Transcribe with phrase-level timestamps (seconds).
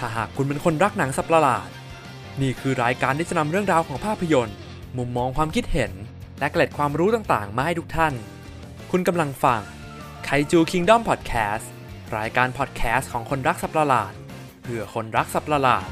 [0.00, 1.68] ถ้าหากคุณเป็นคนรักหนังสัปประหลาด
[2.40, 4.56] นี่คือรายการที่จะนำเรื่องราวของภาพยนตร์
[4.98, 5.92] มุมมองความคิดเห็น
[6.38, 8.14] และเกล็ดความรู้ต่างๆ มาให้ทุกท่าน
[8.90, 9.60] คุณกำลังฟัง
[10.24, 11.70] ไคจูคิงดอมพอดแคสต์
[12.16, 14.12] รายการพอดแคสต์ของคนรักสัปประหลาด
[14.62, 15.88] เพื่อคนรักสัปประหลาด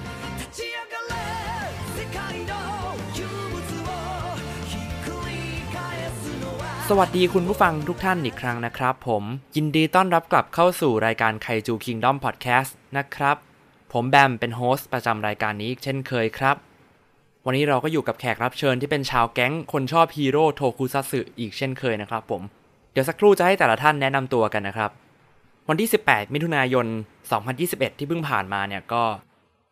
[6.88, 9.24] สวัสดีคุณผู้ฟังทุกท่านอีกครั้งนะครับผม
[9.56, 13.47] ยินดีต้อนรับกลับเข้าสู่รายการ Kaiju Kingdom Podcast นะครับ
[13.92, 16.56] ผมแบมเป็น host ประจำรายการนี้เช่นเคยครับ
[17.46, 22.42] วันนี้เราก็อยู่กับแขกรับเชิญที่เป็นชาวแก๊งคนชอบฮีโร่โทคุซัทสึอีกเช่นเคยนะครับผม
[22.92, 24.90] เดี๋ยวสักครู่จะให้แต่ละท่านแนะนำตัวกันนะครับ
[25.68, 26.86] วันที่ 18 มิถุนายน
[27.42, 29.02] 2021 ที่เพิ่งผ่านมาเนี่ยก็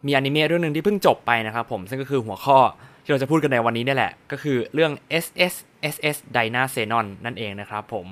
[0.06, 2.58] มีอนิเมะเรื่องหนึ่งที่เพิ่งจบไปนะครับผมซึ่งก็คือหัวข้อ
[3.02, 4.92] ที่เราจะพูดกันในวันนี้นี่แหละ ก็คือเรื่อง
[5.24, 8.06] SSSS Dynazenon นั่นเองนะครับผม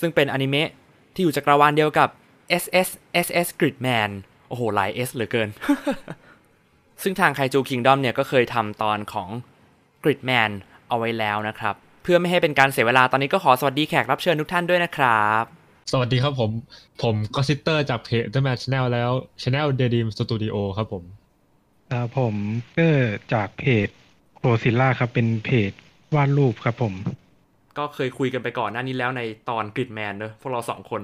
[0.00, 0.68] ซึ่งเป็นอนิเมะ
[1.14, 2.08] ที่อยู่จักรวาลเดียวกับ
[2.62, 4.10] SSSS Gridman
[4.50, 5.48] โอ้โหหลาย S เหลือเกิน
[7.02, 9.28] ซึ่งทาง Kaiju Kingdom เนี่ยก็เคยทำตอนของ
[10.02, 10.50] Gridman
[10.88, 15.44] เอาไว้แล้วนะครับ เพื่อไม่ให้เป็นการเสียเวลาตอนนี้ก็ขอสวัสดีแขกรับเชิญทุกท่านด้วยนะครับ
[15.92, 16.50] สวัสดีครับผม
[17.02, 19.10] ผมก็ซิสเตอร์จากเพจ The Man Channel แล้ว
[19.42, 21.04] Channel d a y d r e a m Studio ครับผม
[21.90, 22.34] อ่าผม
[22.74, 23.88] เกอร์จากเพจ
[24.36, 25.72] โคซิล่าครับเป็นเพจ
[26.14, 26.94] วาดรูปครับผม
[27.78, 31.02] ก็เคยคุยกันไปก่อนหน้านี้แล้วในตอน Gridman เนอะพวกเราสองคน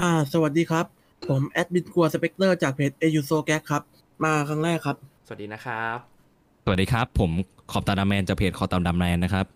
[0.00, 0.86] อ่า สวัสดีครับ
[1.28, 3.82] ผมแอดมินกลัวสเปกเตอร์จากเพจเอยูโซแกครับ
[4.24, 5.98] มาครั้งแรกครับ สวัสดีนะครับ
[6.64, 7.30] สวัสดีครับ ผม
[7.72, 9.46] ขอบตาดำแมนจากเพจขอบตาดำแมนนะครับ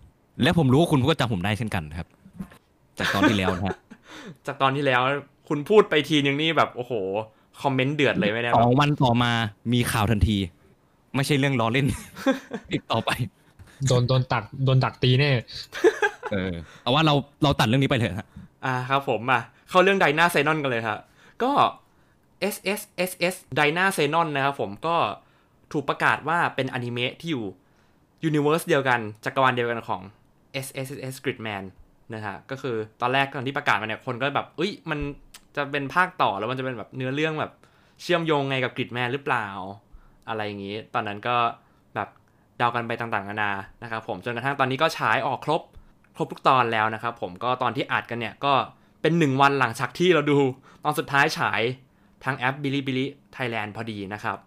[0.42, 2.08] และผมรู้ว่าคุณก็จำผมได้เช่นกันครับ
[2.98, 3.76] จากตอนที่แล้วนะฮะ
[4.46, 5.00] จากตอนที่แล้ว
[5.48, 6.92] คุณพูดไปทีนึงนี่แบบโอ้โห
[7.62, 9.30] คอมเมนต์เดือดเลยไม่ได้สแบอบงวันต่อมา
[9.72, 10.36] มีข่าวทันที
[11.14, 11.86] ไม่ใช่เรื่องล้อเล่น
[12.72, 13.10] อีกต่อไป
[13.88, 15.30] โดนโดนตักโดนดักตีแน่
[16.32, 18.26] เออเอาว่าเราเราตัดเรื่องนี้ไปเถอะฮะ
[18.64, 20.98] อ่าครับผมมาเข้าเรื่อง Dynazenon กันเลยครับ
[21.42, 21.52] ก็
[22.54, 24.96] S S S S Dynazenon นะครับผมก็
[25.72, 27.44] ถูกประกาศว่าเป็นอนิเมะที่อยู่
[28.24, 30.02] universe เดียวกันจักรวาลเดียวกันของ
[30.64, 31.64] S S S S Gridman
[32.14, 34.98] นะฮะก็คือตอนแรกตอนที่ประกาศมาเนี่ยคนก็แบบเอ้ยมัน
[35.56, 37.52] จะเป็นภาคต่อแล้วมันจะเป็นแบบเนื้อเรื่องแบบ
[38.02, 39.46] เชื่อมโยงไงกับ Gridman หรือเปล่า
[40.28, 41.36] อะไรอย่างนี้ ตอนนั้นก็
[41.94, 42.08] แบบ
[42.58, 45.62] เดากันไปต่างๆนานานะครับผมจนกระทั่งตอนนี้ก็ฉายออกครบ
[46.16, 48.54] ครบทุกตอนแล้วนะครับผมก็ตอนที่อัดกันเนี่ยก็
[49.04, 50.38] เป็นหนึ่งวันหลังจากที่เราดู
[50.84, 51.62] ตอนสุดท้ายฉาย
[52.24, 53.04] ทางแอป Bilibili
[53.36, 54.38] Thailand พอดีนะครับ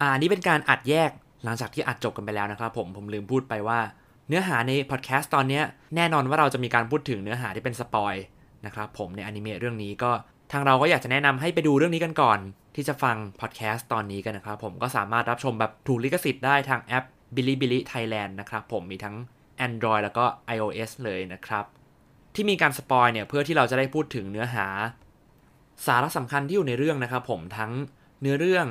[0.00, 1.10] อ่านี่เป็นการอัดแยก
[1.44, 3.80] หลังจากที่อัดจบกันไปแล้วนะครับผมผมลืมพูดไปว่า
[4.28, 5.60] เนื้อหาในพอดแคสต์ตอนนี้
[5.96, 8.14] แน่นอนว่าเราจะมีการพูดถึงเนื้อหาที่เป็น spoil
[8.66, 10.10] นะครับผมในอนิเมะเรื่องนี้ก็
[10.52, 12.38] ทางเราก็อยากจะแนะนำให้ไปดูเรื่องนี้กันก่อน
[12.74, 17.04] ที่จะฟังพอดแคสต์ตอนนี้กันนะครับผมก็สามารถรับชมแบบถูกลิขสิทธิ์ได้ทางแอป
[17.34, 19.16] Bilibili Thailand นะครับผมมีทั้ง
[19.66, 21.64] Android แล้วก็ iOS เลยนะครับ
[22.36, 24.66] ที่มีการ spoil เนี่ยเพื่อที่เราจะได้พูดถึงเนื้อหา
[25.86, 27.72] สาระสำคัญที่อยู่ในเรื่องนะครับผมทั้ง
[28.20, 28.66] เนื้อเรื่อง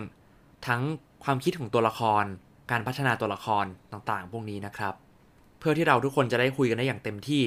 [0.68, 0.82] ทั้ง
[1.24, 2.24] ความคิดของตัวละคร
[2.72, 4.94] การพัฒนาตัวละครต่างๆ พวกนี้นะครับ
[5.60, 7.44] เพื่อที่เราทุกคนจะได้คุยกันได้อย่างเต็มที่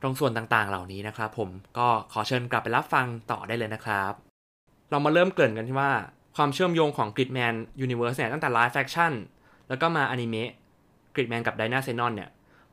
[0.00, 4.12] ตรงส่วนต่างๆ เหล่านี้นะครับ ผมก็ขอเชิญกลับไปรับฟังต่อได้เลยนะครับ
[4.90, 5.90] เรามาเริ่มเกริ่นกันที่ว่า
[6.36, 9.12] ความเชื่อมโยงของ Gridman Universe เนี่ยตั้งแต่ Live Action
[9.68, 10.50] แล้วก็มาอนิเมะ
[11.14, 12.30] Gridman กับ Dyna Xenon เนี่ย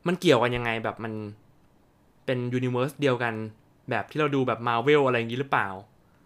[0.07, 1.13] มันเกี่ยวกันยังไงแบบมัน
[2.29, 3.33] เป็นยูนิเวอร์สเดียวกัน
[3.89, 5.69] แบบที่เราดูแบบมาเวลอะไรอย่างนี้หรือเปล่า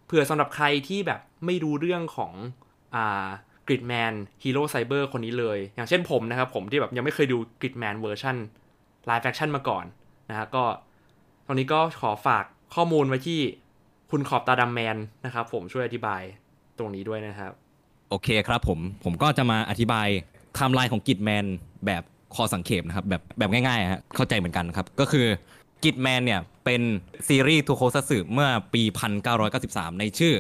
[0.05, 2.33] เผื่อสำหรับใครที่แบบไม่รู้เรื่องของ
[2.95, 3.27] อ่า
[3.67, 4.13] Gridman
[4.43, 8.35] hero cyber คนนี้เลย อย่างเช่นผมนะครับ ผมที่แบบยังไม่เคยดู Gridman เวอร์ชัน
[9.05, 9.85] live action มาก่อน
[10.29, 10.63] นะฮะก็
[11.47, 12.43] ตอนนี้ก็ขอฝาก
[12.75, 13.39] ข้อมูลไว้ที่
[14.11, 16.21] คุณขอบตาดำแมนนะครับผมช่วยอธิบาย
[16.77, 17.51] ตรงนี้ด้วยนะครับ
[18.09, 20.07] โอเคครับผม ผมก็จะมาอธิบาย
[20.55, 21.45] ไทม์ไลน์ของ Gridman
[21.85, 22.03] แบบ
[22.35, 25.25] พอสังเขปนะครับแบบแบบง่ายๆฮะเข้าใจเหมือนกันครับ ก็คือ
[25.83, 26.81] Gridman เนี่ย เป็น
[27.27, 28.83] ซีรีส์โทคุซัตสึเมื่อปี
[29.41, 30.33] 1993 ในชื่อ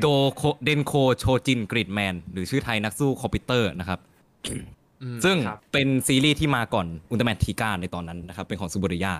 [0.00, 4.00] โดโคเดนโคโชจิน Gridman หรือชื่อไทยนักสู้คอมพิวเตอร์นะครับ
[4.46, 9.12] อืมซึ่งครับเป็นซีรีส์ที่มาก่อนอุลตร้าแมนทีก้าในตอนนั้นนะครับ เป็นของสึบุรายะ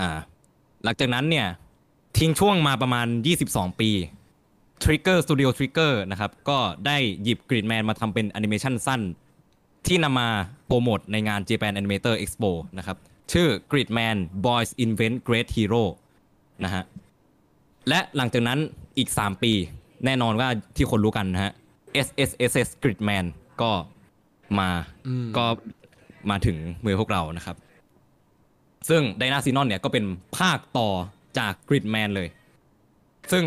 [0.00, 0.18] อ่า
[0.84, 1.46] หลังจากนั้นเนี่ย
[2.18, 3.06] ทิ้งช่วงมาประมาณ
[3.44, 3.90] 22 ปี
[4.82, 9.00] Trigger Studio Trigger นะครับ ก็ได้หยิบ Gridman มาทำเป็นแอนิเมชันสั้น
[9.86, 10.28] ที่นำมา
[10.66, 12.96] โปรโมทในงาน Japan Animator Expo นะครับ
[13.32, 14.16] ชื่อ Gridman
[14.46, 15.84] Boys Invent Great Hero
[16.64, 16.84] นะฮะ
[17.88, 18.58] และหลังจากนั้น
[18.98, 19.52] อีก 3 ปี
[20.04, 21.52] แน่นอนว่าที่คนรู้กันนะฮะ
[22.06, 23.26] SSSS Gridman
[23.62, 23.70] ก็
[24.58, 24.70] มา
[25.06, 25.46] อืมก็
[26.30, 27.56] มาถึงมือพวกเรานะครับ
[28.88, 30.04] ซึ่งไดนาซีนอนเนี่ยก็เป็น
[30.38, 30.90] ภาคต่อ
[31.38, 32.28] จากกริดแมนเลย
[33.32, 33.44] ซึ่ง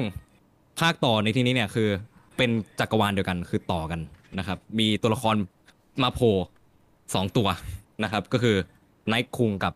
[0.80, 1.90] ภาคต่อในที่นี้เนี่ยคือ
[2.38, 2.50] เป็น
[2.80, 4.00] จักรวาลเดียวกันคือต่อกัน
[4.40, 5.36] นะครับ มีตัวละคร
[6.04, 6.36] มาโผล่
[7.14, 7.48] สองตัว
[8.04, 8.56] นะครับ ก็คือ
[9.08, 9.74] ไนท์คุงกับ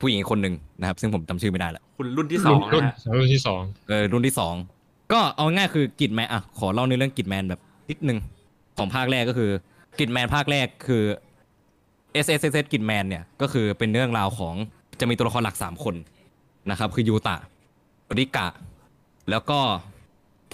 [0.00, 4.54] ผู้หญิงอีกคนหนึ่งนะครับ ซึ่งผมจำชื่อไม่ได้ละคุณรุ่นที่สองรุ่นนะฮะรุ่นที่สองเออรุ่นที่สอง
[5.12, 8.18] ก็เอาง่ายคือกิดแมนอะขอเล่าในเรื่องกิดแมนแบบนิดนึง
[8.78, 9.50] ของภาคแรกก็คือ
[9.98, 11.02] กิดแมนภาคแรกคือ
[12.24, 14.54] S S S S กิดแมนเนี่ยก็คือเป็นเรื่องราวของ
[15.00, 15.94] จะมีตัวละครหลักสามคน
[16.70, 17.36] นะครับ คือยูตะ
[18.18, 18.48] ริกะ
[19.30, 19.58] แล้วก็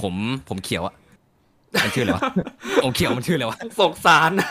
[0.00, 0.14] ผม
[0.48, 0.94] ผมเขียวอะ
[1.82, 2.22] มันชื่ออะไรวะ
[2.84, 4.48] ผมเขียวมันชื่ออะไรวะ สงสารนะ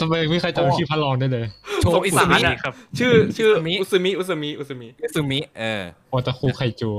[0.00, 1.44] ทำไมไม่เคยจำชื่อพระรองได้เลย
[1.80, 3.50] โชสงอิสาซุรมิอะครับ ชื่อชื่อ
[3.80, 6.90] อุซุมิอุซุมิอุซุมิอุซุมิอิซุมิเออโอตาคุไคจู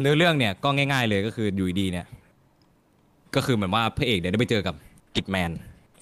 [0.00, 2.06] เนื้อเรื่องเนี่ยก็ง่าย ๆ เลยก็คืออยู่ดีๆเนี่ย
[3.34, 4.74] ก็คือเหมือนว่าพระเอกเนี่ยได้ไปเจอกับ
[5.16, 5.50] กิตแมน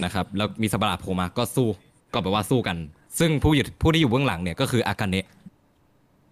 [0.04, 1.68] นะครับ แล้วมีสัตว์ประหลาดโผล่มาก็สู้
[2.12, 2.76] ก็แบบว่าสู้กัน
[3.18, 5.26] ซึ่งผู้อยู่ผู้ที่อยู่เบื้องหลังเนี่ยก็คืออากาเนะ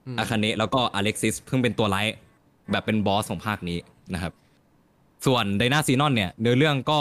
[0.07, 2.07] อืมอาคาเนะแล้วก็อเล็กซิสเพิ่งเป็นตัวร้าย
[2.71, 3.79] แบบเป็นบอสของภาคนี้
[4.15, 4.33] นะครับ
[5.27, 7.01] ส่วนไดนาซีนอนเนี่ยเนื้อเรื่องก็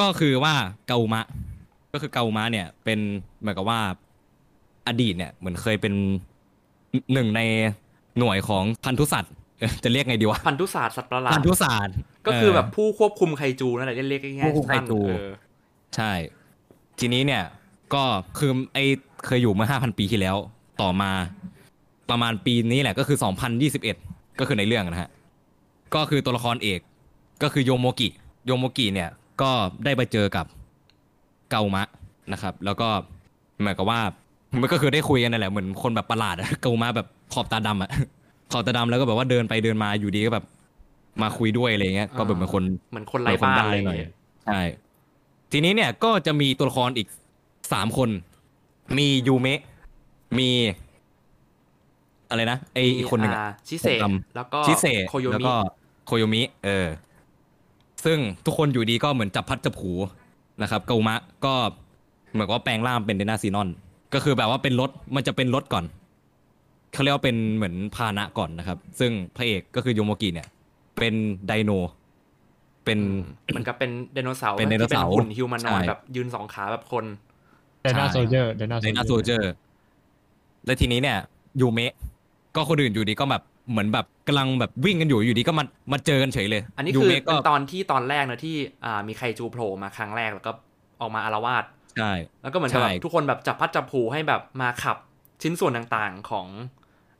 [0.00, 0.54] ก็คือว่า
[0.88, 1.22] เกามะ
[1.92, 2.98] ก็คือเกามะเนี่ย เป็น
[3.40, 3.80] เหมือนกับว่า
[4.88, 5.94] อดีตเนี่ยเหมือนเคยเป็น
[7.12, 7.40] หนึ่งใน
[8.18, 11.94] หน่วยของพันธุสัตว์เอ่อจะเรียกไงดีวะพันธุศาสตร์สัตว์ประหลาดพันธุศาสตร์
[12.26, 15.30] ก็คือแบบเผู้ควบคุมไคจูนั่นแหละเรียกง่ายๆผู้ควบคุมไคจูสั้นๆเออ
[15.96, 16.12] ใช่
[16.98, 17.42] ทีนี้เนี่ย
[17.94, 18.02] ก็
[18.38, 18.78] คือไอ
[19.26, 20.36] เคยอยู่เมื่อ5,000ปีที่แล้ว
[20.80, 21.10] ต่อมา
[22.10, 23.18] ประมาณปีนี้แหละก็คือ
[23.78, 25.10] 2021ก็คือในเรื่องนะฮะ
[25.94, 26.80] ก็คือตัวละครเอก
[27.42, 28.08] ก็คือโยโมกิ
[28.46, 29.10] โยโมกิเนี่ย
[29.42, 29.50] ก็
[29.84, 30.46] ได้ไปเจอกับ
[31.50, 31.84] เกามะ
[32.32, 32.88] นะครับ แล้วก็
[33.60, 34.00] เหมือนกับว่า
[34.60, 37.90] มันก็คือได้คุยกันนั่นแหละเหมือนคนแบบประหลาดอะเกามะแบบขอบตาดำอะ
[38.52, 40.44] ขอบตาดำแล้วก็แบบว่าเดินไปเดินมาอยู่ดีก็แบบ
[41.22, 44.12] มาคุยด้วยอะไรเงี้ยก็แบบเหมือนคนเหมือนคนไร้บ้านอะไรอย่างหน่อยเงี้ย
[44.44, 44.62] ใช่
[45.52, 47.08] ทีนี้เนี่ยก็จะมีตัวละครอีก
[47.72, 48.08] สามคน
[48.98, 49.60] มียูเมะ
[50.38, 50.50] มี
[52.30, 55.54] อะไรนะไออีกคนหนึ่งอะาชิเซผมจแล้วก็ชิเซโคโยแล้วมิก็
[56.06, 56.86] โคโยมิ เออ
[58.04, 59.92] ซึ่งทุกคนอยู่ดีก็เหมือนจับพัดจับผู
[60.62, 61.54] นะครับเกามะก็
[62.32, 63.68] เหมือนกับว่าแปลงร่างเป็นเดนาซีนอน
[64.14, 65.84] ก็คือแบบว่าเป็นรถมันจะเป็นรถก่อน
[66.92, 70.48] เขาเรียกว่าเป็นเหมือนพาหนะก่อนนะครับ ซึ่งพระเอกก็คือโยโมกิเนี่ย
[70.98, 71.14] เป็น
[71.46, 71.70] ไดโน
[72.84, 72.98] เป็น
[73.52, 77.04] เหมือนกับเป็นไดโนเสาร์เป็นไดโนเสาร์ที่หุ่นฮิวแมนนอยใช่แบบยืนสองขาแบบคน
[77.82, 79.50] ไดนาโซเจอร์ไดนาไดนาโซเจอร์
[80.66, 81.18] และทีนี้เนี่ย
[81.60, 81.92] ยูเมะ
[82.56, 90.52] ก็คนอื่นอยู่ดีก็แบบ เหมือนแบบกำลังแบบวิ่งกันอยู่อยู่ดีก็มามาเจอกันเฉยเลยอันนี้ยูคือเมะก็เป็นตอนที่ตอนแรกนะที่อ่ามีไคจูโผล่มาครั้งแรกแล้วก็
[91.00, 91.64] ออกมาอารวาส
[91.98, 92.12] ใช่
[92.42, 94.96] แล้วก็เหมือนกับใช่ แบบทุกคนแบบจับพัดจับผูให้แบบมาขับ
[95.42, 96.46] ชิ้นส่วนต่างๆของ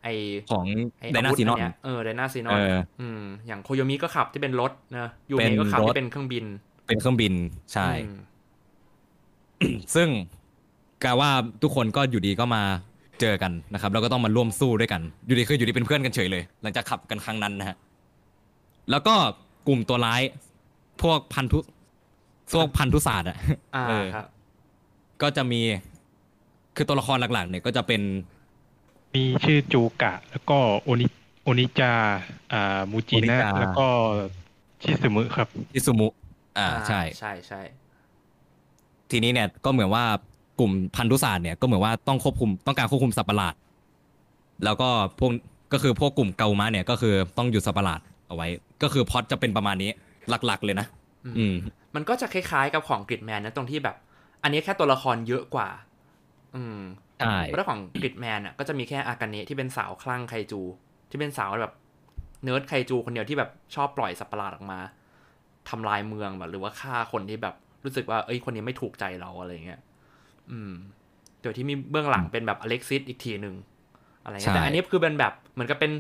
[0.03, 0.09] ไอ
[0.51, 0.65] ของ
[1.01, 6.45] ไอไดนาวุธซีนอน เยเออไดนาซีนอนเอออืมอย่างโคโยมิก็ขับที่เป็นรถนะยูเป็เมะนก็ขับรถ ที่เป็นเครื่องบิน
[6.87, 7.35] เป็นเครื่องบิน
[7.73, 8.19] ใช่ อืม
[9.95, 10.09] ซึ่ง
[11.05, 11.31] กลายว่า
[11.63, 12.63] ทุกคนก็อยู่ดีก็มา
[13.21, 17.77] เจอกันนะครับแล้วก็ต้องมาร่วมสู้ด้วยกันอยู่ดีคืออยู่ดีเป็นเพื่อนกันเฉยเลย หลังจากขับกันครั้งนั้นนะฮะ
[18.91, 19.15] แล้วก็
[19.69, 20.23] กลุ่มตัวร้าย
[21.03, 21.59] พวกพันธุ
[22.55, 23.37] พวกพันธุศาสตร์อะ
[23.77, 24.27] อ่าเออครับ
[25.23, 25.61] ก็จะมี
[26.77, 28.03] คือตัวละครหลักๆ เนี่ยก็จะเป็น
[29.15, 31.07] มีชื่อจูกะ แล้วก็โอนิ
[31.45, 31.93] โอนิจา
[32.53, 33.87] อ่ามูจิโอนินะจา แล้วก็
[34.83, 36.09] ชิซึมุครับ อิซุมุ
[36.59, 37.61] อ่าใช่ ใช่ใช่
[39.11, 40.05] ทีนี้เนี่ยก็เหมือนว่า
[40.61, 43.55] กลุ่มพันธุศาสตร์เนี่ยก็เหมือนว่าต้องควบคุมต้องการควบคุมสัตว์ประหลาด
[44.65, 45.31] แล้วก็พวก
[45.73, 48.49] ก็คือพวกกลุ่มเกามะเนี่ยก็คือต้องหยุดสัตว์ประหลาดเอาไว้
[48.83, 49.91] ก็คือพล็อตจะเป็นประมาณนี้
[50.47, 50.87] หลักๆเลยนะ
[51.39, 51.55] อืม
[51.95, 53.97] มันก็จะคล้ายๆกับของ Gridman นะตรงที่แบบ
[54.43, 55.69] อันนี้แค่ตัวละครเยอะกว่า
[56.55, 56.79] อืม
[57.19, 60.61] ใช่เพราะของ Gridman อะก็จะมีแค่อากาเนะที่เป็นสาวคลั่งไคจู
[61.11, 61.75] ที่เป็นสาวแบบ
[62.45, 64.79] เนิร์ดไคจูคนเดียวที่แบบชอบปล่อยสัตว์ประหลาดออกมา
[65.71, 69.81] ทำลายเมืองแบบหรือว่าฆ่าคนที่แบบรู้สึกว่าเอ้ยคนนี้ไม่ถูกใจเราอะไรเงี้ย
[70.51, 70.73] อืม
[71.43, 73.55] โดยที่มีเบื้องหลังเป็นแบบอเล็กซิสอีกทีหนึ่ง
[74.25, 75.93] อะไรเงี้ยแต่อันนี้คือเป็นแบบเหมือนกับเป็น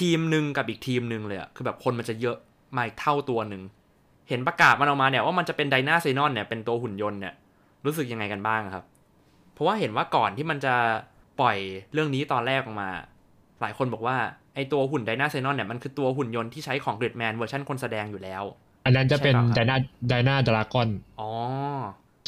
[0.00, 2.36] ทีมหนึ่งกับอีกทีมหนึ่งเลยอะคือแบบคนมันจะเยอะ
[2.76, 3.62] มาอีกเท่าตัวหนึ่ง
[4.28, 7.34] เห็นประกาศมันออกมาเนี่ยว่ามันจะเป็น Dynazenon เนี่ยเป็นตัวหุ่นยนต์เนี่ย
[7.84, 8.84] รู้สึกยังไงกันบ้างครับ
[9.52, 10.74] เพราะว่าเห็นว่าก่อนที่มันจะ
[11.40, 11.56] ปล่อย
[11.92, 12.90] เรื่องนี้ตอนแรกออกมา
[13.60, 14.16] หลายคนบอกว่า
[14.54, 18.42] ไอตัวหุ่น Dynazenon เนี่ยมันคือตัวหุ่นยนต์ที่ใช้ของ Gridman เวอร์ชันคนแสดงอยู่แล้ว
[18.84, 20.88] อันนั้นจะเป็นใช่ไดครับนา Dyna Dragon
[21.20, 21.30] อ๋อ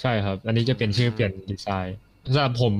[0.00, 1.96] ใช่ครับ อันนี้จะเป็นชื่อเปลี่ยนดีไซน์
[2.34, 2.74] สำหรับผม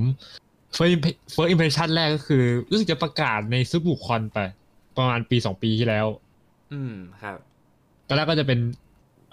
[0.77, 4.39] first imp- first impression แรกก็คือ รู้สึกจะประกาศใน Tsubucon ไป
[4.97, 6.07] ประมาณปีสองปีที่แล้ว
[6.73, 7.39] อืมครับ
[8.09, 8.59] ตอนแรกก็จะเป็น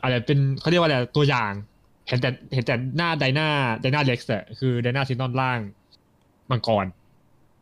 [0.01, 1.51] อะไรเป็นเขาเรียกว่าอะไรตัวอย่าง
[2.07, 5.59] เห็นแต่เห็นแต่หน้า Dyna Dyna Rex อะคือ Dynazenon ร่าง
[6.50, 6.85] มังกร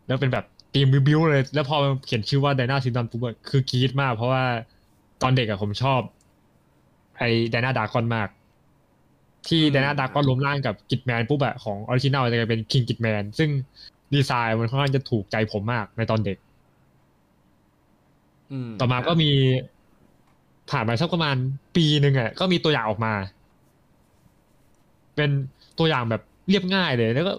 [0.08, 4.44] แล้วเป็นแบบตีมบิวๆเลย แล้วพอเขียนชื่อว่า Dynazenon ปุ๊บอะคือกรี๊ดมาก เพราะว่า
[5.22, 6.02] ตอนเด็กอะผมชอบ
[7.18, 8.28] ไอ้ Dyna Dragon มาก
[9.48, 13.50] ที่ Dyna Dragon รวมร่างกับ Gridman ปุ๊บอะของ original จะกลายเป็น King Gridman ซึ่ง
[14.14, 16.38] ดีไซน์มันค่อนข้างจะถูกใจผมมากในตอนเด็ก
[18.52, 19.32] อืมต่อมาก็มี
[20.72, 21.36] ผ่านมาสักประมาณ
[21.76, 23.14] ปีหนึ่งอะก็มีตัวอย่างออกมา
[25.16, 25.30] เป็น
[25.80, 27.34] ตัวอย่างแบบเรียบง่ายเลย แล้วก็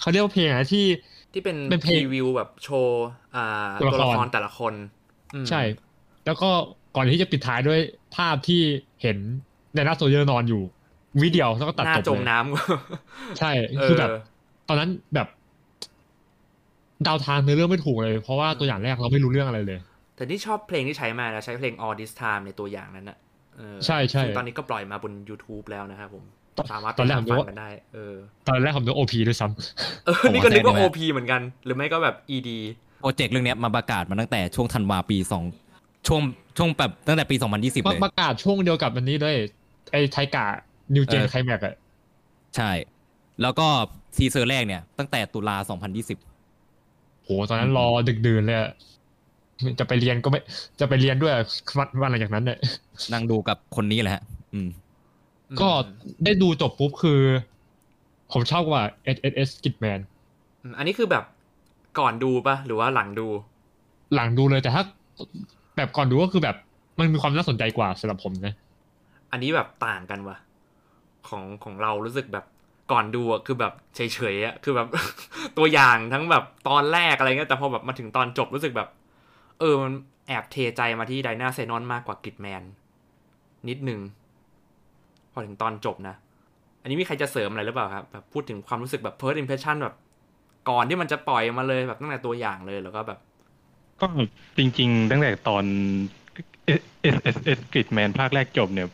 [0.00, 0.86] เขาเรียกว่าเพลงอะที่
[1.32, 4.74] ที่เป็นเป็นเพพลรีงวิวแบบโชว์อ่าตัวละครตัวละครแต่ละคน
[5.34, 5.60] อืมใช่
[6.26, 6.50] แล้วก็
[6.96, 7.80] ก่อนที่จะปิดท้ายด้วย
[8.16, 8.60] ภาพที่
[9.02, 9.16] เห็น
[9.74, 10.62] ไดนาโซเยอร์นอนอยู่
[11.22, 14.08] วิดีโอแล้วก็ตัดหน้าจบจมเลยน้ำใช่เอคืออแบบ
[14.68, 15.28] ตอนนั้นแบบ
[17.04, 19.78] เดาทางในอเรื่องไม่ถูกเลย เพราะว่าตัวอย่างแรกเราไม่รู้เรื่องอะไรเลย
[20.16, 23.18] แต่นี่ชอบเพลงที่ใช้มานะใช้เพลง All This Time ในตัวอย่างนั้นนะ
[23.56, 26.24] เออใช่ใช่ซึ่งตอนนี้ก็ปล่อยมาบน YouTube แล้วนะครับผม
[26.72, 28.14] สามารถตอนแรกไปผมนึกฟัว่างกันได้เออ
[28.46, 32.50] ตอนแรกผมนึกโอพีด้วยซ้ำเออผมนี่ก็นึกว่าว่าแซ่บ OP เหมือนกัน หรือไม่ก็แบบ ED
[33.00, 35.44] โปรเจกต์เรื่องเนี้ยมาประกาศมาตั้งแต่ช่วงธันวาปีสอง
[36.06, 36.20] ช่วง
[36.56, 39.36] ช่วงแบบตั้งแต่ปี 2020 เลยประกาศช่วงเดียวกับอันนี้เลย
[39.92, 41.74] ไอ้ Taiga New Gen เออไคลแม็กอะ
[42.56, 42.70] ใช่
[43.42, 43.66] แล้วก็
[44.16, 45.56] teaser แรกเนี่ย ตั้งแต่ตุลา
[46.40, 48.70] 2020 โห ตอนนั้นรอดึกดื่นเลยอะ
[49.78, 50.40] จะไปเรียนก็ไม่
[50.80, 51.32] จะไปเรียนด้วย
[51.78, 52.58] วันวันหลังจากนั้นเนี่ย
[53.12, 54.22] นั่งดูกับคนนี้แหละฮะ
[54.52, 54.68] อืม
[55.60, 55.68] ก็
[56.24, 57.20] ได้ดูจบปุ๊บคือ
[58.32, 58.82] ผมชอบกว่า
[59.16, 60.00] S S S Kidman
[60.62, 61.24] อืมอันนี้คือแบบ
[61.98, 63.26] ก่อนดูปะหรือว่าหลังดู
[64.14, 64.82] หลังดูเลยแต่ถ้า
[65.76, 66.56] แบบก่อนดูก็คือแบบ
[66.98, 68.54] มันมีความน่าสนใจกว่าสำหรับผมนะ
[69.32, 70.36] อันนี้แบบต่างกันวะ
[71.28, 72.44] ของของเรารู้สึกแบบ
[72.92, 74.00] ก่อนดูอะคือแบบเฉ
[74.34, 74.88] ยๆอะคือแบบ
[75.58, 78.88] ตัวอย่างทั้งแบบตอนแรกอะไรเงี้ยแต่พอแบบมาถึงตอนจบรู้สึกแบบ
[79.60, 79.92] เออมัน
[80.28, 82.62] แอบเทใจมาที่ไดนาเซนอนมากกว่ากิดแมน
[83.68, 84.00] นิดนึง
[85.32, 86.14] พอถึงตอนจบนะ
[86.82, 89.94] อันนี้มีใครจะเสริมอะไรหรือเปล่าครับแบบพูดถึงความรู้สึกแบบ first impression แบบ
[90.70, 93.18] ก่อนที่มันจะปล่อยมาเลยแบบตั้งแต่ตัวอย่างเลยแล้วก็แบบ
[94.00, 94.06] ก็
[94.58, 95.64] จริง ๆ ตั้งแต่ตอน
[97.14, 98.88] S S S Gridman ภาคแรกจบเนี่ย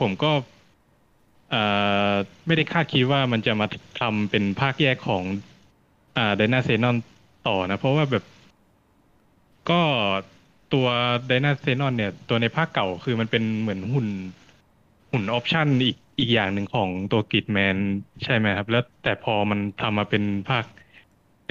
[0.00, 0.30] ผมก็
[2.46, 3.66] ไม่ได้คาดคิดว่ามันจะมา
[4.00, 5.22] ทำเป็นภาคแยกของ
[6.16, 6.96] อ่าไดนาเซนอน
[7.48, 8.24] ต่อนะ เพราะว่าแบบ
[9.70, 9.80] ก็
[10.72, 10.86] ตัว
[11.26, 14.08] ไดนาเซนอนเนี่ย ตัวในภาคเก่าคือมันเป็นเหมือนหุ่น
[15.12, 17.76] หุ่นออปชันอีกอีกอย่างหนึ่งของตัวกิดแมน
[18.24, 20.64] ใช่ไหมครับ แล้วแต่พอมันทำมาเป็นภาค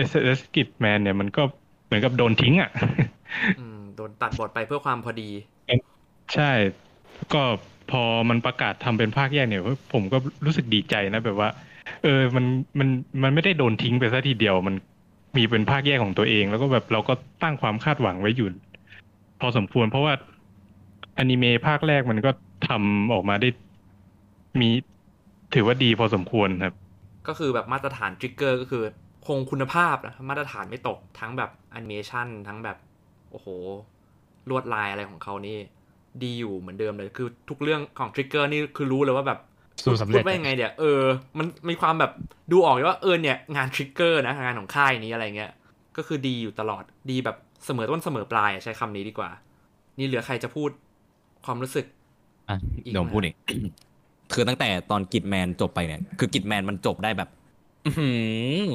[0.09, 1.43] S S กิดแมนเนี่ยมันก็
[1.85, 2.71] เหมือนกับโดนทิ้งอะ
[3.59, 5.29] อืมโดนตัดบทไปเพื่อความพอดี
[6.33, 6.51] ใช่
[7.33, 7.43] ก็
[7.91, 9.63] พอมันประกาศทำเป็นภาคแยกเนี่ย
[9.93, 11.49] ผมก็รู้สึกดีใจนะแบบว่า
[12.03, 12.45] เออมัน
[12.79, 12.89] มัน
[13.23, 14.75] มันไม่ได้โดนทิ้งไปซะทีเดียวมัน
[15.37, 17.13] มีเป็นภาคแยกของตัวเอง แล้วก็แบบเราก็
[17.43, 18.47] ตั้งความคาดหวังไว้อยู่
[19.39, 20.13] พอสมควรเพราะว่า
[21.17, 22.31] อนิเมะภาคแรกมันก็
[22.67, 23.49] ทำออกมาได้
[24.61, 24.69] มี
[25.55, 26.75] ถือว่าดีพอสมควรครับ
[27.27, 28.83] ก็คือแบบมาตรฐาน Trigger ก็คือ
[29.27, 32.77] คงคุณภาพนะมาตรฐานไม่ตกทั้งแบบแอนิเมชันทั้งแบบ
[33.31, 33.47] โอ้โห
[34.49, 35.57] ลวดลายอะไรของเขานี่
[36.23, 39.39] ดีอยู่เหมือนเดิมเลย คือทุกเรื่องของ Trigger นี่คือรู้เลยว่าแบบ
[39.83, 41.01] สูตรสำเร็จพูดว่ายังไงเดี๋ยวเออ
[41.37, 42.11] มันมีความแบบ
[42.51, 45.51] ดูออกเลยว่าเออเนี่ยงาน Trigger นะงานของค่ายนี้อะไรเงี้ย
[45.97, 49.29] ก็คือดีอยู่ตลอดดีแบบเสมอต้นเสมอปลายอะใช้คำนี้ดีกว่า
[49.97, 50.69] นี่เหลือใครจะพูด
[51.45, 51.85] ความรู้สึก
[52.49, 53.35] อะอีกเดี๋ยวผมพูดอีก
[54.33, 57.29] คือตั้งแต่ตอน Gridman จบไปเนี่ย คือ Gridman มันจบได้แบบ
[57.85, 58.09] อื้อหื
[58.61, 58.67] อ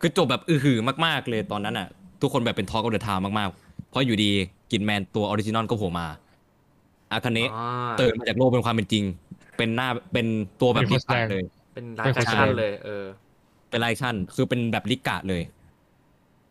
[0.00, 1.88] คือจบแบบอือหือมาก ๆ เลยตอนนั้นอะ
[2.20, 4.30] ทุกคนแบบเป็นทอ l k ก f เดอะ w n มากๆ เพราะอยู่ดี
[4.72, 6.06] Gridman ตัว original ก็โผล่มา
[7.12, 7.66] อาคาเนะอ่า
[8.00, 9.04] ตื่นมาจากโลกเป็นความเป็นจริง
[9.56, 10.26] เป็นหน้าเป็น
[10.60, 11.44] ตัวแบบเป็นคนลิแสดกะงเลย
[11.74, 13.04] เป็นไลเป็นฟ์คนแอคชั่นแสดงเลย เออ
[13.70, 15.42] เป็นไลชั่น คือเป็นแบบลิกะเลย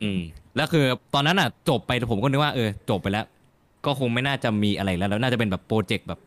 [0.02, 0.20] อืม
[0.56, 3.26] แล้วคือตอนนั้นอะ จบไปผมก็นึกว่าเออจบไปแล้ว
[3.86, 6.20] ก็คงไม่น่าจะมีอะไรแล้วแล้วน่าจะเป็นแบบโปรเจกต์แบบ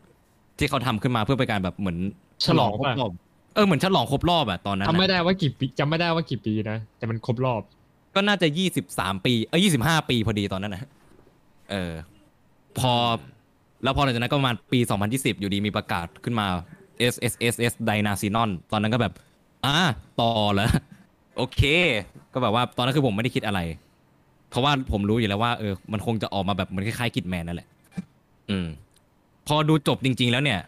[0.59, 1.97] ที่เขาทำขึ้นมาเพื่อเป็นการแบบเหมือน
[2.45, 3.11] ฉลองครบป่ะรอบ
[3.55, 7.61] เออเหมือนฉลองครบรอบอะตอนนั้นจำไม่อะได้ว่ากี่ปีจำไม่ได้ว่ากี่ปีนะแต่มันครบรอบ
[8.15, 10.89] ก็น่าจะยี่สิบสามปีเออยี่สิบห้าปีพอดีตอนนั้นนะ
[11.71, 11.91] เออ
[12.79, 12.93] พอ
[13.83, 16.47] แล้วพอหลังจากนั้นก็ประมาณปีสองพันยี่สิบอยู่ดีมีประกาศขึ้นมา
[17.13, 19.13] S S S S d y n a s i n o n ตอนนั้นก็แบบ
[19.65, 19.77] อ่า
[20.21, 20.69] ต่อเหรอ
[21.37, 21.61] โอเค
[22.33, 23.59] ก็แบบว่าตอนนั้นคือผมไม่ได้คิดอะไร
[24.49, 27.67] เพราะว่าผมรู้อยู่แล้วว่าเออมันคงจะออกมาแบบเหมือนคล้ายๆกิดแมนนั่นแหละ
[28.49, 28.67] อืม
[29.47, 30.59] พอดูจบจริง ๆ แล้วเนี่ย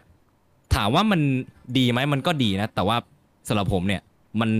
[0.74, 1.20] ถามว่ามัน
[1.78, 2.96] ดีไหมมันก็ดีนะ แต่ว่า
[3.48, 4.02] สำหรับผมเนี่ย
[4.40, 4.50] มัน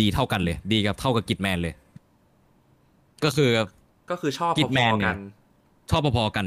[0.00, 1.74] ดีเท่ากันเลย ดีกับเท่ากับกิดแมนเลย
[3.24, 3.50] ก็คือ
[4.10, 6.46] ก็คือชอบพอๆกัน Gridman เนี่ยชอบพอๆกัน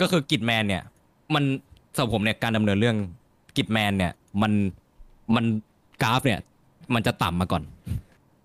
[0.00, 0.82] ก็คือ Gridman เนี่ย
[1.34, 1.44] มัน
[1.94, 2.96] สำหรับผมเนี่ยการดำเนินเรื่อง
[3.56, 4.12] Gridman เนี่ย
[4.42, 4.52] มัน
[5.34, 5.44] มัน
[6.02, 6.40] กราฟเนี่ย
[6.94, 7.62] มันจะต่ำมาก่อน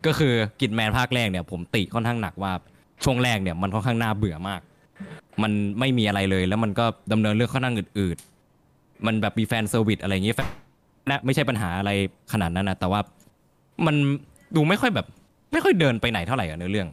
[0.05, 2.51] ก็คือ Gridman ภาคแรกเนี่ย ผมติค่อนข้างหนักว่า
[3.03, 4.61] ช่วงแรกเนี่ยมันค่อนข้างน่าเบื่อมาก
[5.43, 10.49] มันไม่มีอะไรเลยแล้วมันก็ดำเนินเรื่องค่อนข้างอืดๆมันแบบมี fan service อะไรอย่างงี้แฟน
[11.09, 11.91] นะไม่ใช่ปัญหาอะไร
[12.33, 12.99] ขนาดนั้นนะแต่ว่า
[13.85, 13.95] มัน
[14.55, 15.05] ดูไม่ค่อยแบบ
[15.53, 16.89] ไม่ค่อยเดินไปไหนเท่าไหร่อะเนื้อเรื่อง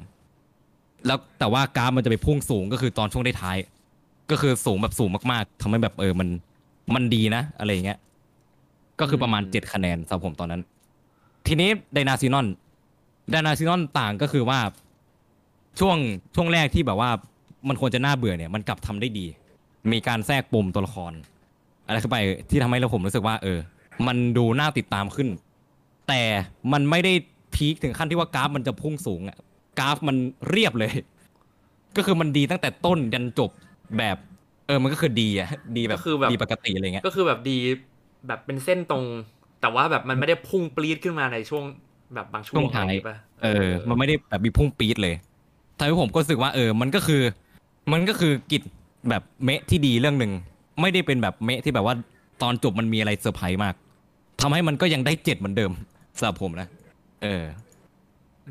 [1.07, 3.78] แล้วแต่ว่ากราฟมันจะไปพุ่งสูงก็คือตอนช่วงได้ท้ายๆ
[4.31, 6.29] ก็คือสูงแบบสูงมากๆทำให้แบบเออมัน
[6.95, 7.99] มันดีนะ อะไรอย่างเงี้ย
[9.01, 10.63] ก็คือประมาณอืมเจ็ดคะแนนสำหรับผมตอนนั้น
[11.47, 12.47] ทีนี้ไดนาซีนอน
[13.31, 14.59] ไดนาซีนอนต่างก็คือว่า
[15.81, 15.97] ช่วง
[16.35, 17.11] ช่วงแรกที่แบบว่า
[17.69, 19.27] มันควรจะน่าเบื่อเนี่ย มันกลับทำได้ดี
[19.93, 21.13] มีการแทรกปมตัวละคร
[21.87, 22.19] อะไรเข้าไป
[22.51, 23.59] ที่ทำให้เราผมรู้สึกว่า เออ
[24.07, 25.29] มันดูน่าติดตามขึ้น
[26.09, 26.23] แต่
[26.73, 27.13] มันไม่ได้
[27.55, 29.37] พีคถึงขั้นที่ว่ากราฟมันจะพุ่งสูงอะ
[29.79, 30.17] กราฟมัน
[30.51, 30.93] เรียบเลย
[31.97, 33.51] ก็คือมันดีตั้งแต่ต้นยันจบ
[33.99, 34.17] แบบ
[34.67, 37.57] เออมันก็คือดีอะดีแบบก็คือแบบดีปกติอะไรเงี้ยก็คือแบบดี
[38.27, 39.05] แบบเป็นเส้นตรง
[39.61, 41.65] แต่ว่าแบบมันไม่ได้พุ่งปรี๊ดขึ้นมาในช่วง
[42.15, 45.15] แบบบางช่วช่งวงท้ายอะไรอย่างงี้ปะเออ มันไม่ได้แบบมีพุ่งปี๊ดเลย
[45.79, 47.23] ทำให้ผมก็รู้สึกว่า เออ มันก็คือ
[47.93, 48.63] มันก็คือกิจ
[49.09, 50.33] แบบเมะที่ดีเรื่องหนึ่ง
[50.81, 51.95] ไม่ได้เป็นแบบเมะที่แบบว่า
[52.43, 53.75] ตอนจบมันมีอะไรเซอร์ไพรส์มาก
[54.41, 55.73] ทำให้มันก็ยังได้เจ็ดเหมือนเดิม
[56.19, 56.69] สำหรับผมนะ
[57.23, 57.43] เออ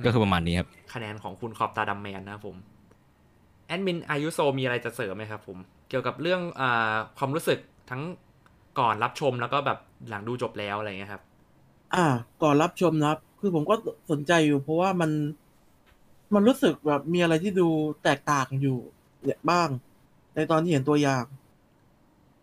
[0.06, 2.56] ก็คือประมาณนี้ครับ คะแนนของคุณขอบตาดำแมนนะครับผม
[3.68, 5.58] แอดมินอายุโซมีอะไรจะเสริมไหมครับผม
[5.90, 6.62] เกี่ยวกับเรื่องอ
[7.18, 7.60] ความรู้สึก
[7.90, 8.02] ทั้ง
[8.80, 9.78] ก่อนรับชมแล้วก็แบบ
[10.10, 11.24] หลังดูจบแล้วอะไรเงี้ยครับ
[11.96, 12.06] อ่า
[12.44, 13.76] ก่อนรับชมนะครับ คือผมก็
[14.12, 15.12] สนใจอยู่เพราะว่ามัน
[16.34, 17.68] มันรู้สึกแบบมีอะไรที่ดู
[18.04, 18.78] แตกต่างอยู่
[19.24, 19.70] เนี่ยบ้าง
[20.36, 21.26] ในตอนที่เห็นตัวอย่าง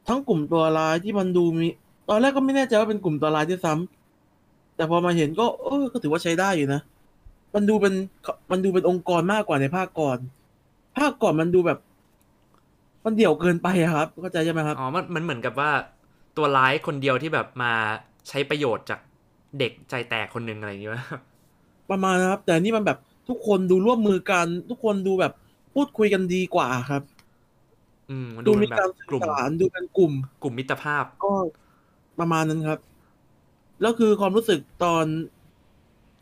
[0.08, 1.68] ทั้งกลุ่มตัวร้ายที่มันดูมี
[2.08, 6.80] ตอนแรกก็ไม่แน่ใจว่าเป็นกลุ่มตัวร้ายที่ซ้ำแต่พอมาเห็นก็เออก็ถือว่าใช้ได้อยู่นะ
[7.54, 7.94] มันดูเป็น
[8.50, 10.18] มันดูเป็นองค์กรมากกว่าในภาคก่อน
[10.96, 11.78] ภาคก่อนมันดูแบบ
[13.04, 15.70] มันเดี่ยวเกินไปอะครับเข้าใจใช่ไหมครับ อ๋อ มันมันเหมือนกับว่า
[16.36, 17.72] ตัวร้ายคนเดียวที่แบบมา
[18.28, 19.00] ใช้ประโยชน์จาก
[19.58, 20.94] เด็กใจแตกคนหนึ่งอะไรอย่างเงี้ย
[21.90, 22.98] ประมาณนะครับ แต่นี่มันแบบ
[23.28, 25.32] ทุกคนดูร่วมมือกัน ทุกคนดูแบบ
[25.74, 27.02] พูดคุยกันดีกว่าครับ
[28.08, 31.32] อืมมันดูดูเป็มีนแบการบสื่กลุ่อมสารดูเป็นกลุ่ม กลุ่มมิตรภาพ ก็
[32.18, 32.80] ประมาณนั้นครับ
[33.80, 35.06] แล้วคือความรู้สึกตอน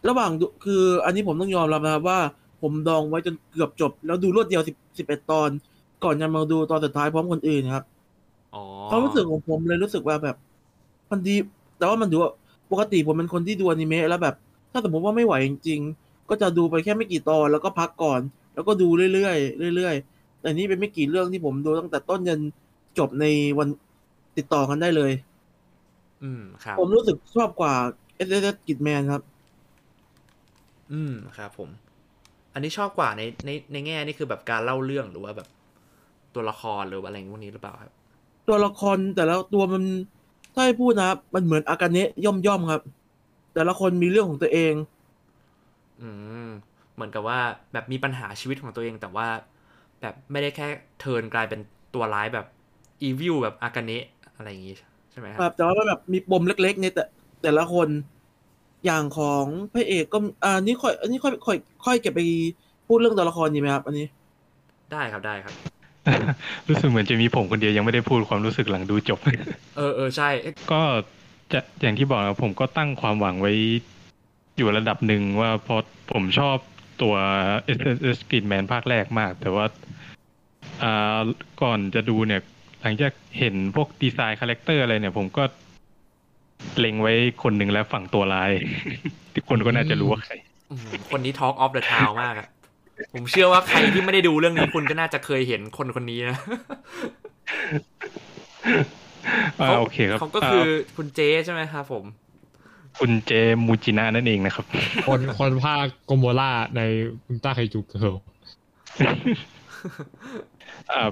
[0.08, 2.20] ระหว่างดูคือ อันนี้ผมต้องยอมรับนะครับว่า
[2.62, 5.50] ผมดองไว้จนเกือบจบ แล้วดูรวดเดียวสิบสิบเอ็ดตอน
[6.04, 7.84] ก่อนจะมาดูตอนสุดท้ายพร้อมคนอื่นครับ
[8.54, 10.36] อ๋อความรู้สึกของผมเลยรู้สึกว่าแบบ
[11.10, 11.34] มันดี
[11.78, 12.30] แต่ว่ามันดูว่า
[12.70, 14.34] ปกติผมเป็นคนที่ดูอนิเมะแล้วแบบ
[14.72, 18.20] ถ้าสมมติว่าไม่ไหวจริงๆก็จะดูไปแค่ไม่กี่ตอนแล้วก็พักก่อน
[18.54, 22.40] แล้วก็ดูเรื่อยๆเรื่อยๆแต่นี่เป็นไม่กี่เรื่องที่ผมดูตั้งแต่ต้นจน
[22.98, 23.24] จบใน
[23.58, 23.68] วัน
[24.36, 25.12] ติดต่อกันได้เลย
[26.22, 27.74] อืมครับ ผมรู้สึกชอบกว่า
[28.26, 29.22] S S S กิดแมนครับ
[30.92, 31.70] อืมครับผม
[32.52, 35.48] อันนี้ชอบกว่าในในในแง่นี่คือแบบการเล่าเรื่องหรือว่าแบบ
[36.34, 37.92] ตัวละครหรือว่าอะไรพวกนี้หรือเปล่าครับ
[38.48, 39.82] ตัวละครแต่ละตัวมัน
[40.54, 42.82] ถ้าให้พูดนะครับมันเหมือนอากาเนะย่อมย่อมๆครับ
[43.54, 44.74] แต่ละคนมีเรื่องของตัวเอง
[46.00, 46.08] อื
[46.46, 46.48] ม
[46.94, 47.40] เหมือนกับว่า
[47.72, 49.26] แบบมีปัญหาชีวิตของตัวเอง แต่ว่า
[50.00, 50.66] แบบไม่ได้แค่
[51.00, 51.60] เทิร์นกลายเป็น
[51.94, 52.46] ตัวร้ายแบบ
[53.02, 54.04] อีวิลแบบอากาเนะ
[54.36, 54.74] อะไรอย่างงี้
[55.10, 57.04] ใช่ไหมคครัรับบแต่ว่ามันแบบมีปมเล็ก ๆ ในแต่
[57.42, 57.88] แต่ละคน
[58.84, 62.20] อย่างของพระเอกก็อ่านี่ค่อยอันนี้ค่อยค่อยค่อยเก็บไป
[62.86, 64.06] พูดเรื่องตัวละครดีไหมครับอันนี้
[64.92, 65.54] ได้ครับได้ครับ
[66.68, 69.18] รู้สึกเหมือนจะมีผมคนเดียวยังไม่ได้พูดความรู้สึกหลังดูจบ
[69.76, 70.82] เออเออใช่เอ๊ะก็
[71.52, 73.52] จะอย่างที่บอกนะผมก็ตั้งความหวังไว้
[74.56, 75.80] อยู่ระดับหนึ่งว่าเพราะ
[76.12, 76.56] ผมชอบ
[77.02, 77.14] ตัว
[77.76, 79.66] SSSS Gridman ภาคแรกมาก แต่ว่า
[80.82, 81.20] อ่า
[81.62, 82.42] ก่อนจะดูเนี่ย
[82.82, 85.44] หลังจากเห็นพวก design character อะไรเนี่ย ผมก็
[86.78, 88.50] เล็งไว้คนหนึ่งแล้วฝั่งตัวร้าย
[89.34, 90.34] ทุกคนก็น่าจะรู้ว่าใคร
[90.70, 92.48] อืมคนนี้ Talk of the Town มากอะ
[93.14, 96.38] ผมเชื่อว่าใครที่ไม่ได้ดูเรื่องนี้คุณก็น่าจะเคยเห็นคนคนนี้นะ
[99.60, 102.04] อ่าโอเคครับเขาก็คืออ่าคุณเจใช่ไหมครับผม
[103.00, 103.32] คุณเจ
[103.66, 104.66] มูจินะนั่นเองนะครับ
[105.06, 106.80] คนคนภาคโกโมล่าใน
[107.26, 108.12] อุลตร้าไคจูเกิล
[110.90, 111.08] อ่า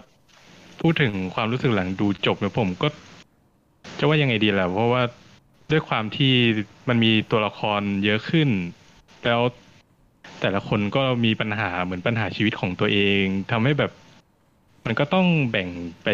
[0.81, 2.89] พูดถึงความรู้สึกหลังดูจบเนี่ยผมก็
[3.99, 5.03] จะว่ายังไงดีล่ะ เพราะว่า
[5.73, 6.35] ด้วยความที่
[6.89, 8.49] มันมีตัวละครเยอะขึ้น
[9.25, 9.41] แล้ว
[10.41, 13.93] แต่ละคนก็มีปัญหาเหมือนปัญหาชีวิตของตัวเองทำให้แบบ
[14.85, 15.69] มันก็ต้องแบ่ง
[16.05, 16.09] ไป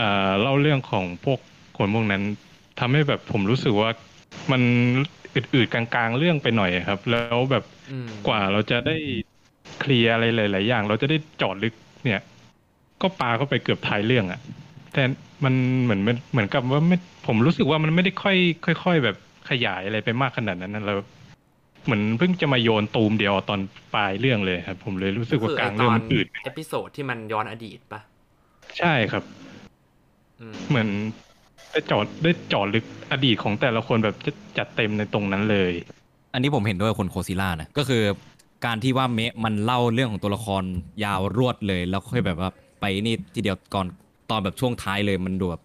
[0.00, 1.38] อ่าเล่าเรื่องของพวก
[1.78, 2.22] คนพวกนั้น
[2.80, 3.90] ทำให้แบบผมรู้สึกว่า
[4.52, 4.62] มัน
[5.34, 8.96] อืดๆกลางๆเรื่องไปหน่อยครับ แล้วแบบอืมกว่าเราจะได้
[9.80, 11.74] เคลียร์อะไรหลายๆอย่าง เราจะได้เจอดลึก
[12.04, 12.20] เนี่ย
[13.02, 14.40] ก็ปาเข้าไปเกือบท้ายเรื่องอ่ะ
[14.92, 15.02] แต่
[15.44, 16.00] มันเหมือน
[16.32, 16.96] เหมือนกับว่าไม่
[17.28, 18.36] ผมรู้สึกว่ามันไม่ได้ค่อย
[18.84, 19.16] ค่อย ๆ แบบ
[19.50, 20.94] ขยายอะไรไปมากขนาดนั้นนะเรา
[21.84, 23.60] เหมือนเพิ่งจะมาโยนตูมเดียวตอน
[23.94, 28.00] ปลายเรื่องเลยครับ ผมเลยรู้สึกว่ากลางเรื่องมันอืด episode ที่มันย้อนอดีตปะ
[28.78, 29.22] ใช่ครับ
[30.40, 30.88] อืมเหมือน
[31.70, 35.72] ได้เจาะได้เจาะลึกอดีตของแต่ละคนแบบจะจัดเต็มในตรงนั้นเลย
[36.32, 38.02] อันนี้ผมเห็นด้วยกับคนโคซิล่านะก็คือ
[38.64, 40.62] การที่ว่าเมะมันเล่าเรื่องของตัวละคร
[41.04, 43.86] ยาวรวดเลย แล้วค่อยแบบว่าไปนี่ทีเดียวก่อน
[44.30, 45.62] ตอนแบบช่วงท้ายเลยมันดูแบบ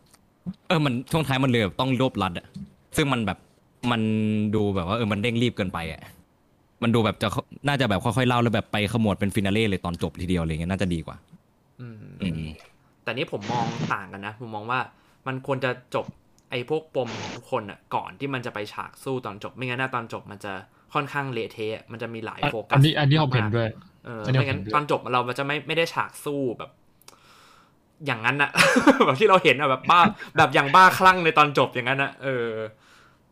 [0.67, 2.47] เออมันช่วงท้ายมันเลยแบบต้องรวบรัดอะ
[2.97, 3.37] ซึ่งมันแบบ
[3.91, 4.01] มัน
[4.55, 6.01] ดูแบบว่าเออมันเร่งรีบเกินไปอะ
[6.83, 7.27] มันดูแบบจะ
[7.67, 11.17] น่าจะแบบค่อยๆเล่าแล้วแบบไปขมวดเป็นฟินาเล่เลยตอนจบทีเดียวอะไรเงี้ยน่าจะดีกว่า
[11.81, 12.49] อืมอืม
[13.03, 14.79] แต่นี่ผมมองต่างกันนะผมมองว่า
[15.27, 16.05] มันควรจะจบ
[16.51, 20.53] ไอ้พวกปมของทุกคนอะก่อนที่มันจะไปฉากสู้ตอนจบ ไม่งั้นนะตอนจบมันจะ
[20.93, 23.69] ค่อนข้างเละเทะมันจะมีหลายโฟกัสอันนี้อันนี้ผมเห็นด้วย
[24.05, 26.71] เอออันนี้ไม่งั้นผมเห็นด้วยตอนจบเรามันจะไม่ไม่ได้ฉากสู้แบบ
[28.05, 28.49] อย่างนั้นอะ
[29.05, 30.01] แบบที่เราเห็นอะแบบบ้า
[30.37, 32.47] แบบอย่างบ้าคลั่งในตอนจบอย่างนั้นนะเออ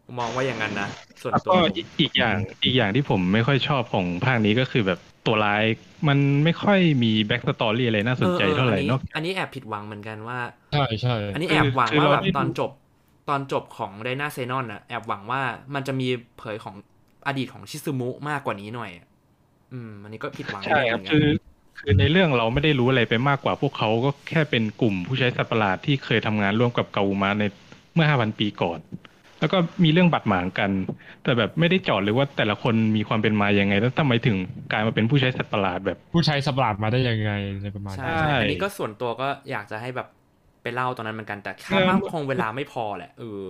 [0.05, 0.87] ผมมองว่าอย่างนั้นนะ
[1.21, 5.63] ส่วนแล้วตัวก็ผมอีกอีกอย่างอีกอย่างที่ผมไม่ค่อยชอบของภาคนี้ก็คือแบบตัวร้าย
[6.07, 10.39] มันไม่ค่อยมี backstory อะไรน่าสนใจเท่าไหร่ออออเนาะอันนี้แอบผิดหวังเหมือนกันว่า
[10.73, 12.71] ใช่ใช่อันนี้คือแอบหวังคือว่าเราแบบได้ดูตอนจบ
[13.29, 15.41] ตอนจบของไดนาเซนอนอะแอบหวังว่า
[15.75, 16.07] มันจะมี
[16.37, 16.75] เผยของ
[17.27, 19.07] อดีตของชิซึมุมากกว่านี้หน่อยอะ
[19.73, 21.25] อืมอันนี้ก็ผิดหวังใช่นิดนึงครับเหมือนกัคืนอ
[21.81, 27.43] คือในเรื่องเราไม่ได้รู้อะไรไปมากกว่าพวกเขาก็แค่เป็นกลุ่มผู้ใช้สัตว์ประหลาดที่เคยทำงานร่วมกับเกามาใน
[27.93, 28.79] เมื่อห้าพันปีก่อน
[29.39, 30.71] แล้วก็มีเรื่องบาดหมางกัน
[31.23, 34.37] แต่แบบไม่ได้เจอดเลยว่าแต่ละคนมีความเป็นมายังไง แล้วทำไมถึง
[34.71, 40.07] กลายมาเป็นผู้ใช้สัตว์ประหลาดแบบ ผู้ใช้สปาร์ตมาได้ยังไงอะไรประมาณใช่นั้นใช่ใช่อันนี้ก็ส่วนตัวก็อยากจะให้แบบ
[40.63, 43.43] ไปเล่าตอนนั้นเหมือนกันแต่คาดเออว่าคงเวลาไม่พอแหละเออ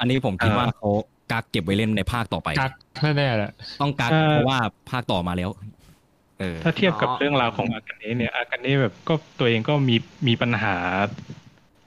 [0.00, 0.90] อันนี้ผมคิดอ่าว่าเขา
[1.32, 2.72] กักเก็บไว้เล่นในภาคต่อไปกัก
[3.02, 4.58] แน่ๆแหละต้องกักเอ่อเพราะว่า
[4.90, 5.77] ภาคต่อมาแล้วเออ
[6.62, 9.96] ถ้าเทียบกับอ๋อเรื่องราวของอากาเนะเนี่ยอากาเนะแบบก็ตัวเองก็มี
[10.28, 10.76] มีปัญหา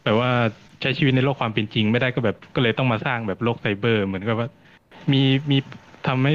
[0.03, 0.31] แบบว่า
[0.81, 4.49] ใช้ชีวิตในโลกความเป็นจริง ไม่ได้ก็แบบก็เลยต้องมาสร้างแบบโลกไซเบอร์ เหมือนกับว่า
[5.11, 5.57] มีมี
[6.07, 6.33] ทำให้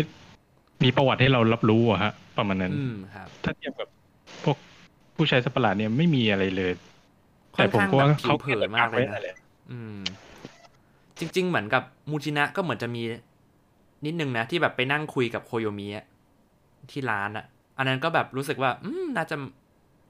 [0.85, 3.88] มีประวัติให้เรารับรู้อะฮะ ประมาณนั้นอืมครับถ้าเทียบกับ
[4.44, 4.57] พวก
[5.16, 6.72] ผู้ใช้สัตว์ประหลาดเนี่ยไม่มีอะไรเลย
[7.57, 9.37] ค่อนข้างแต่ผมก็ว่าแบบเขาผิวเผินมากเลยนะแหละ
[9.70, 9.98] อืม
[11.18, 13.02] จริง ๆ เหมือนกับมูจินะก็เหมือนจะมี
[14.05, 16.05] นิดนึงนะ ที่แบบไปนั่งคุยกับโคโยมิอะ
[16.90, 17.46] ที่ร้านอะ
[17.79, 19.37] อันนั้นก็แบบรู้สึกว่า อืมน่าจะ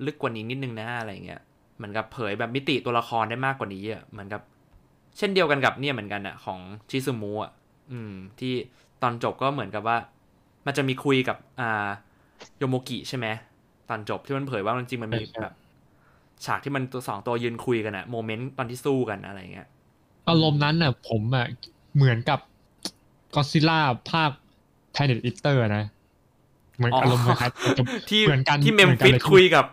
[0.06, 1.40] ลึกกว่านี้นิดนึงนะอะไรเงี้ย
[1.76, 4.42] เหมือนกับเผยแบบมิติตัวละครได้มากกว่านี้อะเหมือนกับ
[5.18, 7.52] เช่นเดียวกันกับเนี่ยเหมือนกันอะของชิซูมุอะ
[7.90, 8.52] อืม ที่
[9.02, 9.96] ตอนจบก็เหมือนกับว่า
[10.66, 11.88] มันจะมีคุยกับอ่า
[12.58, 13.26] โยโมกิใช่ไหม
[13.88, 15.54] ตอนจบที่มันเผยว่าจริงๆมันมีใช่ใช่แบบ
[16.44, 19.68] ฉากที่มันตัวสองตัวยืนคุยกันอะโมเมนต์ตอนที่สู้กันอะไรเงี้ย
[20.28, 21.46] อารมณ์นั้นน่ะ ผมอะ
[21.96, 22.40] เหมือนกับ
[23.34, 24.30] ก็ซิล่าภาค
[24.94, 25.95] Planet Eater นะเห
[26.82, 29.64] มือนอ๋อออารมณ์คล้ายๆจะที่เหมือนกันที่เมมหอนกันฟิสลคุยกับ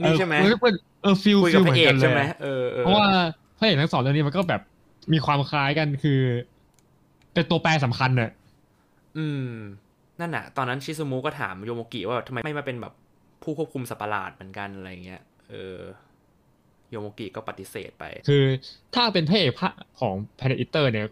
[0.00, 3.06] นี่ใช่ไหมเออเออเออฟิลคุยฟิกับลพเหมืระอนเอกกันเลใช่ไหมยเออออเพราะว่า
[3.58, 4.62] พระเอกทั้งสองเรื่องนี้มันก็แบบ
[5.12, 6.20] มีความคล้ายกันคือ
[7.32, 8.30] เป็นตัวแปรสำคัญน่ะ
[9.18, 9.48] อืม
[10.20, 12.92] นั่นน่ะ ตอนนั้นชิซูมุก็ถามโยโมกิว่าทำไมไม่มาเป็นแบบ
[13.42, 15.78] ผู้ควบคุมสัตว์ประหลาดเหมือนกันอะไรเงี้ยเออ
[16.90, 18.44] โยโมกิก็ปฏิเสธไป คือ
[18.94, 19.70] ถ้าเป็นพระเอกพระ
[20.00, 21.06] ของ Planet Eater เนี่ย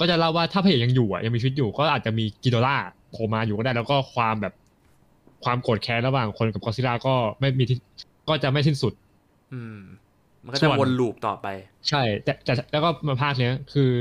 [0.00, 2.76] ก็จะเล่าว่าถ้าพระเอกยังอยู่อะยังมีชีวิตอยู่ก็อาจจะมีกิโดล่า
[3.16, 4.54] โผล่มาอยู่ก็ได้ แล้วก็ความแบบ
[5.44, 7.78] ความโกรธแค้นระหว่างคนกับกอซิล่าก็ไม่มีที่
[8.28, 8.92] ก็จะไม่สิ้นสุด
[9.52, 9.78] อืม
[10.44, 11.46] มันก็ส่จะวนวนลูปต่อไป
[11.88, 13.92] ใช่ แต่แต่แล้วก็มาภาคเนี้ยคือ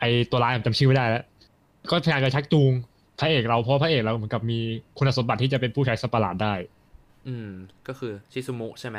[0.00, 1.24] ไอตัวร้ายผมจำชื่อไม่ได้แล้ว
[1.90, 2.72] ก็พยายามจะชักจูง
[3.18, 4.58] พระเอกเราเพราะพระเอกเราเหมือนกับมี
[4.98, 6.54] คุณสมบัติที่จะเป็นผู้ใช้สัตว์ประหลาดได้
[7.28, 7.50] อืม
[7.88, 8.98] ก็คือชิซูมุใช่ไหม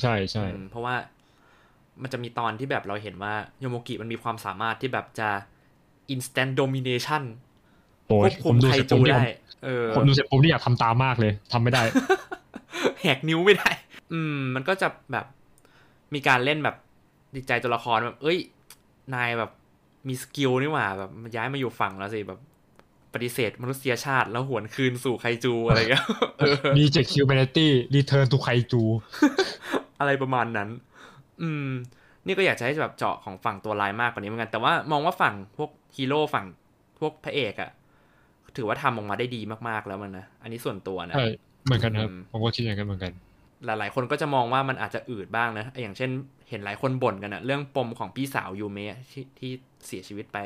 [0.00, 0.94] ใช่ใช่อืมเพราะว่า
[2.02, 5.28] มันจะมีตอนที่แบบเราเห็นว่าโยโมกิมันมีความสามารถที่แบบจะ
[6.14, 7.45] instant domination โอ้
[8.08, 9.24] ควบคุผมมดูไคเสร็จผจูมนี่ได้
[9.64, 11.82] เออผมดูเสร็จผมนี่อยากทำตามมากเลยทำไม่ได้
[13.00, 13.70] แหกนิ้วไม่ได้
[14.12, 15.26] อืม มันก็จะแบบ
[16.14, 16.76] มีการเล่นแบบ
[17.34, 18.38] ดีใจตัวละครแบบ เอ้ย
[19.14, 19.50] นายแบบ
[20.08, 22.40] มีสกิลนี่หว่าแบบย้ายมาอยู่ฝั่งแล้วสิแบบ
[23.12, 26.04] ปฏิเสธมนุษยชาติแล้วหวนคืนสู่ไคจูอะไรอย่างเงี้ย
[26.38, 28.82] เออ Reject Humanity Return to Kaiju
[30.00, 30.68] อะไรประมาณนั้น
[31.42, 31.68] อืม
[32.26, 36.46] นี่ก็อยากจะให้แบบเจาะของฝั่งตัวลายมากกว่านี้เหมือนกัน แต่ว่ามองว่าฝั่งพวกฮีโร่ฝั่ง
[36.98, 37.70] พวกพระเอกอะ
[38.56, 41.28] ถือว่าทำออกมาได้ดีมากๆแล้วมันนะ อันนี้ส่วนตัวนะใช่
[41.64, 43.12] เหมือนกันครับอืมผมก็คิดอย่างนั้นเหมือนกัน
[43.66, 46.10] หลายๆ คนก็จะมองว่ามันอาจจะอืดบ้างนะ อย่างเช่น
[46.48, 49.50] เห็นหลายคนบ่นกันอะเรื่องปมของพี่สาวยูเมะที่ที่
[49.86, 50.38] เสียชีวิตไป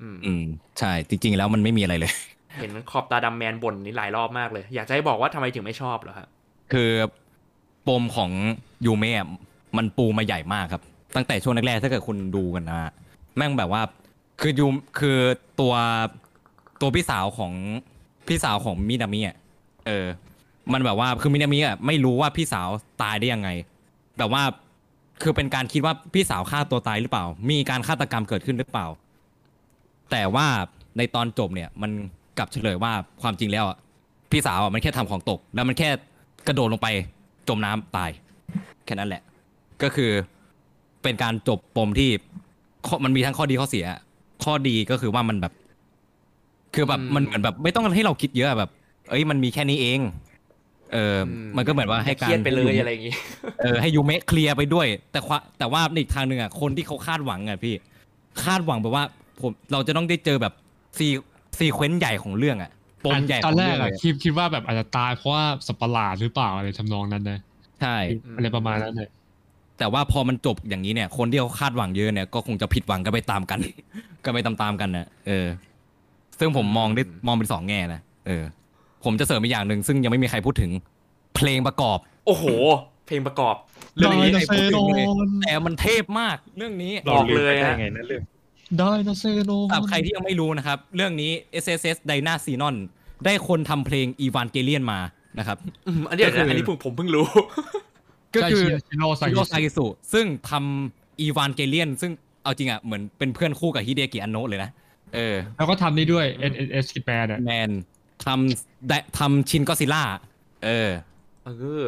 [0.00, 0.44] อืมอืม
[0.78, 2.12] ใช่ จริง ๆ แล้วมันไม่มีอะไรเลย
[2.60, 6.28] เห็นขอบตาดำแมนบ่นนี่หลายรอบมากเลย อยากจะให้บอกว่าทำไมถึงไม่ชอบเหรอครับ
[6.72, 6.90] คือ
[7.88, 8.30] ปมของ
[8.86, 9.26] ยูเมะ
[9.76, 10.82] มันปูมาใหญ่มากครับ
[11.16, 12.90] ตั้งแต่ช่วงแรกๆถ้าเกิดคุณดูกันนะฮะ
[13.36, 13.82] แม่งแบบว่า
[14.40, 14.66] คือยู
[14.98, 15.18] คือ
[15.60, 15.74] ตัว
[16.80, 17.52] ตัวพี่สาวของ
[18.28, 19.36] พี่สาวของมินามิอะ
[19.86, 20.06] เออ
[20.72, 22.68] มันแบบว่าคือมินามิอะไม่รู้ว่าพี่สาว
[23.02, 23.48] ตายได้ยังไง
[24.18, 24.42] แบบว่า
[25.22, 28.86] คือเป็นการคิดว่าพี่สาวฆ่าตัวตายหรือเปล่า มีการฆาตกรรมเกิดขึ้นหรือเปล่า
[30.10, 30.46] แต่ว่า
[30.96, 31.90] ในตอนจบเนี่ยมัน
[32.38, 33.78] กลับเฉลยว่าความจริงแล้วอะ
[34.30, 35.88] พี่สาวอะมันแค่ทำของตก แล้วมันแค่
[36.46, 36.88] กระโดดลงไป
[37.48, 38.10] จมน้ำตาย
[38.84, 39.22] แค่นั้นแหละ
[39.82, 40.10] ก็คือ
[41.02, 42.10] เป็นการจบปมที่
[43.04, 43.86] มันมีทั้งข้อดีข้อเสีย
[44.44, 45.52] ข้อดีก็คือว่ามันแบบ
[46.74, 48.70] คือแบบอืมมันเหมือนแบบไม่ต้องให้เราคิดเยอะแบบ
[49.10, 50.00] เอ้ยมันมีแค่นี้เอง
[50.92, 53.14] เอออมมันก็เหมือนว่าให้เคการรียดไปเลยอะไรอย่างงี้
[53.62, 57.74] เออให้ยูเมะเคลียร์ไปด้วย แต่ว่าแต่ว่าในอีกทางหนึ่งอะคนที่เขาคาดหวังอะพี่
[58.44, 59.04] คาดหวังแบบว่า
[59.40, 60.52] ผมเราจะต้องได้เจอแบบ
[60.98, 61.06] ซี
[61.58, 62.70] ซีเควนต์ใหญ่ของเรื่องอะ
[63.04, 67.38] ปมใหญ่ขตออนงแรเรื่กองเลอะยคิดคิดว่าแบบอาจจะตายเพราะว่าสัตว์ประหลาดหรือเปล่าอะไรทำนองนั้นนะ
[67.80, 67.96] ใช่
[68.36, 69.08] อะไรประมาณนั้นเลย
[69.78, 73.60] แต่ว่าพอมันจบอย่างนี้เนี่ย คนที่เขาคาดหวังเยอะเนี่ยก็คงจะผิดหวังกันไปตามกัน
[74.24, 75.46] กันไปตามๆกันนะเออ
[76.40, 78.44] ซึ่งผมมองได้มองเป็นสองแง่นะเออ
[79.04, 80.70] ผมจะเสริมอีกอย่างหนึ่งซึ่งยังไม่มีใครพูดถึง
[81.36, 82.44] เพลงประกอบ โอ้โห
[83.06, 83.54] เพลงประกอบ
[83.96, 88.22] เรื่องนี้ไดให้โนเสพูดโนถึงเลยนแต่มันเทพมากเรื่องนี้บอกเลยได้ฮะไงนั่นเรื่อง
[88.78, 91.30] ไดโนเสโนนสำหรับใครที่ยังไม่รู้นะครับ เรื่องนี้
[91.62, 92.76] SSS d y n a s y n o n
[93.24, 94.98] ได้คนทำเพลงอีวานเกเลียนมา
[95.38, 97.26] นะครับอืมอันนี้ก็คืออัอันนี้ผมผมเพิ่งรู้
[98.34, 104.70] ก็คือชิโร่ซาฮิกิโรซากิสุซึ่งทำอีวานเกเลียน ซึ่งเอาจริงอะเหมือนเป็นเพื่อนคู่กับฮิเดกิอันโนะเลยนะ
[105.14, 107.70] เออแล้วก็ทำนี่ด้วย N N S กิแมนอะแมน
[108.24, 110.02] ทำได้ทำชินก็ซิล่า
[110.64, 110.90] เออ
[111.44, 111.50] เอ
[111.84, 111.86] อ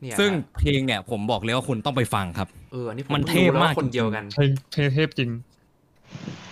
[0.00, 5.30] เนี่ยซึ่งเพลงเนี่ยผมบอกเลยว่าคุณต้องไปฟังครับ เอออันนี้ผมเพิ่งรู้เทพมากแล้วว่าคนเดียวกัน เพลงเพลงเทพจริง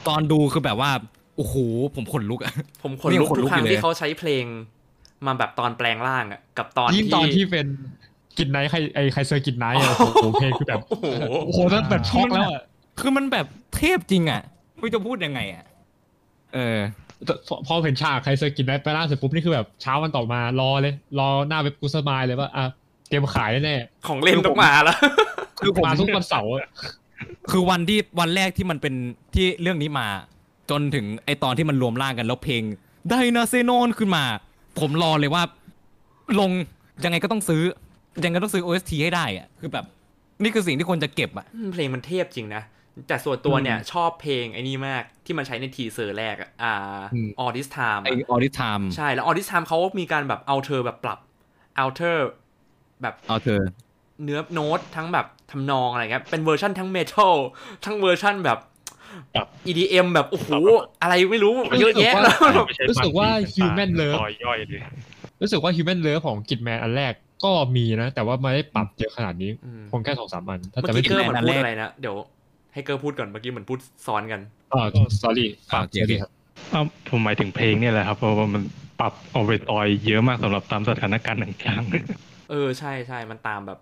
[0.08, 0.90] ตอนดูคือแบบว่า
[1.36, 1.54] โอ้โห
[1.94, 4.44] ผมขนลุกอะ ผมขนลุกทุกครั้งที่เขาใช้เพลง
[5.26, 7.66] มาแบบตอนแปลงร่างอะกับตอนยิ่งที่ ตอนที่เป็น
[8.38, 11.06] Gridknight ไคไอ Kaiser Gridknight อะโอ้โหเพลงคือแบบโอ้โห
[11.46, 12.62] โอ้โหนั่นแบบช็อกแล้วอะ
[13.00, 14.42] คือมันแบบเทพจริงอะ
[14.78, 15.64] ไม่รู้จะพูดยังไงอะ
[16.56, 16.80] เออ
[17.24, 22.64] แต่พอพอเห็นฉาก Kaiser Gridknight ไปล่าเสร็จปุ๊บนี่คือแบบเช้าวันต่อมารอเลย รอหน้าเว็บกูสมายเลยว่าอะ
[23.08, 26.66] เตรียมขายแน่ของเล่นต้องมาแล้วๆคือมาทุกวันเสาร์อะ
[27.50, 28.94] คือวันที่วันแรกที่มันเป็น
[29.34, 30.06] ที่เรื่องนี้มา
[30.70, 32.62] จนถึงไอตอนที่มันรวมร่างกันแล้วเพลง
[33.08, 34.24] Dynazenon ขึ้นมา
[34.80, 35.42] ผมรอเลยว่า
[36.40, 36.50] ลง
[37.04, 37.62] ยังไงก็ต้องซื้อ
[38.24, 39.84] ยังไงต้องซื้อ OST ให้ได้อะคือแบบ
[40.42, 42.62] นี่คือสิ่งที่คนจะเก็บอะอืมเพลงมันเทพจริงนะ
[43.08, 47.00] แต่ส่วนตัวเนี่ยชอบเพลงไอ้นี่มากที่มันใช้ใน teaser แรกอะอ่า
[47.42, 51.18] All This Time ไออะ All This Time ใช่แล้ว All This Time เขามีการแบบเอาเธอแบบปรับ
[51.76, 52.18] เอาเธอ
[53.02, 53.60] แบบเอาเธอ
[54.24, 57.34] เนื้อโน้ตทั้งแบบทำนองอะไรเงี้ยเป็นเวอร์ชันทั้ง metal
[57.84, 58.58] ทั้งเวอร์ชันแบบ
[59.34, 60.50] ปรับ EDM แบบ โอ้โห
[61.02, 64.80] อะไรไม่รู้ เยอะแยะแล้วไม่ใช่รู้สึกว่าปรับ Human Love ซอยย่อยเลย
[65.42, 67.12] รู้สึกว่า Human Love ของกิ t แมนอันแรก
[67.44, 72.16] ก็มีนะ แต่ว่าไม่ได้ปรับเยอะขนาดนี้อืมคงแค่สองสามอัน ถ้าเมื่จะอไม่กี้ผิเกดอร์เหมือนอันพูแรดกอะไรนะ เดี๋ยว
[72.76, 74.40] ให้เกอร์พูดก่อนเมื่อกี้เหมือนพูดซ้อนกัน
[74.72, 74.86] อ่า
[75.22, 76.30] sorry ฝากโอเคโอเค sorry ครับ
[76.74, 78.62] อ้าวผมหมายถึงเพลงเนี่ยแหละครับ เพราะว่ามัน
[79.00, 81.82] ปรับออเวอร์ออยเยอะมากสำหรับตามสถานการณ์ต่าง
[82.50, 83.78] เออใช่ใช่มันตามแบบ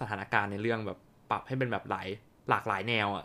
[0.00, 0.98] สถานการณ์ในเรื่องแบบ
[1.30, 2.06] ปรับให้เป็นแบบหลาย
[2.50, 3.24] หลากหลายแนวอะ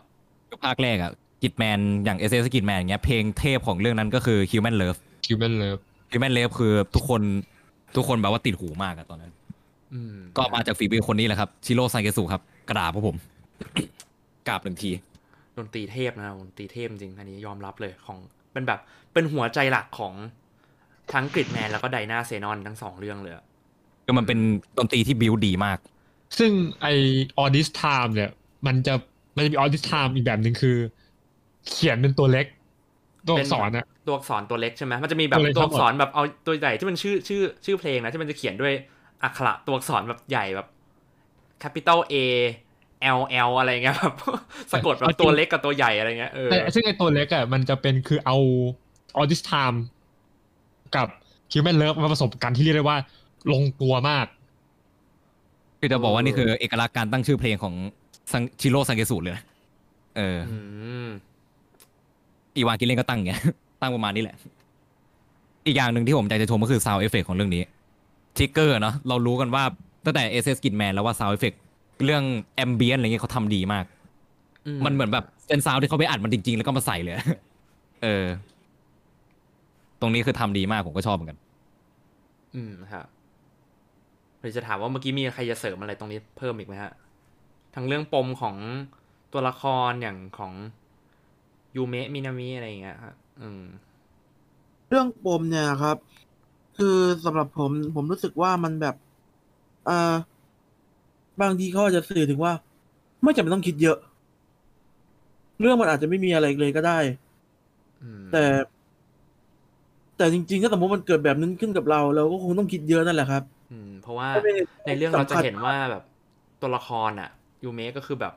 [0.64, 5.80] ภาคแรกอะกิตแมนอย่าง s อ s กิตแมนเงี้ยเพลงเทพของเรื่องนั้นก็คือ Human Love Human Love
[6.12, 7.22] Human Love คือทุกคน
[7.96, 9.32] ทุกคนแบบว่าติดหูมากอะตอนนั้น
[9.94, 13.16] อืมก็มาจากฝีมือคนนี้แหละครับ ชิโร่ไซเกสุครับ กระดาษพวกผม
[14.48, 14.90] กราบหนึ่งที
[15.60, 18.18] ดนตรีเทพนะดนตรีเทพจริงอันนี้ยอมรับเลยของ
[18.52, 18.80] เป็นแบบ
[19.12, 20.14] เป็นหัวใจหลักของ
[21.12, 23.44] ทั้งกริดแมนแล้วก็ไดนาเซนอนทั้งสองเรื่องเลยอะ
[24.06, 24.38] ก็มันเป็น
[24.78, 25.78] ดนตรีที่บิวดีมาก
[26.38, 26.86] ซึ่งไอ
[27.40, 28.30] All This Time เนี่ย
[28.66, 28.94] มันจะ
[29.36, 30.76] มันจะมี All This Time อีกแบบหนึ่งคือ
[31.68, 32.46] เขียนเป็นตัวเล็ก
[33.28, 38.74] ตัวอักษรอะตัวอักษรตัวเล็กใช่ไหมมันจะมีแบบตัวเล็กตัวอักษรแบบเอาตัวใหญ่ที่มันชื่อชื่อชื่อเพลงนะที่มันจะเขียนด้วย
[39.22, 40.68] อักขระตัวอักษรแบบใหญ่แบบ
[41.62, 42.14] capital A
[43.18, 44.14] L L อะไรเงี้ยแบบ
[44.72, 48.36] สะกดแบบตัวเล็กกับตัวใหญ่อะไรเงี้ยเออแต่ซึ่งไอตัวเล็กอะมันจะเป็นคือเอา
[49.18, 49.78] All This Time
[50.96, 51.08] กับ
[51.52, 52.98] Human Love มาผสมกันที่เรียกได้ว่า
[53.52, 54.26] ลงตัวมาก
[55.80, 57.74] คือจะบอกว่านี่คือเอกลักษณ์การตั้งชื่อเพลงของ
[58.32, 59.42] ซังชิโร่ไซเกสุเลยนะ
[60.16, 60.56] เอออื
[61.06, 61.08] ม
[62.56, 63.40] Evangelion ก็ตั้งอย่างเงี้ย
[63.80, 64.36] ตั้งประมาณนี้แหละ
[65.66, 67.62] อีกอย่างหนึ่งที่ผมอยากจะชมก็คือ sound effect ของเรื่องนี้
[68.36, 69.64] Trigger เนาะเรารู้กันว่า
[70.04, 71.52] ตั้งแต่ SS กินแมนแล้วว่า sound effect
[72.04, 72.24] เรื่อง
[72.56, 73.84] ambient อะไรเงี้ยเขาทำดีมาก
[74.86, 77.14] มันเหมือนแบบเป็นซาวที่เขาไปอัดมันจริง ๆ แล้วก็มาใส่เลย
[78.02, 78.24] เออ
[80.00, 81.38] ตรงนี้คือทำดีมากผมก็ชอบเหมือนกัน
[82.54, 83.06] อืมครับ
[84.40, 86.92] เราจะถามว่าเมื่อกี้มีใครจะเสริมอะไรตรงนี้เพิ่มอีกไหมฮะ
[87.74, 88.56] ทั้งเรื่องปมของ
[89.32, 90.52] ตัวละครอย่างของ
[91.76, 93.62] ยูเมะมินามิอะไรอย่างเงี้ยครับอืม
[94.88, 95.96] เรื่องปมเนี่ยครับ
[96.78, 98.96] คือสำหรับผม ผมรู้สึกว่ามันแบบ
[99.86, 100.14] เอ่อ
[101.42, 102.52] บางทีเขาอาจจะสื่อถึงว่า
[103.22, 103.98] ไม่จำเป็นต้องคิดเยอะ
[105.60, 106.98] เรื่องมันอาจจะไม่มีอะไรเลยก็ได้
[108.02, 108.44] อืมแต่
[110.16, 114.52] แต่จริงๆ ถ้าสมมติมันเกิดแบบนั้นขึ้นกับเรา เราก็คงต้องคิดเยอะนั่นแหละครับ อืม เพราะว่าไม่ได้
[114.86, 116.02] ในเรื่องเราจะเห็นสำคัญว่าแบบ
[116.60, 117.30] ตัวละครอะ
[117.64, 118.34] ยูเมะก็คือแบบ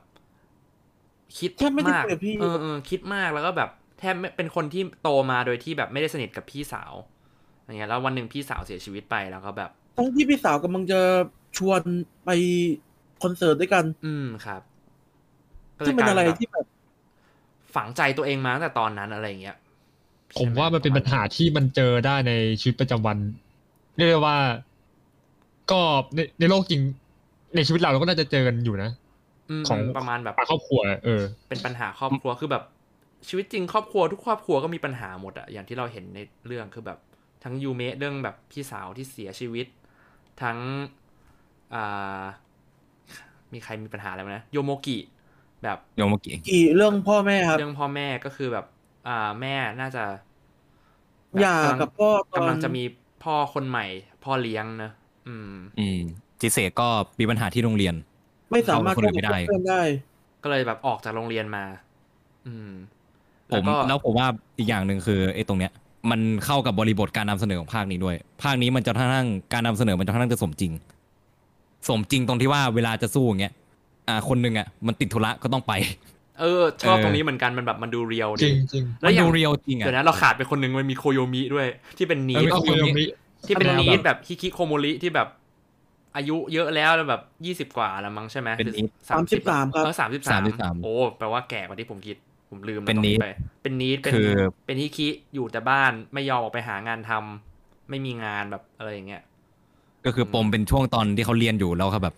[1.38, 6.92] คิดแทบไม่ได้มากคุยกับพี่เออเออคิดมากแล้วก็แบบแทบไม่เป็นคนที่โตมาโดยที่แบบไม่ได้สนิทกับพี่สาว
[7.64, 11.00] อย่างเงี้ยแล้ววันหนึ่งพี่สาวเสียชีวิตไปแล้วก็แบบทั้งที่พี่สาวกำลังจะ
[11.58, 11.80] ชวน
[12.24, 12.30] ไป
[13.24, 14.62] คอนเสิร์ตด้วยกัน อืมครับ
[15.78, 16.66] ก็ลยที่มันอะไรกลายแบบที่แบบ
[17.74, 19.56] ฝังใจตัวเองมาตั้งแต่ตอนนั้นอะไรอย่างเงี้ย
[20.38, 23.18] ผมว่ามันเป็นปัญหาที่มันเจอได้ในชีวิตประจำวัน
[23.96, 24.36] เรียกได้ว่า
[25.70, 25.80] ก็
[26.14, 26.82] ในในโลกจริง
[27.54, 28.90] ในชีวิตเราเราก็น่าจะเจอกันอยู่นะ
[29.50, 32.64] อืมของประมาณแบบครอบครัว เออ เป็นปัญหาครอบครัวคือแบบ
[33.28, 36.98] ชีวิตจริงครอบครัวทุกครอบครัวก็มีปัญหาหมดอะอย่างที่เราเห็นในเรื่องคือแบบ
[37.44, 39.66] ทั้งยูเมะเรื่องแบบพี่สาวที่เสียชีวิต
[40.42, 40.58] ทั้ง
[41.74, 42.22] อ่า
[43.54, 44.98] มีใครมีปัญหาอะไรไหมนะโยโมกิ
[45.62, 48.66] แบบโยมเมื่อกี้กี่เรื่องพ่อแม่ครับ เรื่องพ่อแม่ก็คือแบบ
[49.08, 50.04] อ่าแม่น่าจะ
[51.30, 52.82] แบบหย่ากับพ่อตอนกำลังจะมี
[53.24, 53.86] พ่อคนใหม่
[54.24, 54.90] พ่อเลี้ยงนะ
[55.28, 56.00] อืม อืม
[56.40, 56.88] จิเซก็
[57.20, 57.94] มีปัญหาที่โรงเรียน
[58.52, 59.82] ไม่สามารถเข้ากับคนอื่นไม่ได้เพื่อนได้
[60.42, 61.64] ก็เลยแบบออกจากโรงเรียนมา
[62.46, 62.70] อืม
[63.52, 64.26] ผมแล้วผมว่า
[64.58, 65.72] อีกอย่างหนึ่งคือไอ้ตรงเนี้ย
[66.10, 70.72] มันเข้ากับบริบทการนำเสนอของภาคนี้ด้วย ภาคนี้มันจะค่อนข้างการนำเสนอมันจะค่อนข้างจะสมจริง
[71.88, 73.52] สมจริงตรงที่ว่าเวลาจะสู้อย่างเงี้ย
[74.08, 75.72] อ่าคนหนึ่งอะมันติดธุระก็ต้องไป
[76.40, 81.66] เออ ชอบเออตรงนี้เหมือนกันมันแบบมันดูเรียวจดีริงจริงแล้วมันอย่างดูเรียวจริงอะเดี๋ยวนะเราขาดไปคนหนึ่งมันมีโคโยมิด้วย
[81.98, 83.04] ที่เป็นนีเออดมีก็โคคุโยยมิมิ
[83.46, 85.28] ที่เป็นแล้วนีดแบบแบบฮิคิโคโมริที่แบบ
[86.16, 92.16] อายุเยอะแล้วแล้วแบบยี่สิบ20กว่าแล้วมั้งใช่ไหมเป็น need 33ครับเออสามสิบสาม33โอ้แปลว่าแก่กว่าที่ผมคิด
[92.50, 93.26] ผมลืมเป็นตรง need ไป
[93.62, 94.28] เป็นนีดเป็นคือ
[94.66, 99.22] เป็นฮิคิอยู่แต่บ้านไม่ยอมออกไปหางานทำไม่มีงานแบบอะไรอย่างเงี้ย
[100.06, 102.14] ก็คือปมเป็นช่วงตอนที่เขาเรียนอยู่แล้วเขาแบบ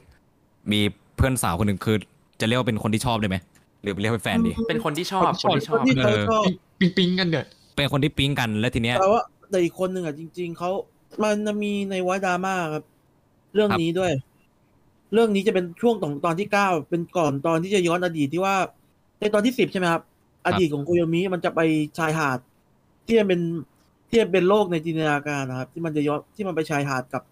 [0.72, 0.80] มี
[1.16, 1.96] เพื่อนสาวคนหนึ่งคือ
[2.40, 3.36] จะเรียกว่าเป็นคนที่ชอบได้ไหม
[3.82, 6.42] หรือเรียกว่าเป็นแฟนดี เป็นคนที่ชอบคนที่ชอบที่เขาชอบ
[6.80, 7.46] ปิ๊งปิ๊งกันเนี่ย
[7.76, 10.70] เป็นคนที่ปิ๊งกันแล้วทีเนี้ยแต่ว่าแต่อีกคนหนึ่งอะจริง ๆเขา
[11.22, 12.84] มันจะมีในไวดราม่าครับ
[13.54, 14.12] เรื่องนี้ด้วย
[15.12, 18.56] เรื่องนี้จะเป็นช่วงของตอนที่เก้าเป็นก่อนตอนที่จะย้อนอดีตที่ว่า
[19.20, 20.02] ในตอนที่สิบใช่ไหมครับ
[20.46, 21.60] อดีตของโกโยมิมันจะไป
[21.98, 22.38] ชายหาด
[23.06, 23.40] ที่มันเป็น
[24.08, 27.22] ที่มันเป็นโลกในจินตนาการนะครับ ที่มันจะย้อนที่มันไปชายหาดกับ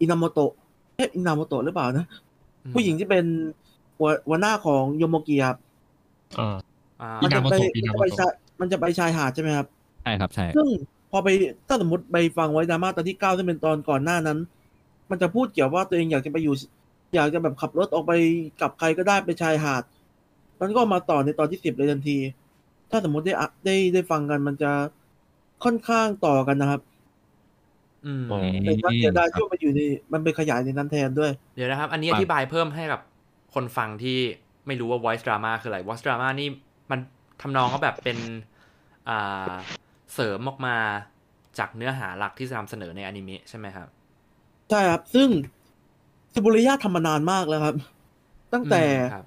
[0.00, 0.52] อินาโมโตะ
[0.96, 2.06] เอ๊ะอินาโมโตะหรือเปล่านะ
[2.74, 3.24] ผู้หญิงที่เป็น
[3.98, 5.58] หัวหัวหน้าของโยโมกิครับ
[6.38, 6.56] อ่า
[7.00, 9.66] อ่าอิมันนาจะโมไปโตะอิมันนาจะโมไปโตะชายมันจะไปชายหาดใช่ไหมครับ
[10.02, 10.66] ใช่ครับใช่ ซึ่ง
[11.10, 11.28] พอไป
[11.68, 14.38] ถ้าสมมติไปฟังไว้ดราม่าตอนที่เก้าซึ่งเป็นตอนก่อนหน้านั้น
[15.10, 16.54] มันจะพูดเกี่ยวว่าตัวเองอยากจะไปอยู่
[17.14, 18.12] อยากจะแบบขับรถออกไป
[18.60, 19.82] กับใครก็ได้ไปชายหาด
[20.60, 22.18] มันก็มาต่อในตอนที่สิบเลยทันที
[22.90, 24.72] ถ้าสมมติได้อะได้ได้ฟังกันมันจะ
[25.64, 26.80] ค่อนข้างต่อกันนะครับ
[28.06, 29.80] อืมอ๋อแต่ว่าเสียดายที่ว่ามันอยู่ใน
[30.12, 33.00] มันไปขยายในนั้นแทนด้วย เดี๋ยวนะครับ อันนี้อธิบายเพิ่มให้กับ
[33.54, 34.18] คนฟังที่
[34.66, 36.48] ไม่รู้ว่า voice drama คืออะไร voice drama นี่
[36.90, 37.00] มัน
[37.42, 38.18] ทำนองก็แบบเป็น
[39.08, 39.54] อ่า
[40.14, 40.76] เสริมออกมา
[41.58, 43.88] จากเนื้อหาหลักที่จะนำเสนอในอนิเมะใช่ไหมครับ
[44.70, 45.28] ใช่ครับ ซึ่ง
[46.32, 47.76] ซูบุริยะทำมานานมากแล้วครับ
[48.52, 49.26] ตั้งแต่อืมครับ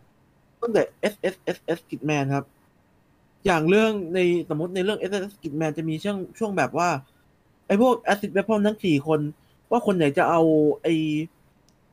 [0.61, 0.81] ตั้งแต่
[1.11, 2.45] S S S S Kidman ครับ
[3.45, 9.19] อย่างเรื่องในสมมติในเรื่อง S S S Kidman จะมีช่วงช่วงแบบว่าไอ้พวก Assist Weapon ทั้งสี่คน
[9.71, 10.41] ว่าคนไหนจะเอา
[10.83, 10.93] ไอ้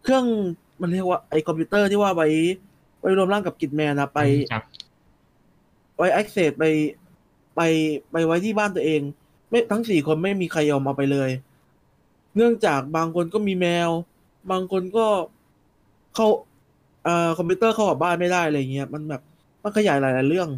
[0.02, 0.24] เครื่อง
[0.80, 2.28] มันเรียกว่าไอ้คอมพิวเตอร์ที่ว่าไว้
[3.00, 4.18] ไว้รวมร่างกับ Gridman นะไป
[4.52, 4.64] ครับ
[5.96, 6.64] ไว้ access ไป
[7.56, 7.60] ไป
[8.10, 9.00] ไปไว้ที่บ้านตัวเอง
[9.50, 11.30] ไม่ทั้งสี่คนไม่มีใครยอมเอาไปเลย
[12.36, 13.90] เนื่องจากบางคนก็มีแมว
[14.50, 15.06] บางคนก็
[16.14, 16.26] เข้า
[17.04, 19.22] เอ่อคอมพิวเตอร์เข้ากับบ้านไม่ได้อะไรเงี้ยมันแบบ
[19.62, 20.48] มันขยายหลาย ๆ เรื่อง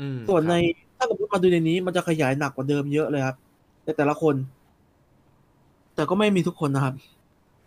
[0.00, 3.36] อืมส่วนในครับถ้าสมมติมาดูในนี้มันจะขยายหนักกว่าเดิมเยอะเลยครับ
[3.84, 4.34] ในแต่ละคน
[5.94, 6.94] แต่ก็ไม่มีทุกคนนะครับ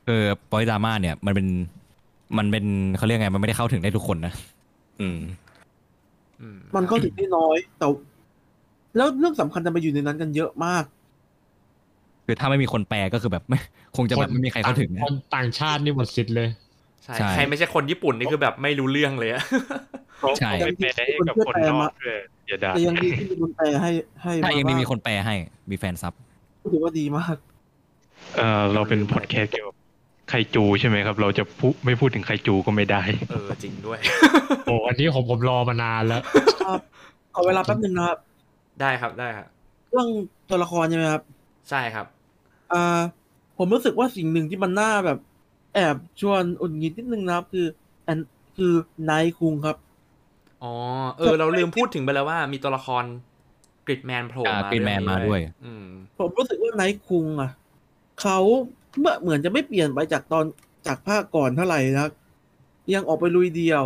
[0.08, 1.48] คือปอยดราม่าเนี่ย มันเป็น
[2.38, 2.66] มันเป็น
[2.98, 4.34] เขาเรียกไง มันไม่ได้เข้าถึงได้ทุกคนนะ
[5.02, 5.20] อืม
[6.42, 7.88] อืมมันก็ถึงได้น้อย แต่
[8.98, 10.84] แล้วเรื่องสำคัญจะไปอยู่ในนั้นกันเยอะมาก
[12.26, 13.60] คือถ้าไม่มีคนแปลก็คือแบบไม่
[13.98, 16.50] คงจะแบบไม่มีใครเข้าถึงคนต่างชาตินี่หมดสิทธิ์เลย
[17.04, 19.44] ใช่ใช่ ใครไม่ใช่คนญี่ปุ่นนี่คือแบบไม่รู้เรื่องเลยอะ
[20.40, 23.90] ใช่ ไม่แปลให้กับคนนอกด้วยอย่าด่าแต่ยังดีที่มีคนแปลให้
[24.22, 25.36] ให้ถ้ายังบ้มีคนแปลให้
[25.72, 26.14] มีแฟนซับ
[26.72, 27.38] ถือว่าดีมาก
[28.38, 29.76] เออเราเป็นพอดแคสต์เกี่ยวกับ
[30.30, 34.00] ไคจูใช่ไหมครับ เราจะพูดไม่พูดถึงไคจูก็ไม่ได้ เออจริงด้วย
[34.66, 36.22] โอ้อันนี้ผมผมรอมานานแล้ว
[36.62, 36.80] ครับ
[37.34, 38.18] ขอเวลาแป๊บหนึ่งนะครับ
[38.82, 39.48] ได้ครับได้ครับ
[39.90, 40.08] เรื่อง
[40.50, 41.22] ตัวละครใช่ไหมครับ
[41.70, 42.06] ใช่ครับ
[42.74, 43.00] อ่า
[43.58, 45.18] ผมรู้สึกว่าสิ่งหนึ่งที่มันน่าแบบ
[45.74, 47.66] แอบชวนอุ่นงิดนิดนึงนะครับ คือ
[48.08, 48.18] อัน
[48.58, 48.74] คือ
[49.10, 49.78] นายคุงครับ
[50.64, 50.74] อ๋อ
[51.18, 53.04] เออ เราลืมพูดถึงไปแล้วว่ามีตัวละคร
[53.86, 55.86] กริดแมนโผล่อ่ามา Gridman เรื่องนี้มาด้วย อืม
[56.20, 57.52] ผมรู้สึกว่านายคุงอะ
[58.22, 58.40] เขา
[59.00, 60.46] เมื่อเหมือนจะไม่เปลี่ยนไปจากตอน
[60.88, 62.12] จากภาคก่อนเท่าไหร่นะครับ
[62.94, 63.84] ยังออกไปลุยเดียว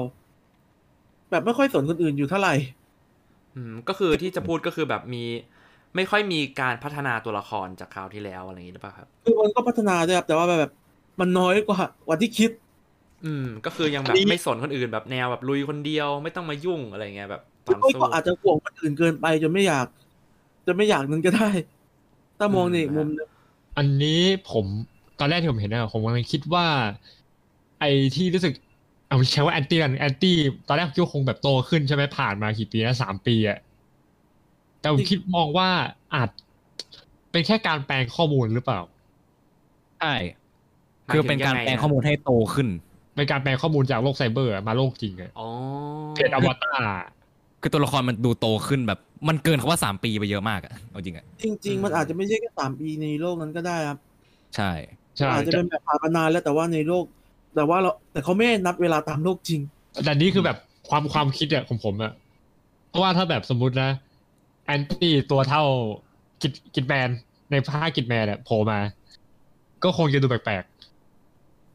[1.32, 2.56] แบบไม่ค่อยสนคนอื่นอยู่เท่าไหร่
[3.56, 5.24] อืม ก็คือที่จะพูดก็คือแบบมี
[5.96, 10.72] ไม่ค่อยมีการพัฒนาตัวละครจากคราวที่แล้วอะไรอย่างนี้หรือเปล่าครับ คือมันก็พัฒนาด้วยครับแต่ว่าแบบ
[11.20, 12.52] มันน้อยกว่ากว่าที่คิด
[13.26, 19.86] อืม ก็คือยังแบบนี่ไม่สนคนอื่นแบบแนวแบบลุยคนเดียวไม่ต้องมายุ่งอะไรเงี้ยแบบตอนก็สู้ก็อาจจะห่วงคนอื่นเกินไปจนไม่อยาก
[20.66, 21.50] จนไม่อยากนั้นก็ได้
[22.38, 23.28] ถ้ามองในอีกมุมหนึง
[23.78, 24.66] อันนี้ผม
[25.20, 26.66] ตอนแรกที่ผมเห็นนะผมกำลังคิดว่า
[27.80, 28.54] ไอ้ที่รู้สึก
[29.08, 30.36] เอาใช้ว่าแอนตี้กันแอนตี้
[30.68, 33.58] ตอนแรกผมคิดว่าคงแบบโตขึ้นใช่ไหมผ่านมากี่ปีนะสามปีอะ
[34.80, 35.70] แต่ผมคิดมองว่า
[36.14, 36.30] อาจ
[37.32, 38.80] เป็นแค่การแปลงข้อมูลหรือเปล่า
[40.00, 40.14] ใช่
[41.06, 42.68] หมายคือถึงเป็นการยังไงแปลงนะข้อมูลให้โตขึ้น
[43.16, 45.48] เป็นการแปลงข้อมูลจากโลกไซเบอร์อะมาโลกจริงอะอ๋อ
[46.16, 46.90] เพจอวตาร
[47.62, 53.98] คือตัวละครมันดูโตขึ้นแบบ มันเกินคำว่าสามปีไปเยอะมากอะเอาจริงอะจริง ๆ มันอาจจะไม่ใช่แค่สามปีในโลกนั้นก็ได้ครับ
[54.56, 54.72] ใช่
[55.18, 57.06] ใช่อาจจะเป็นแบบผ่านมานานแล้วแต่ว่าในโลก
[57.56, 59.62] แต่ว่าเราแต่เขาไม่ได้นับเวลาตามโลกจริง
[60.06, 60.58] แต่นี่คือแบบ
[60.90, 62.12] ความความคิดอะของผมอะ
[62.90, 63.90] เพราะว่าถ้าแบบสมมุตินะ
[64.66, 65.64] แอนตี้ตัวเท่า
[66.42, 67.10] กิดกิดแมน
[67.52, 68.80] ในภาคกิดแมนอะโผล่มา
[69.84, 70.64] ก็คงจะดูแปลก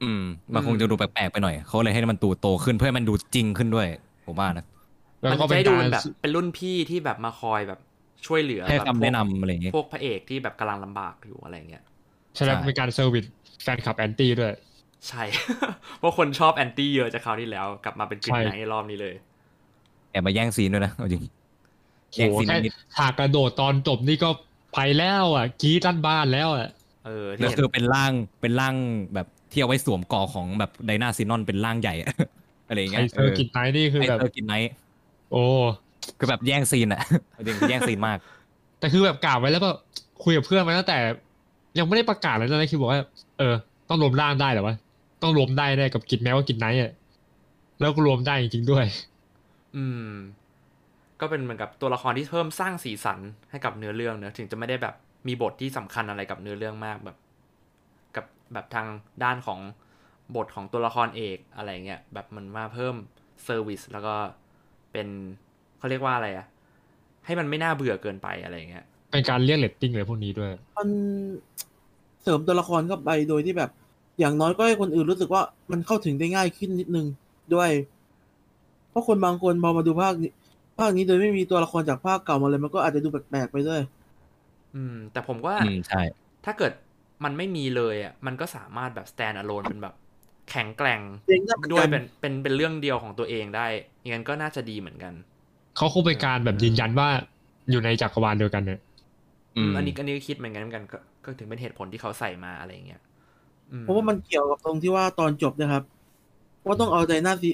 [0.03, 0.22] อืม
[0.55, 3.88] มันคงจะดูแปลกๆไปหน่อย เขาเลยให้มันดูโตขึ้นเพื่อให้มันดูจริงขึ้นด้วย
[4.26, 7.80] ผมว่านะๆแล้วมันก็จะเป็นให้ดูการเป็นแบบเป็นรุ่นพี่ที่แบบมาคอยแบบ
[8.26, 11.82] ช่วยเหลือให้แบบคำพวกแนะนำอะไรอย่างเงี้ยพวกพระเอกที่แบบกำลังลำบากอยู่อะไรเงี้ย
[12.34, 13.24] ใช่แล้วใช่เป็นการ service
[13.62, 14.53] แฟนคลับแอนตี้ด้วย
[15.09, 15.22] ใช่
[15.99, 19.14] เพราะคนชอบแอนตี้เยอะจากคราวที่แล้ว กลับมาเป็น Gridknight รอบนี้เลย
[20.11, 21.24] แอบมาแย่งซีนด้วยนะเอาจริง
[22.12, 24.30] โหแย่งซีนแค่นิดฉากกระโดดตอนจบนี่ก็
[24.74, 26.68] ไปแล้วอะกรี๊ดลั่นบ้านแล้วอะ
[27.07, 28.74] เออๆที่แล้วเห็นคือเป็นร่างเป็นร่าง
[29.14, 32.11] แบบ ที่เอาไว้สวมเกราะของแบบ Dynazenon เป็นร่างใหญ่ อะ
[32.68, 34.72] อะไรอย่างไอเงี้ย Kaiser Gridknight นี่คือไอแบบ Kaiser Gridknight
[35.32, 35.44] โอ้
[36.18, 38.18] คือแบบแย่งซีนอะเอาจริงแย่งซีนมาก
[38.80, 39.70] แต่คือแบบกล่าวไว้แล้วก็
[40.24, 40.99] คุยกับเพื่อนมาตั้งแต่
[41.78, 43.01] ยังไม่ได้ประกาศเลยนะคือบอกว่า
[43.38, 43.55] เออ
[43.88, 44.76] ต้องรวมร่างได้เหรอวะ
[45.22, 46.92] ต้องรวมได้ได้กับกินแม้ว่ากินไนท์อะ
[47.80, 48.84] แล้วก็รวมได้จริงๆด้วย
[49.76, 50.11] อืม
[51.20, 53.18] ก็เป็นเหมือนกับตัวละครที่เพิ่มสร้างสีสัน
[53.51, 54.94] ให้กับเนื้อเรื่องเนอะถึงจะไม่ได้แบบ
[55.28, 57.25] มีบทที่สำคัญอะไรกับเนื้อเรื่องมากแบบกับ
[58.53, 58.86] แบบทาง
[59.24, 59.61] ด้านของ
[60.36, 62.94] บทของตัวละครเอกอะไรเงี้ยแบบมันมาเพิ่ม
[63.44, 64.14] service แล้วก็
[64.92, 65.09] เป็น
[65.78, 66.47] เขาเรียกว่าอะไรอะ
[67.26, 70.88] ให้มันไม่น่าเบื่อเกินไปอะไรเงี้ยเป็นการเรียกเรตติ้งเลยพวกนี้ด้วย มัน
[72.22, 73.70] เสริมตัวละครเข้าไปโดยที่แบบ
[74.18, 75.42] อย่างน้อยก็ให้คนอื่นรู้สึกว่า
[75.72, 77.07] มันเข้าถึงได้ง่ายขึ้นนิดนึง
[77.55, 77.70] ด้วย
[78.90, 80.30] เพราะคนบางคนพอมาดูภาคนี้
[80.78, 83.80] ภาคนี้โดยไม่มีตัวละครจากภาคเก่ามาเลยมันก็อาจจะดูแปลกๆไปด้วย
[84.74, 86.03] อืม แต่ผมว่าอืมใช่
[86.44, 86.72] ถ้าเกิด
[87.24, 89.94] มันไม่มีเลยอะมันก็สามารถแบบ stand alone เป็นแบบ
[90.50, 93.66] แข็งแกร่งเจ๋งนะเหมือนกันด้วยเป็นเป็นเป็นเรื่องเดียวของตัวเองได้
[94.00, 95.12] อย่างนั้นก็น่าจะดีเหมือนกัน
[95.76, 97.08] เขาคงเป็นการแบบยืนยันว่า
[97.70, 98.80] อยู่ในจักรวาลเดียวกันเนี่ย
[99.56, 103.02] อืมอันนี้อันนี้ก็คิดเหมือนกันเหมือนกันก็ก็ถึงเป็นเหตุผลที่เขาใส่มาอะไรอย่างเงี้ย
[103.72, 105.82] อืเพราะว่ามันเกี่ยวกับตรงที่ว่าตอนจบนะครับ
[106.66, 107.50] ว่าต้องเอาไดนาซี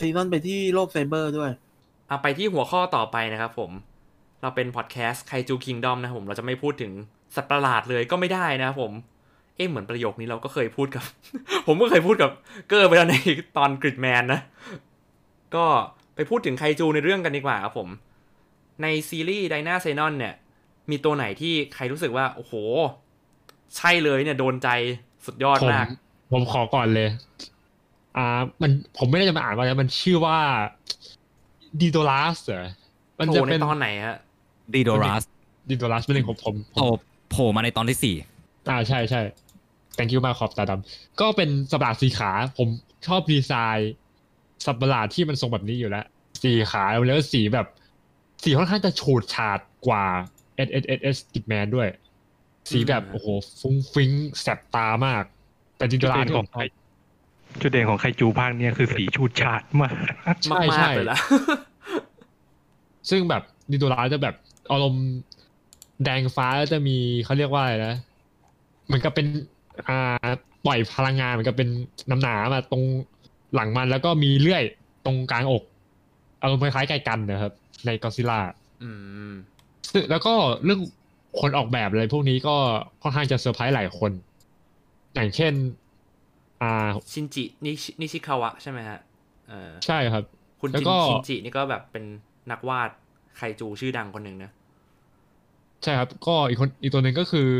[0.00, 1.50] ซีนอนไปที่โลกไซเบอร์ด้วย
[2.08, 3.70] เอาไปที่หัวข้อต่อไปนะครับผม
[4.42, 6.92] เราเป็นพอดแคสต์ไคจูคิงดอมนะครับผม เราจะไม่พูดถึง
[7.34, 8.92] สัตว์ประหลาดเลยก็ไม่ได้นะครับผม
[9.56, 11.04] เอ๊ะเหมือนประโยคนี้เราก็เคยพูดกับ
[11.66, 12.30] ผมก็เคยพูดกับ
[12.68, 13.16] เกอร์ไปแล้วใน
[13.56, 14.40] ตอนกริดแมนนะ
[15.54, 15.64] ก็
[16.14, 17.88] ไปพูดถึงไคจูในเรื่องกันดีกว่าครับผม
[18.82, 20.34] ในซีรีส์ไดนาเซนอนเนี่ย
[20.90, 22.52] มีตัวไหนที่ใครรู้สึกว่า โอ้โห
[23.76, 24.68] ใช่เลยเนี่ยโดนใจ
[25.26, 25.86] สุดยอดผมมาก
[26.32, 27.08] ผมขอก่อนเลย
[28.16, 28.26] อ่า
[28.62, 30.36] มันผมไม่ได้จะมาอ่านว่าอะไรมันชื่อว่า
[31.80, 32.68] ดีโดลัสเหรอ
[33.18, 34.16] มันโผจะล่ในเป็นตอนไหนฮะ
[34.74, 35.22] ดีโดรัส
[35.68, 36.98] ดีโดลัสเป็นหนึ่งผมผมผโผล่ม
[37.30, 38.16] โผล่มาในตอนที่สี่
[38.68, 39.22] อ่าใช่ใช่
[39.96, 42.68] thank you มากขอบตาดำก็เป็นสัตว์ประหลาดสีขา ผม
[43.06, 43.92] ชอบดีไซน์
[44.64, 46.06] สัตว์ประหลาดที่มันทรงแบบนี้อยู่แล้ว
[46.42, 47.66] สีขาแล้วก็สีแบบ
[48.44, 50.04] สีค่อนข้างจะฉูดฉาดกว่า
[50.66, 51.88] S S S S กิดแมนด้วย
[52.70, 53.26] สีแบบอืมโอ้โห
[53.60, 54.10] ฟุ้งฟิ้ง
[54.40, 55.24] แสบตามาก
[55.76, 56.68] แต่ดีโดจุดลัเด่สนที่ขผองมชไคอบ
[57.62, 59.94] จุดเด่นของไคจูภาคเนี้ยคือสีชูดฉาดมาก
[60.44, 61.18] ใช่มากใช่ๆเลยละ
[63.10, 64.34] ซึ่งแบบดีโดราจะแบบ
[64.70, 65.06] อารมณ์
[66.04, 67.96] แดงฟ้าแล้วจะมีเขาเรียกว่าอะไรนะ
[68.86, 69.26] เหมือนกับเป็น
[69.88, 70.26] อ่า
[70.66, 71.68] ปล่อยพลังงานเหมือนกับเป็น
[72.10, 72.84] น้ำหนามาตรง
[73.54, 74.62] หลังมันแล้วก็มีเลื่อย
[75.04, 75.62] ตรงกลางอก
[76.42, 77.52] อารมณ์คล้ายๆไก่กันนะครับ
[77.86, 78.40] ในกอซิล่า
[78.82, 78.90] อื
[79.30, 79.32] ม
[79.92, 80.34] ซึ่งแล้วก็
[80.64, 80.80] เรื่อง
[81.40, 82.56] คนออกแบบอะไรพวกนี้ก็
[83.02, 84.12] ค่อนข้างจะเซอร์ไพรส์หลายคน
[85.14, 85.52] อย่างเช่น
[86.62, 88.98] อ่าชินจินิชินิชิคาวะใช่ไหมฮะ
[89.48, 90.24] เออใช่ครับ
[90.60, 92.04] คุณแล้วจินก็ชินจินี่ก็แบบเป็น
[92.50, 92.90] นักวาด
[93.36, 94.50] ไคจูชื่อดังคนหนึ่งนะ
[95.82, 97.50] ใช่ครับ ก็อีกคนอีกตัวหนึ่งก็คือ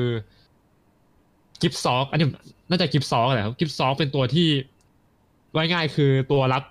[1.62, 2.26] กิฟซอกอันนี้
[2.70, 4.48] น่าจะกิฟซอกแหละครับกิฟซอกเป็นตัวที่
[5.52, 6.62] ไว้ง่ายคือตัวรับ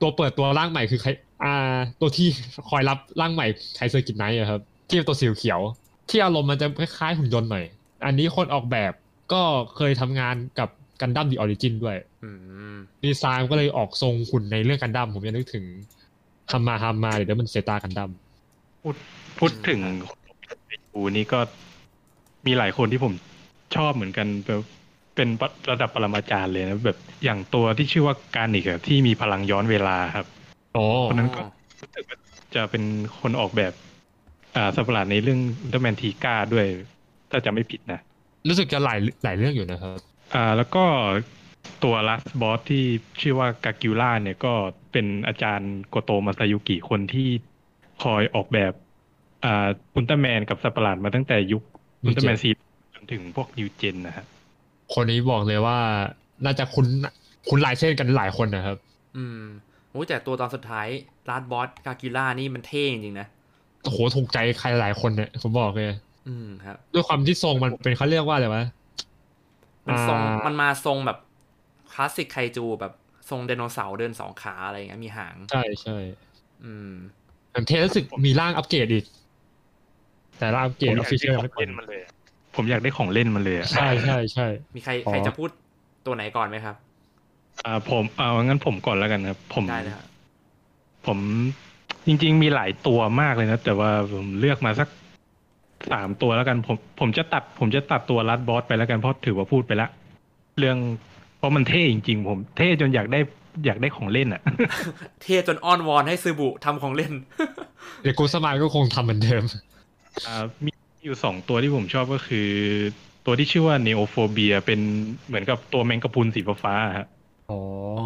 [0.00, 1.08] ตัวเปิดตัวร่างใหม่คือใคร
[1.44, 2.28] อ่า ตัวที่
[2.70, 7.64] คอยรับร่างใหม่ Kaiser Gridknight อะครับ ที่เป็นตัวสีเขียวๆที่อารมณ์มันจะคล้ายๆหุ่นยนต์หน่อย
[8.06, 8.92] อันนี้คนออกแบบ
[9.32, 9.42] ก็
[9.76, 10.68] เคยทำงานกับ
[11.00, 12.28] กันดั้ม The Origin ด้วยอื
[12.74, 15.64] มดีไซน์ก็เลยออกทรงหุ่นในเรื่องกันดั้มผมยังนึกถึง
[16.52, 18.10] ฮัมมาฮัมมาหรือเดี๋ยวมันเซตากันดั้ม
[18.82, 18.96] พูด
[19.38, 19.80] พูดถึง
[20.68, 21.40] ไคจูนี่ก็
[22.46, 23.14] มีหลายคนที่ผม
[23.76, 24.62] ชอบเหมือนกันแบบ
[25.14, 25.28] เป็น
[25.70, 30.26] ระดับปรมาจารย์เลยนะแบบอย่างตัวที่ชื่อว่าการนิกอะที่มีพลังย้อนเวลาครับ
[30.74, 31.42] โอ้คนนั้นก็
[31.80, 32.18] รู้สึกว่า
[32.54, 32.82] จะเป็น
[33.20, 33.72] คนออกแบบ
[34.56, 36.66] อ่าสัตว์ประหลาดในเรื่องอุลตร้าแมนทีก้าด้วย
[37.30, 38.00] ถ้าจะไม่ผิดนะ
[38.48, 39.98] รู้สึกจะหลายหลายเรื่องอยู่นะครับ
[40.34, 40.84] อ่า แล้วก็
[41.84, 42.84] ตัวลัสบอสที่
[43.20, 44.52] ชื่อว่ากากิวล่าเนี่ยก็
[44.92, 47.28] เป็นอาจารย์โกโตมาซายุกิคนที่
[48.02, 48.72] คอยออกแบบ
[49.44, 51.62] อ่าอุลตร้าแมนกับสัตว์ประหลาดมาตั้งแต่ยุค
[52.04, 52.50] New อุลตร้าแมน Gen ซี
[52.94, 54.24] จนถึงพวกนิวเจนนะฮะ
[54.94, 55.78] คนนี้บอกเลยว่า
[56.44, 56.86] น่าจะคุ้น
[57.48, 58.76] คุ้นลายเส้นกันหลายคนนะครับ
[59.16, 59.40] อืม
[59.90, 60.86] โอ้ยแต่ตัวตอนสุดท้าย
[61.30, 63.26] last boss กากูล่านี่มันเท่จริงๆนะ
[63.84, 68.64] โอ้โหถูกใจใครหลายคนเนี่ยผมบอกเลย อืมครับ ด้วยความที่ทรงมันเป็นเขาเรียกว่าอะไรวะ
[69.86, 71.18] มันทรงอ่ามัมันมาทรงแบบ
[71.92, 72.92] คลาสสิกไคจูแบบ
[73.30, 75.96] ทรงไดโนเสาร์เดินสองขาอะไรเงี้ยมีหาง ใช่ใช่
[76.64, 76.92] อืม
[77.50, 79.04] แต่เทรู้สึกมีร่างอัปเกรดอีก
[80.38, 81.68] แต่ร่างอัปเกรด official ยังไม่เปิด
[82.56, 85.48] ผมอยากได้ของเล่นมันเลยอะใช่ใช่ใช่มีใครอ๋อใครจะพูด
[86.06, 86.76] ตัวไหนก่อนไหมครับ
[87.64, 90.06] อ่า ผมเอางั้นผมก่อนแล้วกันครับผมได้เลยครับ
[91.06, 91.18] ผม
[92.06, 94.88] จริง ๆ มีหลายตัวมากเลยนะ แต่ว่าผมเลือกมาสัก
[95.92, 99.88] สามตัวแล้วกันผมผมจะตัด ผมจะตัดตัวลัดบอสไปแล้วกันเพราะถือว่าพูดไปละ
[100.58, 100.76] เรื่อง
[101.38, 103.20] เพราะมันเท่จริง ๆ ผมเท่จนอยากได้
[103.66, 104.42] อยากได้ของเล่นอะ
[105.22, 107.12] เท่จนอ้อนวอนให้ซื้อบุทำของเล่น
[108.02, 109.42] เดี๋ยวกูสมายก็คงทำเหมือนเดิม
[110.26, 110.70] อ่ามี
[111.04, 112.48] อยู่สองตัวที่ผมชอบก็คือ
[113.26, 114.80] ตัวที่ชื่อว่า Neophobia เป็น
[115.26, 117.06] เหมือนกับตัวแมงกะพรุนสีฟ้าๆอะฮะ
[117.50, 117.54] อ๋อ
[117.96, 118.02] อ๋อ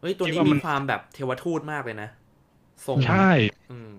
[0.00, 2.08] เฮ้ยตัวนี้คิดว่ามัมีนความแบบเทวทูตมากเลยนะ
[2.86, 3.28] ทรงใช่
[3.70, 3.92] อืม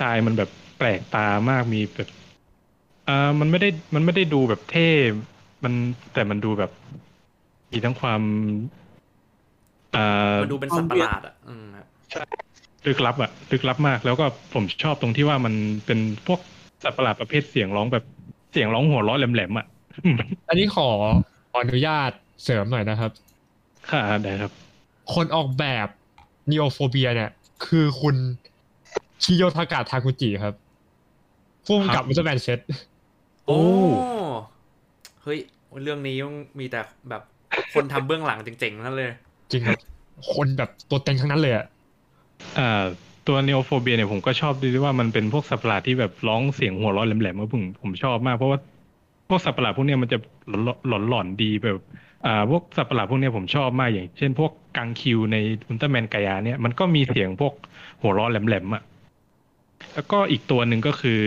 [0.00, 2.08] ทรายมันแบบแปลกตามากมีแบบ
[3.08, 4.88] อ่ามันไม่ได้มันไม่ได้ดูแบบเท่
[5.64, 5.74] มัน
[6.14, 6.70] แต่มันดูแบบ
[7.72, 8.22] มีทั้งความ
[9.94, 11.64] อ่ามันดูเป็นสัตว์ประหลาดอะ อืม
[12.12, 12.51] ครับ
[12.86, 15.54] ลึกลับอะลึกลับมาก แล้วก็ผมชอบตรงที่ว่ามัน
[15.86, 16.40] เป็นพวก
[16.82, 18.04] สัตว์ประหลาดประเภทเสียงร้องแบบ
[18.52, 19.66] เสียงร้องหัวเราะแหลมๆอะ
[20.48, 20.88] อันนี้ขอ
[21.50, 22.10] ขออนุญาต
[22.44, 23.10] เสริมหน่อยนะครับ
[23.90, 24.52] ค่ะได้ครับ
[25.14, 25.88] คนออกแบบ
[26.50, 27.30] นีโอโฟเบียเนี่ย
[27.66, 28.16] คือคุณ
[29.22, 30.54] คิโยทากะทากุจิครับ
[31.66, 32.48] ผู้กำกับมิสเตอร์แมนเช
[33.46, 33.60] โอ้
[35.22, 35.38] เฮ้ย
[35.82, 37.22] เรื่องนี้ต้องมีแต่แบบ
[37.74, 39.10] คนทำเบื้องหลังเจ๋งๆนั่นเลย
[39.50, 39.78] จริงครับ
[40.34, 41.66] คนแบบตัวเต็งทั้งนั้นเลยอะ
[42.58, 42.84] อ่า
[43.28, 48.58] ตัว Neophobia เนี่ยผมก็ชอบด้วยว่ามันเป็นพวกสัตว์ประหลาดที่แบบร้องเสียงหัวเราะแหลมๆก็ผมผมชอบมาก เพราะว่า
[49.28, 50.18] พวกสัตว์ประหลาดพวกเนี้ยมันจะ
[50.88, 51.78] หลอนหลอนๆดีแบบ
[52.26, 55.36] อ่าพวกสัตว์ประหลาดพวกเนี้ยผมชอบมากอย่าง เช่น พวกกังคิวใน
[55.66, 57.54] อุลตร้าแมนกายาเนี่ยมันก็มีเสียงพวก
[58.00, 58.82] หัวเราะแหลมๆอะ
[59.94, 61.22] แล้วก็อีกตัวหนึ่งก็คือ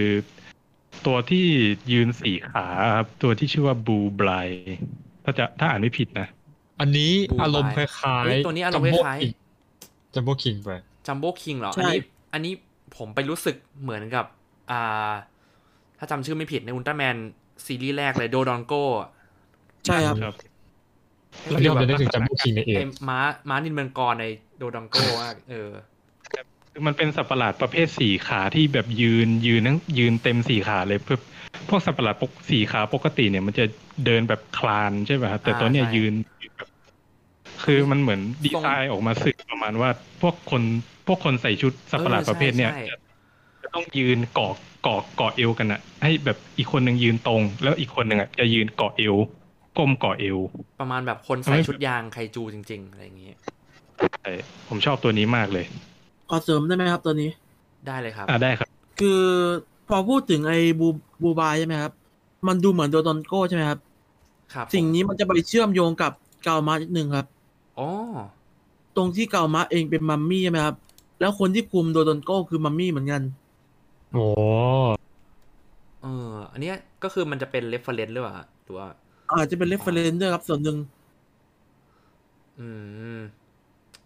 [1.06, 1.46] ตัวที่
[1.92, 4.48] ยืนสี่ขาครับตัวที่ชื่อว่าบูบลาย
[5.24, 6.28] ถ้าจะถ้าอ่านไม่ผิดนะ
[6.80, 9.20] อันนี้ Blue อารมณ์คล้ายเฮ้ยตัวนี้อารมณ์คล้าย
[10.14, 10.70] จัมโบ้คิงไป
[11.08, 12.02] จัมโบ้คิงเหรอใช่อันนี้
[12.34, 12.54] อันนี้
[12.98, 14.26] ผมไปรู้สึกเหมือนกับ
[14.72, 15.12] อ่า
[15.98, 17.16] ถ้าจำชื่อไม่ผิดในอุลตร้าแมน
[17.66, 18.84] ซีรีส์แรกเลยโดดอนโก้
[19.86, 20.36] ใช่ครับครับ
[21.50, 24.26] แล้วที่ผมจะนึกถึงจัมโบ้คิงในเอไอ้งม้าม้านินเมืองกรใน
[24.58, 25.72] โดดอนโก้มากเออ
[26.72, 31.20] คือมันเป็นสัตว์ประหลาดประเภทสี่ขาที่แบบยืนยืนนั่งยืนเต็มสี่ขาเลยเพื่อ
[31.70, 33.66] พวกสัตว์ประหลาดปกสี่ขาปกติเนี่ยมันจะ
[34.06, 36.14] เดินแบบคลานใช่ไหมครับแต่อ่าตัวเนี้ยใช่ยืน
[36.58, 36.70] แบบ
[37.64, 39.90] คือมันเหมือนดีไซน์ออกมาสื่อประมาณว่า
[40.22, 40.62] พวกคน
[41.08, 42.98] พวกคนใส่ชุดสัตว์ประหลาดประเภทเนี้ยออใช่จะ
[43.64, 44.54] จะต้องยืนเกาะ
[44.84, 49.16] เกาะเกาะเอวกันอะให้แบบอีกคนหนึ่งยืนตรง แล้วอีกคนหนึ่งอะจะยืนเกาะเอว
[49.78, 50.38] ก้มเกาะเอว
[50.80, 53.38] ประมาณแบบคนใส่ชุดยางไคจูจริง ๆ อะไรอย่างเงี้ย
[54.22, 54.34] ใช่
[54.70, 55.66] ผมชอบตัวนี้มากเลย
[56.30, 57.30] ขอเสริมได้ไหมครับตัวนี้
[57.88, 58.68] ได้เลยครับอ่าได้ครับ
[59.00, 59.24] คือ
[59.90, 60.88] พอพูดถึงไอ้บู
[61.24, 61.94] บูบายใช่ไหมครับ
[62.48, 63.80] มันดูเหมือนโดดอนโก้ใช่ไหมครับ
[64.54, 66.12] ครับ สิ่งนี้มันจะไปเชื่อมโยงกับ
[66.44, 67.28] เกามานิดนึงครับ
[67.80, 67.90] อ๋อ
[68.96, 70.76] ตรงที่เกามาเองเป็นมัมมี่ใช่ไหมครับ
[71.20, 73.22] แล้วคนที่คุมโดดอนโก้คือมัมมี่เหมือนกัน
[74.14, 74.26] โอ้
[76.02, 78.88] เอออันเนี้ยก็คือมันจะเป็น reference หรือเปล่าฮะหรือว่า
[79.38, 80.78] อาจจะเป็น reference ด้วยครับส่วนหนึ่ง
[82.60, 82.68] อื
[83.18, 83.20] ม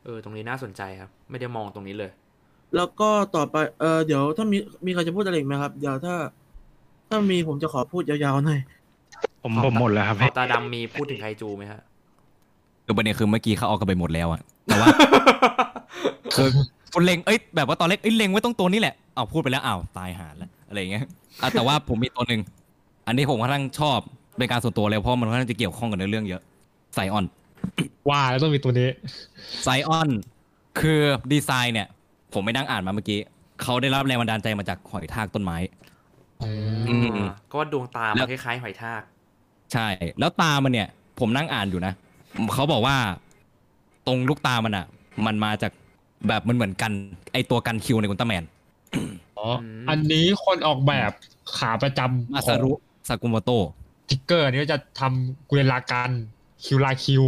[0.04, 2.12] เออ ตรงนี้น่าสนใจครับ ไม่ได้มองตรงนี้เลย
[2.76, 6.16] แล้วก็ต่อไปเออเดี๋ยวถ้ามีมีใครจะพูดอะไรอีกไหมครับ เดี๋ยวถ้า
[7.10, 8.60] ถ้ามีผมจะขอพูดยาวๆหน่อย
[9.44, 11.82] ผมผมหมดแล้วครับขอบตาดำมีพูดถึงไคจูไหมฮะ
[12.86, 14.88] คือประเด็นคือเมื่อกี้เขาเอากันไปหมดแล้วอะแต่ว่า
[16.36, 16.50] คือ
[16.94, 21.04] คนเล็งเอ้ยแบบว่าตอนแรกเอ้ยเล็งไว้ตรงตัวนี้แหละอ้าวพูดไปแล้วอ้าวตายห่าแล้วอะไรอย่างเงี้ย
[21.42, 22.42] อะแต่ว่าผมมีตัวหนึ่ง
[23.08, 24.00] อันนี้ผมค่อนข้างชอบ
[24.38, 26.42] เป็นการส่วนตัวเลยเพราะมันค่อนข้างจะเกี่ยวข้องกับเนื้อเรื่องเยอะ
[26.96, 27.26] ไซออน
[28.10, 28.90] ว่าแล้วต้องมีตัวนี้
[29.64, 30.10] ไซออน
[30.80, 31.00] คือ
[31.32, 31.88] ดีไซน์เนี่ย
[32.34, 33.20] ผมไม่นั่งอ่านมาเมื่อกี้
[33.62, 35.58] เขาได้รับแรงบันดาลใจมาจากหอยทากต้นไม้
[36.42, 37.20] อืม
[37.50, 39.02] ก็ว่าดวงตาแล้มันวคล้ายๆหอยทาก
[39.74, 39.88] ใช่
[40.20, 40.88] แล้วตามันเนี่ย
[41.20, 41.94] ผมนั่งอ่านอยู่นะ
[42.54, 42.96] เขาบอกว่า
[44.08, 44.86] ตรงลูกตามันอะ
[45.26, 45.72] มันมาจาก
[46.28, 46.92] แบบมันเหมือนกัน
[47.34, 48.44] ไอตัวกันคิวในกุนตาแมน
[49.38, 49.48] อ๋อ
[49.90, 51.12] อันนี้คนออกแบบ
[51.58, 52.72] ขาประจำมาขอซางรุ
[53.08, 53.68] ซากุโมโตะ
[54.10, 56.12] ทิกเกอร์อันนี้ก็จะทำกุเรลากัน
[56.66, 57.24] คิวลาคิว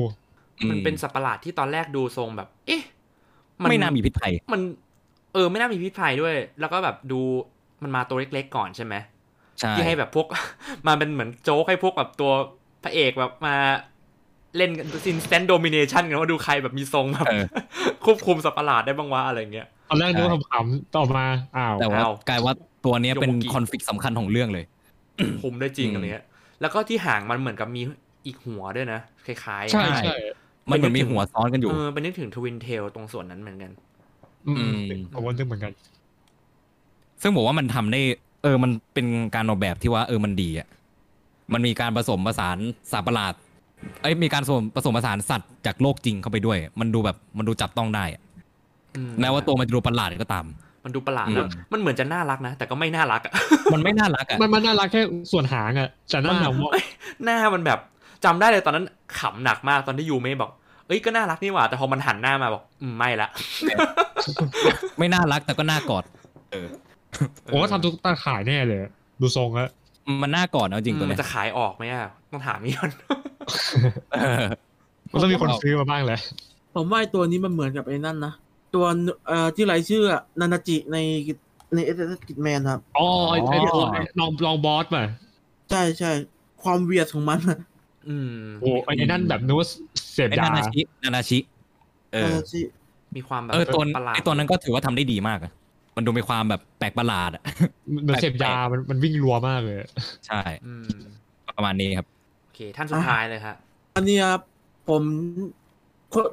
[0.69, 2.81] มันเป็นสัตว์ประหลาดที่ตอนแรกดูทรงแบบ เอ๊ะ
[3.69, 4.61] ไม่น่ามีพิษภัย มัน
[5.33, 7.21] เออ ไม่น่ามีพิษภัยด้วย แล้วก็แบบดู
[7.83, 8.95] มันมาตัวเล็กๆก่อนใช่ไหม
[9.59, 10.27] ใช่ที่ให้แบบพวก
[10.87, 12.31] มาเป็นเหมือนโจ๊กให้พวกแบบตัว
[12.83, 13.55] พระเอกแบบมา
[14.57, 14.71] เล่น
[15.05, 17.45] ซินสแตนโดมิเนชันกันว่าดูใครแบบมีทรงแบบเออ
[18.05, 21.25] ควบคุมสัตว์ประหลาดได้บ้างวะอะไรเงี้ยตอนแรกนึกว่าขำๆต่อมา
[21.57, 22.53] อ้าวแต่ว่าอ้าวกลายว่า
[22.85, 24.65] ตัวเนี้ยเป็นโยโมกิคอนฟ lict สำคัญของเรื่องเลย
[25.41, 26.25] คุมได้จริงอืมอะไรเงี้ย
[26.61, 27.81] แล้วก็ที่หางมันเหมือนกับมี
[28.25, 30.17] อีกหัวด้วยนะคล้ายๆใช่ใช่ใช่
[30.69, 33.71] มันเหมือนมีหัวซ้อนกันอยู่เออเป็นนึกถึงทวินเทลตรงส่วนนั้นเหมือนกัน
[34.47, 35.71] อืมอืมผมว่านึกเหมือนกัน
[37.21, 38.01] ซึ่งบอกว่ามันทำได้
[38.43, 40.67] เออ มันเป็นการออกแบบที่ว่า เออมันดีอะ
[41.53, 42.57] มันมีการผสมผสาน
[42.91, 43.33] สัตว์ประหลาด
[44.01, 48.21] เอ้ยมีการผสมผสมผสานสัตว์จากโลกจริงเข้าไปด้วย มันดูแบบมันดูจับต้องได้อะ
[48.95, 50.45] อืแม้ว่าตัวมันจะดูประหลาดก็ตาม
[50.85, 53.33] มันดูประหลาดอืม แล้วมันเหมือนจะน่ารักนะ แต่ก็ไม่น่ารักอะ
[53.73, 55.01] มันไม่น่ารักอะมันมันน่ารักแค่
[55.31, 56.71] ส่วนหางอะแต่นั่นหนังว่า
[57.23, 57.79] หน้ามันแบบ
[58.25, 58.85] จำได้เลยตอนนั้น
[59.19, 60.51] ขำหนักมากตอนที่ยูเม่บอก
[60.87, 63.29] เอ้ยก็น่ารักนี่หว่า แต่พอมันหันหน้ามาบอกอืมไม่ละ
[64.97, 66.03] ไม่น่ารักแต่ก็น่ากอด
[66.51, 66.67] เออ
[67.51, 68.79] ผมว่าทำตุ๊กตาขายแน่เลย
[69.21, 69.69] ดูทรงแล้ว
[70.21, 73.20] มันน่ากอดเอาจริงตัวมัเนี้นยจะขายออกไหมอะต้องถามนี่ก่อนเออ
[75.11, 76.19] มันต้องมีคนซื้อมาบ้างแหละ
[76.75, 78.33] ผมว่าไอ้ตัวนี้มันเหมือนกับไอ้นั่นนะ
[78.75, 78.85] ตัว
[79.27, 80.97] เอ่อที่ไรชื่ออะนานาจิใน
[81.75, 85.03] ในเอสเอสกิแมนครับ อ๋อไอ้ไอ้อ๋อ ไอ้ลองลองบอสมา
[85.71, 86.11] ใช่ใช่
[86.63, 87.59] ความเวียดของมันอะ
[88.07, 88.31] อืม
[88.61, 89.67] โอ้ไอ้นั่นแบบนึกว่า
[90.13, 91.39] เสพไอ้ยานานาชินานาชิ
[92.11, 92.61] เอนาอนาจิ
[93.15, 95.51] มีความแบบเออตัวประหลาดไอ้ตัวนั้นก็ถือว่าทำได้ดีมากอะ
[95.95, 97.43] มันดูมีความแบบแปลกประหลาดอะ
[98.03, 99.77] เหมือนเสพยามันมันวิ่งรัวมากเลย
[100.27, 100.87] ใช่ อืม
[101.57, 102.20] ประมาณนี้ครับโอเค
[102.77, 103.55] ท่านสุดท้ายเลยฮะ
[103.95, 104.41] อันเนี้ยครับ
[104.89, 105.03] ผม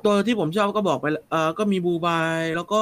[0.05, 2.81] ตัวที่ผมชอบก็บอกไปแล้วเอ่อก็มีบูบายแล้วก็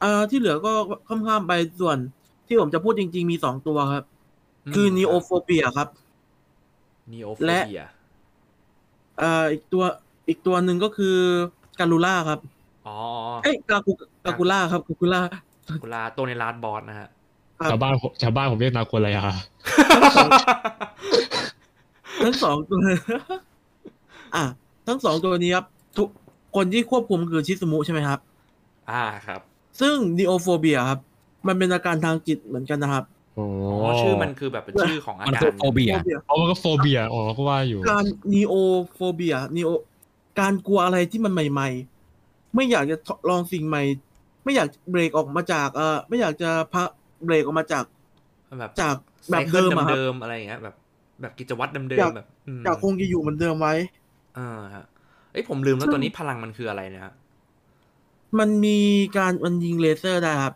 [0.00, 0.72] เอ่อที่เหลือก็
[1.08, 1.98] ข้ามๆไปส่วน
[2.46, 4.04] ที่ผมจะพูดจริง ๆ มีสองตัวครับ
[4.74, 5.88] คือมนีโอโฟเบียครับ
[7.12, 7.86] นีโอโฟและเบีย
[9.18, 9.84] เอ่ออีกตัว
[10.28, 11.16] อีกตัวหนึ่งก็คือ
[11.78, 12.40] การูล่าครับ
[12.86, 12.96] อ๋อ
[13.42, 13.92] เอ้ยกากู
[14.24, 15.20] กากูล่าครับกากูล่า
[15.82, 17.08] กุลาตัวในลาดบอสนะฮะ
[17.58, 19.24] ครับชาวบ้านผมชาวบ้านผมเรียกนาโกลายา
[22.24, 22.80] ทั้งสองตัว
[24.34, 24.44] อะ
[24.86, 25.66] ทั้งสองตัวนี้ครับ
[25.98, 26.08] ทุก
[26.56, 28.20] คนที่ควบคุมคือชิสมุใช่ไหมครับ
[28.90, 29.40] อ่าครับ
[29.80, 31.00] ซึ่งนีโอโฟเบียครับ
[31.46, 33.04] มันเป็นอาการทางจิตเหมือนกันนะครับ
[33.34, 35.92] โอ้อ๋อชื่อมันคือแบบเป็นชื่อของอามันการคือโฟเบีย
[36.24, 38.04] เพราะมันก็โฟเบียอ๋อก็ว่าอยู่ การ
[38.34, 38.54] นีโอ
[38.94, 39.70] โฟเบียนีโอ
[40.40, 41.68] การกลัวอะไรที่มันใหม่
[42.12, 42.96] ๆ ไม่อยากจะ
[43.28, 43.82] ลองสิ่งใหม่
[44.44, 46.88] ไม่อยากเบรกออกมาจากเอ่อไม่อยากจะพัก
[47.24, 47.84] เบรกออกมาจาก
[48.58, 48.94] แบบจาก
[49.30, 50.74] แบแบบบเดิเดิมมอะครับ เดิมๆอะไรอย่างเงี้ยแบบ
[51.22, 53.74] แบบกิจวัตรเดิมอยากๆแบบอืมจากคงจะอยู่เหมือนเดิมไว้
[54.38, 54.84] อ่าฮะ
[55.32, 57.12] เอ้ยผมลืมแล้วตัวนี้พลังมันคืออะไรนะฮะ
[58.38, 58.78] มันมี
[59.16, 60.54] การมันยิงเลเซอร์ได้ครับ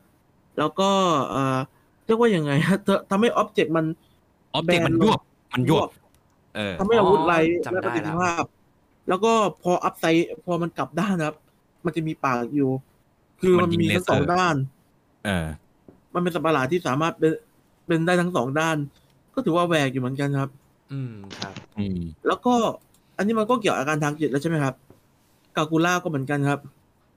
[0.58, 0.90] แล้วก็
[1.30, 1.58] เอ่อ
[2.06, 3.86] เรียกว่ายังไงฮะเธอทำให้อ็อบเจกต์มัน
[4.54, 5.20] ออบเจกต์มันยวบ
[5.54, 5.88] มันยวบ
[6.56, 8.44] เออทำให้อาวุธไรจำและปได้ระสิทแล้ธิวภาพ
[9.08, 11.36] แล้วก็พออัพไซด์พอมันกลับด้านนะครับ
[11.84, 12.70] มันจะมีปากอยู่
[13.40, 14.56] คือมัมันนยิงมีทั้งสองเลเซอร์ด้าน
[15.24, 15.46] เออ
[16.14, 17.32] มันเป็นสัตว์ประหลาดที่สามารถเป็น
[17.86, 18.76] เป็นได้ทั้งสองด้าน
[19.36, 20.50] ก็ถือว่าแหวกอยู่เหมือนกันครับ
[20.92, 22.54] อืมครับ อืมแล้วก็
[23.16, 24.74] อันนี้มันก็เกี่ยวกับอาการทางจิตแล้วใช่ไหมครับ
[25.56, 26.60] กากูล่าก็เหมือนกันครับ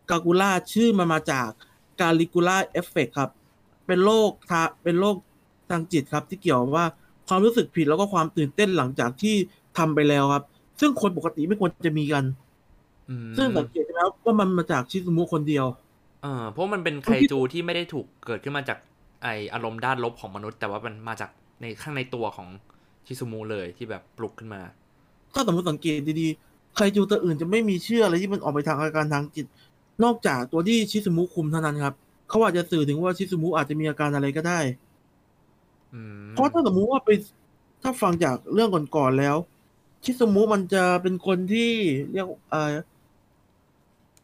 [0.10, 1.48] กากูล่าชื่อมันมาจาก
[2.00, 3.30] กาลิกูล่าเอฟเฟกครับ
[3.88, 5.16] เป็นโรคทาเป็นโรค
[5.70, 6.86] ทางจิตครับ ที่เกี่ยวว่า
[7.28, 9.36] ความรู้สึกผิดแล้วก็ความตื่นเต้นหลังจากที่
[9.78, 10.44] ทำไปแล้วครับ
[10.80, 12.24] ซึ่งคนปกติไม่ควรจะมีกัน
[13.10, 15.66] อืมซึ่งสังเกตใช่ไหมครับว่ามันมาจากชิซุมุคนเดียว
[16.24, 18.78] เออเพราะมันเป็นไคจูที่ไม่ได้ถูกเกิดขึ้นมาจาก
[19.24, 21.30] ไออารมณ์ด้านลบของมนุษย์ แต่ว่ามันมาจาก
[21.62, 22.48] ในข้างในตัวของ
[23.06, 24.62] ชิซูมุเลยที่แบบปลุกขึ้นมา
[25.34, 29.46] ถ้าสมมติสังเกตดีๆ ใครจูตัวอื่นจะไม่มีเชื่ออะไรที่มันออกไปทางอาการทางจิต
[30.04, 31.94] นอกจากตัวที่ชิซุมุคุมเท่านั้นครับ
[32.30, 34.60] เขาอาจจะสื่อถึงว่าชิซุมุอาจจะมีอาการอะไรก็ได้
[35.94, 37.10] อืมเพราะถ้าสมมุติว่าไป
[37.84, 39.36] ถ้าฟังจากเรื่องก่อนๆแล้ว
[40.04, 41.72] ชิซุมุมันจะเป็นคนที่
[42.12, 42.74] เรียกเอ่อ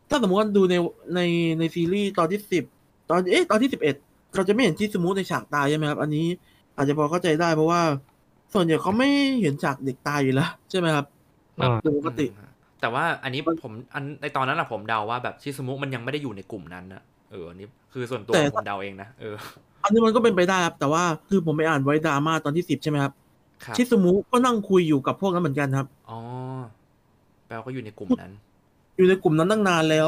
[0.10, 0.76] ถ้าสมมติว่าดูใน
[1.16, 1.20] ใน
[1.60, 2.64] ในซีรีส์ตอนที่สิบ
[3.10, 3.96] ตอนเอ๊ะตอนที่สิบเอ็ด
[4.36, 6.26] เราจะไม่เห็นชิซุมุในฉากตายใช่ไหมครับ อันนี้
[6.76, 7.82] อาจจะพอเข้าใจได้เพราะว่า
[8.54, 9.10] ส่วนใหญ่เขาไม่
[9.42, 11.06] เห็นฉากเด็กตายอยู่แล้วใช่ไหมครับ
[11.62, 17.02] อ่าโดยปกติอืมแต่ว่าอันนี้ผมอันในตอนนั้นอะผมเดาว่าแบบชิซูมุมันยังไม่ได้อยู่ในกลุ่มนั้นนะ
[17.32, 19.36] เอออันนี้คือส่วนตัวแต่ผมเดาเองนะเออ
[19.84, 23.14] อันนี้มันก็เป็นไปได้ครับแต่ว่าคือผมไปอ่านไว้ดราม่าตอนที่สิบใช่ไหมครับ
[23.64, 26.20] ครับชิซุมุก็นั่งคุยอยู่กับพวกนั้นเหมือนกันครับอ๋อ
[27.48, 28.32] แปลว่าก็อยู่ในกลุ่มนั้น
[28.98, 30.02] อยู่ในกลุ่มนั้นตั้งนานแล้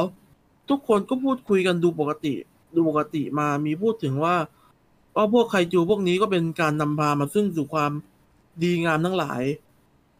[0.70, 2.32] ทุกคนก็พูดคุยกันดูปกติ
[2.76, 4.34] ดูปกติมามีพูดถึงว่า
[5.18, 7.92] ว่าพวกไคจูพวกนี้ก็เป็นการนำพามาซึ่งสู่ความ
[8.62, 9.42] ดีงามทั้งหลาย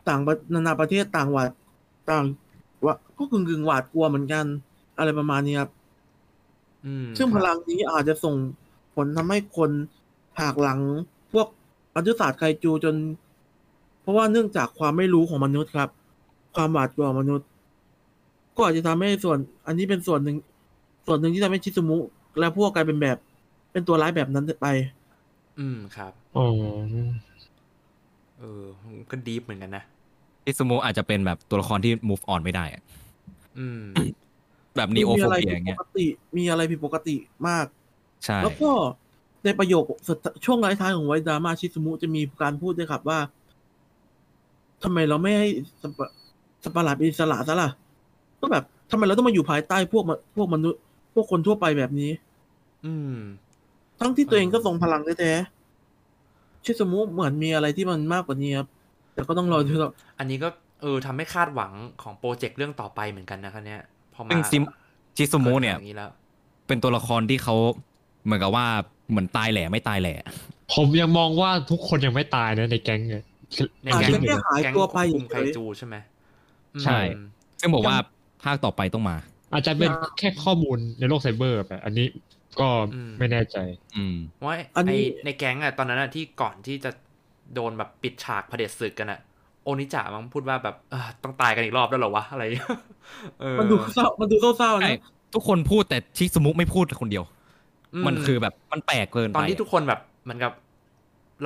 [0.08, 1.50] ต่างประนานาประเทศต่างหวาด
[2.10, 2.24] ต่าง
[2.84, 4.44] ว่าก็กึ่งกึ่งๆหวาดกลัวเหมือนกัน
[4.98, 5.70] อะไรประมาณนี้ครับ
[6.84, 8.34] อืมซึ่งคพรับลังนี้อาจจะส่ง
[8.94, 9.70] ผลทำให้คน
[10.38, 10.80] หักหลัง
[11.32, 11.46] พวก
[11.96, 12.94] อนุศาสตร์ไคจูจน
[14.02, 15.90] เพราะว่าเนื่องจากความไม่รู้ของมนุษย์ครับ
[16.54, 17.46] ความหวาดกลัวของมนุษย์
[18.56, 20.36] ก็อาจจะทำให้ส่วน อันนี้เป็นส่วนหนึ่ง
[21.06, 21.98] ส่วนหนึ่งที่ทำให้ชิซุมุ
[22.38, 23.16] และพวกกลายเป็นแบบ
[23.72, 24.66] เป็นตัวร้ายแบบนั้นไป
[25.58, 26.46] อืมครับอ๋อ
[28.38, 28.64] เออ
[29.10, 29.84] ก็ดีฟเหมือนกันนะ
[30.46, 32.82] อิซูมุอาจจะเป็นแบบตัวละครที่ move on ไม่ได้อะ
[33.58, 33.82] อืม
[34.76, 36.06] แบบนีโอมีโฟอะไรเบียผิอดย่างปเงี้ยกติ
[36.36, 37.16] มีอะไรผิดปกติ
[37.48, 37.66] มาก
[38.24, 38.70] ใช่ แล้วก็
[39.44, 43.18] ในประโยคสุดช่วงท้ายๆของไวดราม่าชิซุมุจะมีการพูดด้วยครับว่า
[44.82, 45.48] ทำไมเราไม่ให้
[45.82, 46.08] สัตว์ประ
[46.62, 47.70] สัตว์ประหลาดเป็นอิสระซะล่ะ
[48.40, 50.80] ก็แบบทำไมเราต้องมาอยู่ภายใต้พวกมนพวกมนุษย์
[51.14, 52.10] พวกคนทั่วไปแบบนี้
[52.86, 53.16] อืม
[54.00, 58.68] ทั้งที่ตัวเองก็ทรงพลังแท้ๆชิซุมุเหมือนมีอะไรที่มันมากกว่านี้ครับ
[59.14, 60.48] แต่ก็ต้องรอดูครับอันนี้ก็
[60.82, 61.72] เออทำให้คาดหวัง
[62.02, 63.80] ของโปรเจกต์เรื่องต่อไปเหมือนกันนะครับเนี่ย
[64.14, 64.62] พอมาซึ่งซิม
[65.16, 66.10] จิซูมุเนี่ยกิดอย่างนี้แล้ว
[66.66, 67.56] เป็นตัวละครที่เขา
[68.24, 68.66] เหมือนกับว่า
[69.10, 70.14] เหมือนตายแหล่ไม่ตายแหล่
[70.74, 73.24] ผมยังมองว่าทุกคนยังไม่ตายนะในแก๊งเนี่ย
[73.84, 75.96] ในอาจแก๊งจะแค่หายแก๊งตัวไปคุมไคเฉยจูใช่ไหม
[76.82, 77.24] ใช่อืม
[77.60, 77.96] ซึ่งบอกว่า
[78.42, 79.16] ภภาคต่อไปต้องมา
[79.52, 82.06] อาจจะเป็นแค่ข้อมูลในโลกไซเบอร์แบบอันนี้
[82.60, 82.68] ก็
[83.18, 83.56] ไม่แน่ใจ
[83.94, 86.90] อืมว่าอันไอนี้ในแก๊งอะตอนนั้นอะที่ก่อนที่จะ
[87.54, 89.18] โดนแบบปิดฉากเผด็จศึกกันอะ
[89.62, 92.42] โอนิจามันพูดว่าแบบเออต้องตายกันอีกรอบแล้วเหรอวะอะไร
[93.40, 94.94] เออมันดูเศร้ามันดูเศร้าๆใช่นะ
[95.34, 97.24] ทุกคนพูดแต่ชิซุมุไม่พูดคนเดียว
[97.94, 100.52] อืมันคือแบบมันแปลกเกินไปตอนที่ทุกคนแบบเหมือนกับ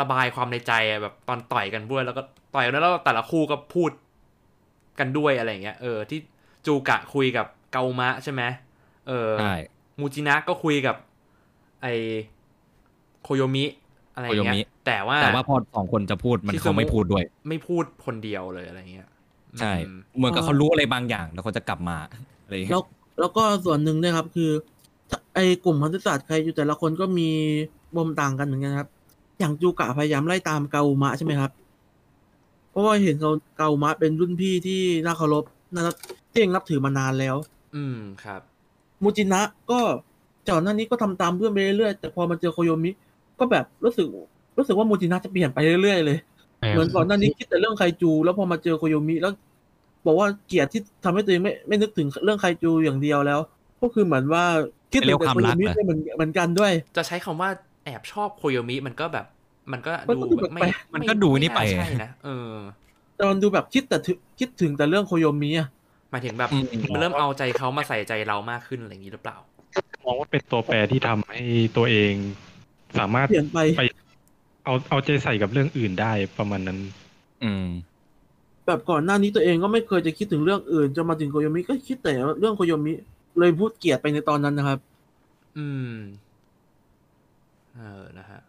[0.00, 2.22] ระบายความในใจอะแบบตอนต่อยกันด้วยแล้วก็
[2.54, 3.90] ต่อยกันแล้วแต่ละคู่ก็พูด
[4.98, 6.18] กันด้วยอะไรอย่างเงี้ยเออที่
[6.66, 8.42] จูกะคุยกับเกามะใช่ไหม
[9.08, 9.44] เออใช่
[10.00, 10.96] มูจินะก็คุยกับ
[11.82, 11.86] ไอ
[13.22, 13.64] โคโยมิ
[14.14, 19.08] อะไรอย่างเงี้ยแต่ว่าแต่ว่าพอสองคนจะพูดมันชิซุมุเขาไม่พูดด้วย ไม่พูดคนเดียวเลยอะไรเงี้ย
[19.60, 21.96] ใช่อืมเหมือนกับเขารู้อะไรบางอย่าง แล้วเขาจะกลับมา
[22.44, 22.82] อะไรอย่างเงี้ยแล้ว
[23.20, 24.50] แล้วก็ส่วนหนึ่งเนะครับ คือ
[25.34, 27.28] ไอ้กลุ่มพันธุศาสตร์ใครอยู่แต่ละคนก็มี
[27.94, 28.88] ปมต่างกันเหมือนกันครับ
[29.38, 31.52] อย่างจูกะพยายามไล่ตามเกาอุมะใช่ไหมครับ
[32.70, 35.44] เพราะว่าเห็นเขาเกาอุมะเป็นรุ่นพี่ที่น่าเคารพ
[35.76, 35.94] นะครับ
[36.30, 37.36] ที่เองนับถือมานานแล้ว
[37.76, 38.40] อืมครับ
[39.02, 39.80] มูจินะก็
[40.48, 42.90] ก่อนหน้านี้ก็ทำตามเพื่อนไปเรื่อยๆแต่พอมาเจอโคโยมิ
[43.38, 44.06] ก็แบบรู้สึก
[44.58, 46.18] รู้สึกว่ามูจินะจะเปลี่ยนไปเรื่อยๆเลย
[46.70, 49.32] เหมือนก่อนหน้านี้คิดแต่เรื่องไคจู แล้วพอมาเจอโคโยมิแล้ว
[50.06, 53.40] บอกว่าเกลียดที่ทำให้ตัวเองไม่ไม่นึกถึงเรื่องไคจูอย่างเดียวแล้ว
[53.82, 54.44] ก็คือเหมือนว่า
[54.92, 57.48] คิดถึงแต่โคโยมิได้เหมือนเหมือนกันด้วย จะใช้คำว่า
[57.84, 59.26] แอบชอบโคโยมิมันก็แบบ
[59.72, 62.54] มันก็มันดูก็ดูแบบไม่แปลกมันก็ดูนี่ไปม่าใช่นะเออ
[63.16, 65.68] แต่มันดูแบบคิดแต่ถึงคิดถึงแต่เรื่องโคโยมิอะ
[66.12, 69.36] หมายถึงแบบอืมมันเริ่มเอาใจเขามาใส่ใจเรามากขึ้นอะไรอย่างนี้หรือเปล่า
[70.04, 71.40] มองว่าเป็นตัวแปรที่ทำให้
[71.76, 72.12] ตัวเอง
[72.98, 73.82] สามารถเปลี่ยนไปไป
[74.64, 76.78] เอาเอาใจใส่กับเรื่องอื่นได้ประมาณนั้น
[77.44, 77.66] อืม
[78.66, 82.92] แบบก่อนหน้านี้ตัวเองก็ไม่เคยจะคิดถึงเรื่องอื่นจนมาถึงโคโยมิก็คิดแต่เรื่องโคโยมิ
[83.38, 84.78] เลยพูดเกลียดไปในตอนนั้นนะครับ
[85.56, 85.94] อืม
[87.74, 88.40] เออนะฮะ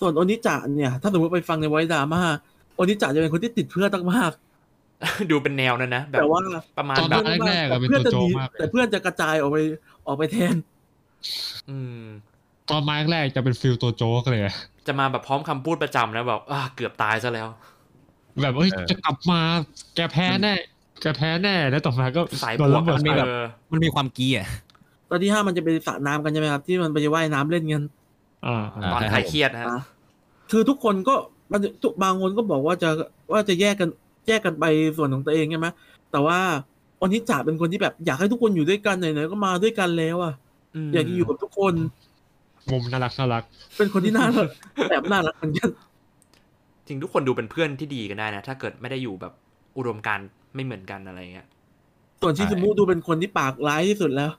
[0.00, 2.22] ส่วนโอนิจะเนี่ย ถ้าสมมติไปฟังในไวดราม่า
[2.74, 4.32] โอนิจะจะเป็นคนที่ติดเพื่อนมาก
[5.30, 6.40] ดูเป็นแนวนั้นนะๆแบบแต่ว่า
[6.78, 9.58] ประมาณตอนแบบแรกๆอะเป็นเพื่อนตัวจะโจ๊หกนีมากเลยแต่เพื่อนจะกระจายออกไป
[10.06, 10.56] ออกไปแทน
[11.70, 12.04] อืม
[12.70, 14.54] ตอนมาแรกๆจะเป็นฟิลตัวโจ๊กเลยอะ
[14.86, 17.48] จะมาแบบพร้อมคำพูดประจำนะแบบอ่าเกือบตายซะแล้ว
[18.42, 19.40] แบบเอ้ยเออจะกลับมา
[19.96, 20.54] แกแพ้แน่
[21.02, 23.42] แกแพ้แน่แล้วต่อมาก็สายโดบนวระกเบิดอะมีแบบเออ
[23.72, 24.46] มันมีความกี้อะ
[25.10, 27.82] ตอนที่ห้ามันจะเป็นสระน้ำกันใช่ไหมครับ ที่มันไปว่ายน้ำเล่นกัน
[28.46, 29.80] อ่าอ่าตอนใช่คลายเครียดนะฮะอะ
[30.50, 31.14] คือทุกคนก็
[31.52, 32.90] มันทุกบางคนก็บอกว่าจะ
[33.32, 33.88] ว่าจะแยกกัน
[34.26, 34.64] แยกกันไป
[34.96, 35.68] ส่วนของตัวเองใช่ไหม
[36.12, 36.38] แต่ว่า
[36.98, 40.34] โอนิจะเป็นคนที่แบบอยากให้ทุกคนอยู่ด้วยกันไหนๆก็มาด้วยกันแล้วอะ
[40.86, 41.74] มอยากจะอยู่กับทุกคน
[42.70, 43.44] มุมน่ารักน่ารัก
[43.76, 44.48] เป็นคนที่น่ารัก
[44.90, 45.70] แบบน่ารักเหมือนกัน
[46.86, 49.32] จริงทุกคนดูเป็นเพื่อนที่ดีกันได้นะ ถ้าเกิดไม่ได้อยู่แบบ
[49.76, 51.46] อุดมการณ์ไม่เหมือนกันอะไรเงี้ย
[52.22, 54.30] ส่วนชิซูมุดูเป็นคนที่ปากร้ายที่สุดแล้ว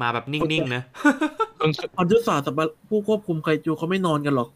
[0.00, 0.82] มาแบบนิ่งๆนะ
[1.96, 4.48] พันธุศาสตร์สัตว์ผู้ควบคุมไคจูเขาไม่นอนกันหรอก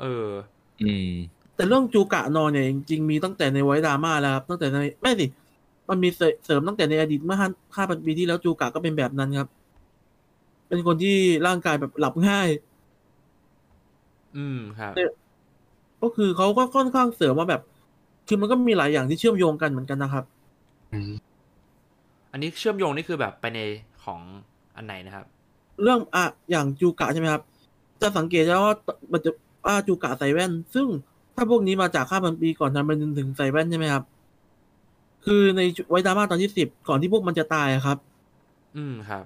[0.00, 0.28] เออ
[0.82, 1.12] อืม
[1.58, 5.26] แต่เรื่องจูกะนอนเนี่ยจริงๆมีตั้งแต่ในไวดราม่าแล้วครับตั้งแต่ในไม่สิ
[5.88, 6.08] มันมี
[6.44, 9.48] เสริมตั้งแต่ในอดีตเมื่อห้าห้าพันปีที่แล้วจูกะก็เป็นแบบนั้นครับ
[10.68, 12.48] เป็นคนที่ร่างกายแบบหลับง่าย
[14.36, 14.92] อืมครับ
[16.02, 17.62] ก็คือเขาก็ค่อนข้างเสริมว่าแบบ
[18.28, 20.24] คือมันก็มีหลายอย่างที่เชื่อมโยงกันเหมือนกันนะครับ
[22.32, 23.60] อันนี้เชื่อมโยงนี่คือแบบไปใน
[24.04, 24.20] ของ
[24.76, 25.26] อันไหนนะครับ
[25.82, 27.42] เรื่องอะอย่างจูกะใช่ไหมครับ
[28.00, 28.74] จะสังเกตได้ว่า
[29.12, 29.30] มันจะ
[29.64, 30.86] ว่าจูกะใส่แว่น ซึ่ง
[31.38, 34.04] ถ้าพวกนี้มาจากห้าพันปีก่อนทำไมถึงใส่แว่นใช่ไหมครับ
[35.24, 35.60] คือใน
[35.90, 37.98] ไวดราม่าตอนที่สิบก่อนที่พวกมันจะตายอะครับ
[38.76, 39.24] อืมครับ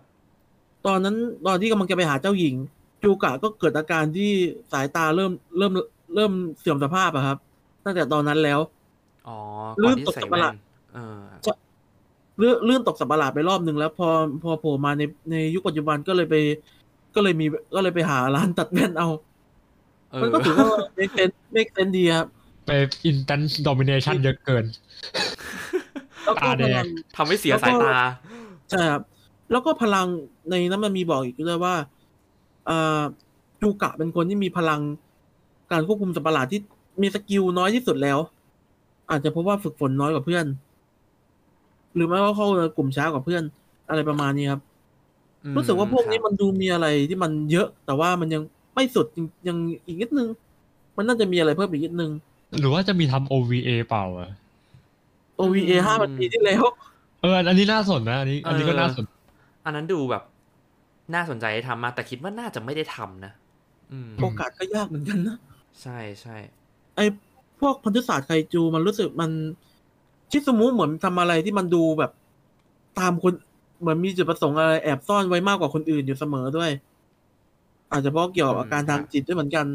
[0.86, 2.54] ตอนนั้นตอนที่กำลังจะไปหาเจ้าหญิง
[3.02, 4.30] จูกะก็เกิดอาการที่
[4.72, 5.72] สายตาเริ่มเริ่ม
[6.14, 7.38] เริ่มเสื่อมสภาพอะครับ
[7.84, 8.60] ตั้งแต่ตอนนั้นแล้ว
[9.28, 9.36] อ๋อ
[9.82, 10.54] ลื่ก่อนนที่ตกใส่สัปแว่หลาดน
[10.94, 11.18] เออ
[12.38, 14.08] เลื่อนเลื่อนตกสัปหลาดไปรอบหนึ่งแล้ว พอ
[14.42, 16.34] พอโผล่มาในในยุคปัจจุบันก็เลยไป
[17.14, 19.31] ก็เลยมีก็เลยไปหาร้านตัดแว่นเอาเออ
[20.20, 20.66] มันก็ถือว่า
[20.98, 22.26] make sense make sense ดีครับ
[22.66, 22.70] ไป
[23.04, 24.64] instance domination เยอะเกิน
[26.24, 26.86] แล้วก็ตาแดงพลัง
[27.16, 27.98] ทำให้เสียสายตา
[28.70, 29.02] ใช่ครับ
[29.50, 30.06] แล้วก็พลัง
[30.50, 31.74] ในนั้นมันมีบอกอีกด้วยว่า
[32.68, 33.02] อ่า
[33.60, 34.80] จูกะเป็นคนที่มีพลัง
[35.72, 36.60] การควบคุมสัตว์ประหลาดที่
[37.02, 38.18] มีสกิลน้อยที่สุดแล้ว
[39.10, 40.46] อาจจะเพราะว่าฝึกฝนน้อยกว่าเพื่อน
[41.94, 42.46] หรือไม่ว่าเข้า
[42.76, 43.42] กลุ่มช้ากว่าเพื่อน
[43.88, 44.60] อะไรประมาณนี้ครับ
[45.44, 48.42] อืมรู้สึกว่าพวกนี้ครับมันดูมีอะไรที่มันเยอะ แต่ว่ามันยัง
[48.74, 50.28] ไม่สุดยังยังอีกนิดนึง
[50.96, 52.10] มันน่าจะมีอะไรเพิ่มอีกนิดนึง
[52.58, 54.30] หรือว่าจะมีทำ OVA เปล่าอะ
[55.40, 56.64] OVA ห้าพันปีที่แล้ว
[57.20, 59.04] เออ อันนี้น่าสนนะ อันนี้ อันนี้ก็น่าสน
[59.64, 60.22] อันนั้นดูแบบ
[61.14, 63.32] น่าสนใจให้ทำมากแต่คิดว่าน่าจะไม่ได้ทำนะ
[63.92, 65.36] อืมโอกาสก็ยากเหมือนกันนะ
[65.82, 66.36] ใช่ใช่
[66.96, 67.00] ไอ
[67.60, 69.30] พวกพันธุศาสตร์ไคจูมันรู้สึกมัน
[70.30, 72.12] ชิสมุเหมือนทำอะไรที่มันดูแบบ
[72.98, 73.32] ตามคน
[73.80, 76.70] เหมือนมีจุดประสงค์อะไรแอบซ่อนไว้มากกว่าคนอื่นอยู่เสมอด้วย
[77.92, 79.66] อาจจะเพราะเกี่ยวกับอาการทางจิตด้วยเหมือนกัน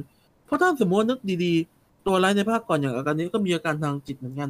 [0.46, 4.50] เพราะถ้าสมมตินึกดีๆ ตัวร้ายในภาคก่อนอย่างอาการนี้ก็มีอาการทางจิตเหมือนกัน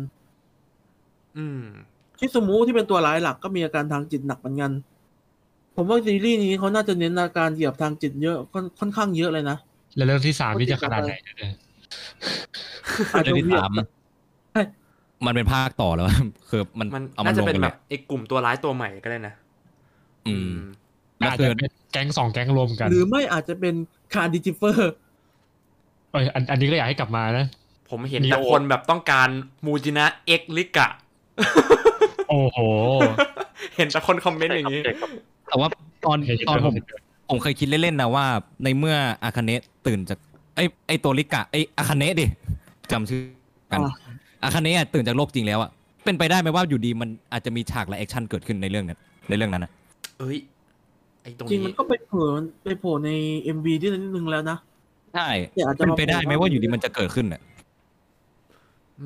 [1.38, 1.62] อืม
[2.20, 4.72] ชิซูมุที่เป็นตัวร้ายหลักก็มีอาการทางจิตหนักเหมือนกัน
[5.76, 9.58] ผมว่าซีรีส์นี้เขาน่าจะเน้นอาการเหยียบทางจิตเยอะค่อนค่อนข้างเยอะเลยนะ
[9.96, 11.36] แล้วเรื่องที่สามนี่จะขนาดไหนเนี่ย
[13.14, 13.72] อาจเรื่จะองที่เหยียบสาม
[14.52, 14.62] ใช่
[15.26, 16.06] มันเป็นภาคต่อแล้ว
[16.50, 19.34] คือมันมันเอามัน่านจะลงเป็นไปแบเลยบไอ้กลุ่มตัวร้ายตัวใหม่ก็ได้นะ
[20.26, 20.54] อืมอืม
[21.20, 23.76] แล้วอาจคืจะอเป็นแก๊งสองแก๊งรวมกัน หรือไม่อาจจะเป็น
[24.14, 24.92] คาร์ดิจิเฟอร์
[26.12, 27.46] เอยอันอันนี้ก็อยากให้กลับมานะ
[27.90, 29.30] ผมเห็น Neo แต่คนแบบต้องการ
[29.66, 30.88] มูจินะเอ็กลิกะ
[32.30, 32.60] โอ้โห
[33.76, 34.82] เห็นแต่คนคอมเมนต์อย่างนี้
[35.48, 35.68] แต่ว่า
[36.06, 38.26] ตอนเห็นตอนผมเห็นด้วยผมเคยคิดเล่นๆนะว่า
[38.64, 40.20] ในเมื่ออาคาเนะตื่นจาก
[40.56, 42.26] ไอไอตัวลิกะไออาคาเนะดิ
[42.92, 43.22] จำชื่อ
[43.72, 43.94] กันอ่า
[44.44, 45.70] อาคาเนะอะตื่นจากโลกจริงแล้วอะ
[46.06, 49.72] เป็นไปได้ไหมว่าอยู่ดีมันอาจจะมีฉากและแอคชั่นเกิดขึ้นในเรื่องนั้นในเรื่องนั้นนะ
[50.20, 52.24] เอ้ยไอ้ตรงจริงนี้มันก็ไปโผล่
[52.64, 53.10] ไปโผล่ใน
[53.44, 54.58] เอ็มวีที่นิดนึงแล้วนะ
[55.16, 57.42] ใช่แต่อาจจะเป็นมาไปได้ไหมว่าอยู่ดีมันจะเกิดขึ้นอะ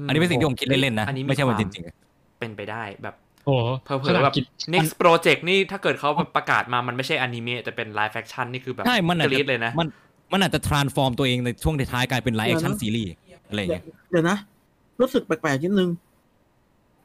[0.08, 1.96] อันนี้เป็นสิ่งที่ผมคิดเล่นๆนะอันนี้ไม่ใช่ว่าจควริงๆอะ
[2.40, 3.16] เป็นไปได้แบบ
[3.46, 9.88] โอ้โหเผลอขนาดๆแบบกิน next project นี่ถ้าเกิดเขาแบบประกาศมามันไม่ใช่อนิเมะแต่เป็น live action นี่คือแบบใช่มันอาจกรี๊ดจะเลยนะมัน
[10.32, 13.10] มันอาจจะ transform ตัวเองในช่วงท้ายๆกลายเป็น live action ซีรีส์
[13.48, 14.38] อะไรอย่างเดี๋ยเงี้วยเดี๋ยวนะ
[15.02, 15.90] รู้สึกแปลกๆนิดนึง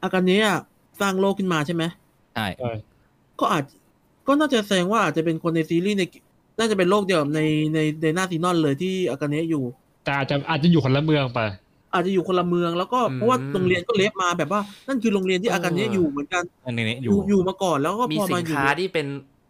[0.03, 0.57] อากาเนะอะ
[1.01, 1.83] สร้างโลกขึ้นมาใช่ไหม
[2.35, 2.75] ใช่เออ
[3.39, 3.63] ก็อาจ
[4.27, 6.03] ก็น่าจะแสดงว่าอาจจะเป็นคนในซีรีส์ใน
[6.59, 7.41] น่าจะเป็นโลกเดียวกับใน
[7.73, 9.63] ในในไดนาซีนอนเลยที่อากาเนะอยู่
[10.03, 11.39] แต่อาจจะอาจจะอยู่คนละเมืองไป
[11.93, 19.07] อาจจะอยู่คนละเมืองแล้วก็อืมเพราะว่าโรงเรียนก็เลฟมาแบบว่า นั่นคือโรงเรียนที่เอออากาเนะอยู่เหมือนกันอันนี้ออยู่ยู่อยู่มาก่อนแล้วก็มีพอสิมานอยู่ค้าที่เป็น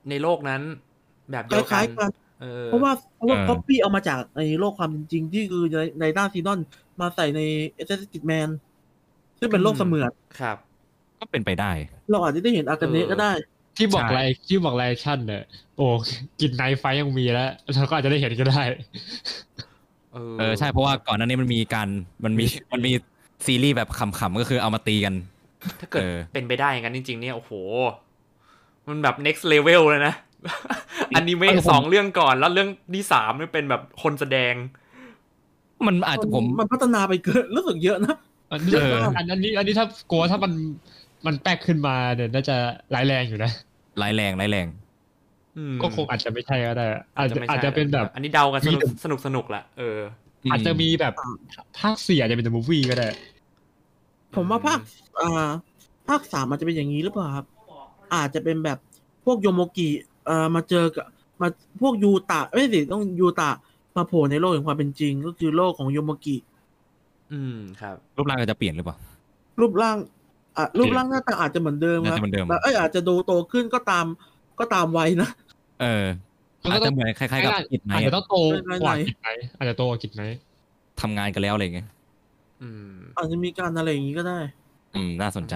[0.10, 0.62] ในโลกนั้น
[1.32, 2.12] แบบคเดียวกัล้ายนๆกัน
[2.42, 6.60] เออเพราะว่าเพราะว่าคอปปี้เอามาจากในโลกความเป็นจริงที่คือในในด้านซีนอน
[7.00, 8.50] มาใส่ในเอเจนต์แมน
[9.40, 10.58] ซึ่งเป็นโลกเสมือนครับ
[11.20, 11.72] ก็เป็นไปได้
[12.12, 13.32] เราอาจจะได้เห็นอากาเนะเออก็ได้
[13.78, 15.44] ที่บอกใช่ไลที่บอกไลแอคชั่นเนี่ย
[15.78, 15.86] โอ้
[16.42, 18.64] กินไนท์ไฟยังมีแล้วเราก็อาจจะได้เห็นก็ได้
[20.14, 21.88] เออเออใช่เพราะว่าก่อนหน้านี้มันมีการ
[22.26, 22.92] มันมีมันมี
[23.46, 25.16] ซีรีส์แบบขำๆก็คือเอามาตีกัน
[25.80, 27.52] ถ้าเกิดเออเป็นไปได้อย่างนั้นจริง ๆ เนี่ยโอ้โห
[28.88, 30.16] มันแบบ next level เลยนะ
[31.16, 34.54] อนิเมะเออผมสองเรื่องก่อนแล้วเรื่องที่สามนี่เป็นแบบคนแสดง
[35.88, 38.16] มันอาจจะผมมันพัฒนาไปเกินรู้สึกเยอะนะ
[38.52, 40.52] อันนี้เอออันอันนี้อันนี้ถ้ากลัวถ้ามัน
[41.26, 42.56] มันแป๊กขึ้นมาเนี่ยน่าจะ
[42.94, 43.52] ร้ายแรงอยู่นะ
[44.02, 44.68] ร้ายแรงร้ายแรง
[45.58, 46.86] อืมก็คงอาจจะไม่ใช่ก็ได้
[47.18, 50.00] อาจจะไม่อาจใช่จะเป็นแบบ อันนี้เดากันสนุกมีแต่สนุกสนุกละเออ
[50.52, 51.14] อาจจะมีแบบ
[51.80, 53.08] ภาคสี่อาจจะเป็น The Movie ก็ได้
[54.36, 54.80] ผมว่าภาค
[55.22, 55.50] อ่า
[56.08, 57.45] ภาคสามอาจจะเป็นอย่างนี้หรือเปล่าครับ
[58.16, 58.78] อาจจะเป็นแบบ
[59.26, 59.89] พวกโยโมกิ
[60.26, 61.06] เอ่อมาเจอกับ
[61.41, 61.48] มา
[61.82, 63.52] พวกยูตะไม่สิต้องยูตะ
[63.98, 66.36] มาโผล่ในโลกแห่งความเป็นจริง ก็คือโลกของโยโมกิ
[67.32, 68.98] อืมครับ รูปร่างก็จะเปลี่ยนหรือเปล่า
[69.60, 69.98] รูปร่าง
[70.58, 74.05] อะรูปร่างหน้าตาอาจจะเหมือนเดิมครับน่าจะเหมือนเดิมแต่เอ้ยอาจจะดูโตขึ้นก็ตาม
[74.60, 75.30] ก็ตามวัยนะ
[75.82, 76.05] เออ
[76.64, 78.36] มันก็อาจต้จะองเหมือนคล้ายๆกับอิดไนอาจท์จะต้องโต
[78.68, 80.22] ไม่กว่าไม่กิจไหนอาจจะโตกว่ากิจไหน
[81.01, 81.88] ทำงานกันแล้วอะไรอย่างเงี้ย
[82.62, 84.39] อืมอาจจะมีการอะไรอย่างนี้ก็ได้
[84.95, 85.55] อืม น่าสนใจ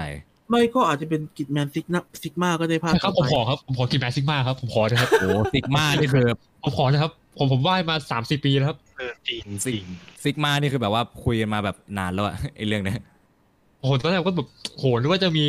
[0.50, 6.28] ไม่ก็อาจจะเป็นกิจแมนซิกนะซิกมาก็ได้ภาคครับผมขอครับผมขอกินแมสซิกมาครับผมขอนะครับโอ้ซิกมานี่คือ
[6.64, 9.84] ผมขอนะครับ ผมผมไหว้มาสามสี่ปีแล้วครับเออจริงจริง
[10.24, 13.00] ซิกมานี่คือแบบว่าคุยกันมาแบบนานแล้วอะไอเรื่องเนี้ย
[13.82, 15.46] โอ้โหตอนแรกก็แบบโหนึกว่าจะมี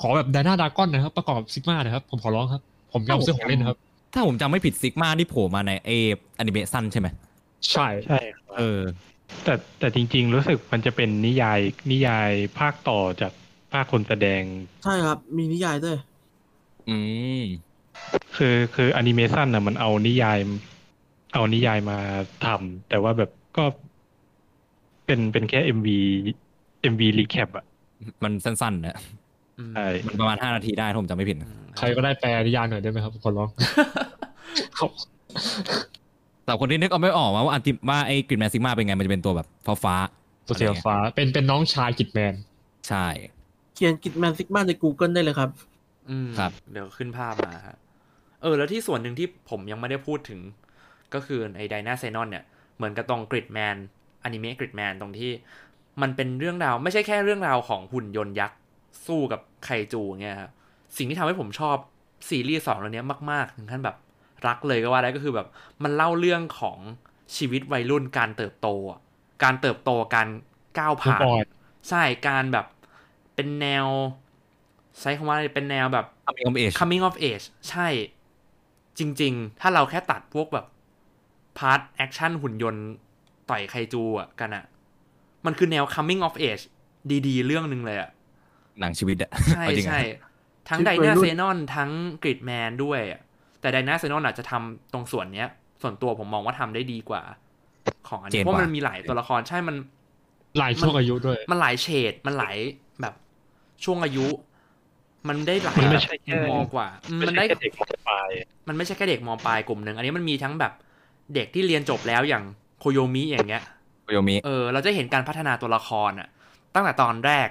[0.00, 2.62] ขอแบบไดนาดากอนนะครับ ประกอบซิกมานะครับ ผมขอร้องครับ
[2.92, 3.78] ผมยอมซื้อของเล่นนะครับ
[4.14, 5.90] ถ้าผมจำไม่ผิดซิกมาที่โผล่มาในเอ
[6.38, 7.08] อนิเมะสั้นใช่ไหม
[7.70, 8.80] ใช่ใช่ครับเออ
[9.44, 11.60] แต่แต่จริง ๆ รู้สึกมันจะเป็นนิยาย
[11.90, 13.32] นิยายภาคต่อจาก
[13.72, 14.42] ภาคคนแสดง
[14.84, 15.96] ใช่ครับ มีนิยายด้วย
[16.88, 16.96] อื
[17.40, 17.42] ม
[18.36, 20.38] คือคือแอนิเมชันน่ะมันเอานิยาย
[21.34, 21.98] เอานิยายมา
[22.44, 23.64] ทำแต่ว่าแบบก็
[25.06, 27.64] เป็นเป็นแค่ MV MV recap อะ
[28.24, 28.96] มันสั้นๆนะ
[29.58, 33.48] อืมใช่มันประมาณห้านาทีได้ถ้าผมจำไม่ผิดอืนะมใครก็ได้แปลนิยายหน่อยได้ไหมครับผมขอร้อง
[34.76, 34.86] เขา
[36.44, 42.34] แต่คนที่นึกเอาไม่ออกว่าอันติว่าไอ้กริดแมนซิกมาเป็นไงมันจะเป็นตัวแบบฟ้าฟ้าๆตัวเสียฟ้าเป็นเป็นน้องชายกริดแมน
[42.88, 43.06] ใช่
[43.74, 45.50] เขียนกริดแมนซิกมาใน Google ได้เลยครับ
[46.10, 47.76] อืมครับ เดี๋ยวขึ้นภาพมาฮะ
[48.42, 50.40] เออ แล้วที่ส่วนหนึ่งที่ผมยังไม่ได้พูดถึง
[51.14, 52.44] ก็คือไอ้ไดนาเซนอนเนี่ย
[52.76, 53.76] เหมือนกับตรงกริดแมน
[54.24, 55.30] อนิเมะกริดแมนตรงที่
[56.02, 58.58] มันเป็นเรื่องราวไม่ใช่แค่เรื่องราวของหุ่นยนต์ยักษ์
[59.06, 60.50] สู้กับไคจูเงี้ยครับ
[60.96, 61.76] สิ่งที่ทำให้ผมชอบ
[62.28, 63.96] ซีรีส์สองเรื่องเนี้ยมากๆถึงขั้นแบบ
[64.46, 65.48] รักเลยก็ว่าได้ก็คือแบบ
[65.82, 66.78] มันเล่าเรื่องของ
[67.36, 69.00] ชีวิตวัยรุ่นการเติบโตอะ
[69.42, 70.28] การเติบโตการ
[70.78, 71.44] ก้าวมูผ่านออน
[71.88, 72.66] ใช่การแบบ
[73.34, 73.86] เป็นแนว
[75.00, 77.88] ใช้คำว่าอะไรเป็นแนวแบบทำเองเอช coming of age ใช่
[78.98, 80.66] จริง ๆ ถ้าเราแค่ตัดพวกแบบ
[81.58, 82.86] part แอคชั่นหุ่นยนต์
[83.50, 84.64] ต่อยไคจูอะกันอะ
[85.46, 86.64] มันคือแนว coming of age
[87.26, 88.10] ดีๆ เรื่องหนึ่งเลยอะ
[88.80, 90.00] หนังชีวิตอะใช่เอาจริงอะใช่
[90.68, 91.90] ทั้งชีวิตวัยรุ่นเซนอนทั้ง
[92.22, 93.20] กริดแมนด้วยอะ
[93.60, 95.48] แต่ไดนาเซนอนอาจจะทำตรงส่วนเนี้ย
[95.82, 97.22] ส่วนตัวผมมองว่าทำได้ดีกว่า
[98.08, 99.76] ของอันเจนี้นเพราะกว่ามันมีหลายตัวละครใช่มัน
[100.58, 102.56] หลายช่วงอายุด้วย มันหลายเฉดมันหลาย
[103.00, 103.14] แบบ
[103.84, 104.26] ช่วงอายุ
[105.28, 108.28] มันได้หลายมันไม่แบบใช่แค่มุมมองกว่าอืมไม่มันใช่ได้แค่เด็กมปลาย
[108.68, 110.72] มันไม่ใช่แค่เด็กมปลายกลุ่มหนึ่งอันนี้มันมีทั้งแบบ
[111.34, 112.44] เด็กที่เรียนจบแล้วอย่าง
[112.78, 113.62] โคโยมิอย่างเงี้ย
[114.04, 116.28] โคโยมิเออเราจะเห็นการพัฒนาตัวละครอะ
[116.74, 117.48] ตั้งแต่ตอนแรก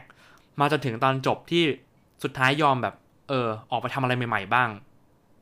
[0.59, 1.63] มาจนถึงตอนจบที่
[2.23, 2.95] สุดท้ายยอมแบบ
[3.29, 4.69] เออ ออกไปทำอะไรใหม่ ๆ บ้าง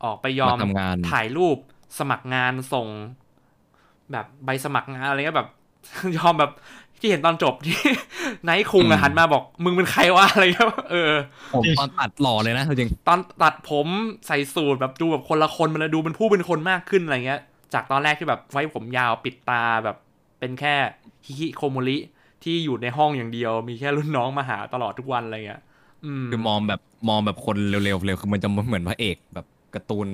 [0.04, 1.56] ออกไปยอมมาทำงานถ่ายรูป
[1.98, 2.86] สมัครงานส่ง
[4.12, 5.48] แบบใบสมัครงานอะไรเงี้ยแบบ
[6.18, 6.52] ยอมแบบ
[6.98, 7.78] ที่เห็นตอนจบที่
[8.44, 11.12] ไนท์คุงอะหันมาบอก มึงเป็นใครวะอะไรเงี้ยเออ
[11.54, 13.86] ผมตอนตัดหล่อเลยนะจริงตอนตัดผม
[14.26, 17.40] ใส่สูทแบบดูแบบคนละคนมันเลยดูเป็นผู้เป็นคนมากขึ้นอะไรเงี้ย
[17.74, 19.96] จากตอนแรกที่แบบไว้ผมยาวปิดตาแบบ
[20.38, 20.74] เป็นแค่
[21.26, 21.98] ฮิคิโคโมริ
[22.42, 25.62] ที่อยู่ในห้องอย่างเดียว มีแค่รุ่นน้องมาหาตลอดทุกวันอะไรเงี้ย
[26.04, 30.08] อืมคือมองแบบมองแบบคนเร็วๆเร็วคือมันจะเหมือนพระเอกแบบการ์ตูน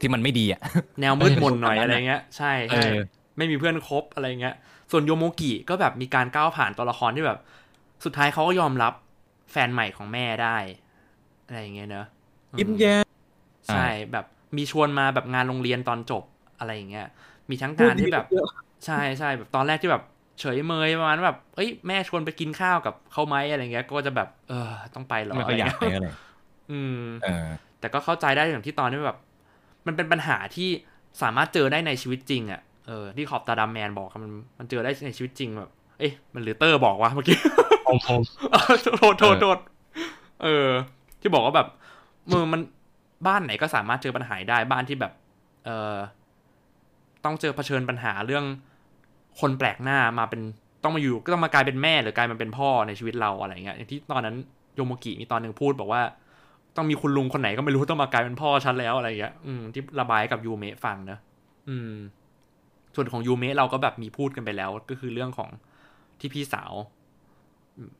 [0.00, 0.60] ที่มันไม่ดีอะ
[1.00, 2.94] แนวมืดมนหน่อยเอออะไรเงี้ย ใช่เอใช่อ
[3.36, 4.54] ไม่มีเพื่อนคบอะไรเงี้ย
[4.90, 7.38] ส่วนโยโมกิก็แบบมีการก้าวผ่านตัวละครที่แบบ
[8.04, 8.92] สุดท้ายเขาก็ยอมรับ
[9.52, 10.56] แฟนใหม่ของแม่ได้
[11.46, 12.06] อะไรอย่างเงี้ยเนอะ
[12.52, 13.04] อืมยิ้มแย้ม
[13.70, 14.24] ใช่แบบ
[14.56, 16.24] มีชวนมาแบบงานโรงเรียนตอนจบ
[16.58, 17.06] อะไรอย่างเงี้ย
[17.50, 18.48] มีทั้งการที่แบบพูดดีเยอะ
[18.86, 20.02] ใช่ใช่แบบตอนแรกที่แบบ
[20.40, 26.08] เฉยเมยประมาณว่าแบบเอ้ยแม่ชวนไปกินข้าวกับเขาไหมอะไรเงี้ย ก็จะแบบ เออต้องไปเหรอไม่ค่อยอยากะไปไรเงี้อะไร
[26.70, 27.46] อืมเออ
[27.80, 29.18] แต่ก็เข้าใจได้อย่างที่ตอนที่แบบ
[29.86, 30.68] มันเป็นปัญหาที่
[31.22, 37.38] สามารถเจอได้ในชีวิตจริงอะ่ะเออที่ขอบตาดำแมนบอกอะมันมันเจอได้ในชีวิตจริงแบบ เอ้ยมันหรือเตอร์บอกว่าเมื่อกี้
[37.86, 38.20] ผมผม
[39.00, 39.58] โทษโทษโทษ
[40.42, 40.68] เออ
[41.20, 41.68] ที่บอกว่าแบบ
[42.26, 42.60] เมือมัน
[43.26, 45.12] บ้านไหนก็สามารถเจอปัญหาได้บ้านที่แบบ
[45.64, 45.96] เออ
[47.24, 48.44] ต้องเจอเผชิญปัญหาเรื่อง
[49.40, 50.40] คนแปลกหน้ามาเป็น
[50.82, 54.36] ต้องมาอยู่ก็ต้องมากลายเป็นแม่หรือกลายมาเป็นพ่อในชีวิตเราอะไรเงี้ยอย่างที่ตอนนั้น
[54.74, 56.02] โยโมกิมีตอนหนึ่งพูดบอกว่า
[56.76, 61.20] ต้องมีคุณลุงคนไหนก็ไม่รู้ต้องมากลายเป็นพ่อฉันแล้วอะไรเงี้ยอืมที่ระบายให้กับยูเมะฟังเนอะ
[61.68, 61.92] อืม
[62.94, 65.50] ส่วนของยูเมะเราก็แบบมีพูดกันไปแล้ว ก็คือเรื่องของ
[66.20, 66.72] ที่พี่สาว
[67.76, 67.90] อืม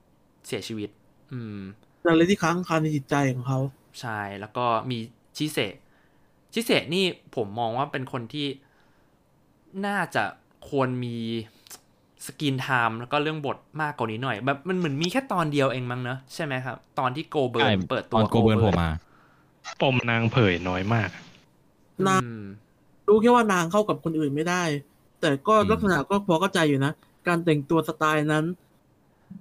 [0.47, 0.91] เสียชีวิต
[1.33, 1.59] อืม
[2.03, 3.61] อะไรที่ค้างคาในจิตใจของเขา
[4.01, 4.99] ใช่แล้วก็มี
[5.37, 5.75] ชิเซะ
[6.53, 7.05] ชิเซะนี่
[7.37, 8.47] ผมมองว่าเป็นคนที่
[9.87, 10.25] น่าจะ
[10.71, 11.17] ควรมี
[12.27, 18.89] screen time แล้วก็เรื่องบทมากกว่านี้หน่อย แบบมันเหมือนมีแค่ตอนเดียวเองมั้งเนอะใช่ไหมครับ ตอนที่โกเบิร์ใช่นเปิดตตัวอนโกเบิร์นโผล่มา
[19.81, 21.11] ปมนางเผยน้อยมาก
[22.07, 22.39] นางอืม
[23.09, 24.63] รู้แค่ว่านางเข้ากับคนอื่นไม่ได้
[25.21, 26.93] แต่ก็อืมลักษณะก็พอเข้าใจอยู่นะ
[27.27, 28.45] การแต่งตัวสไตล์นั้น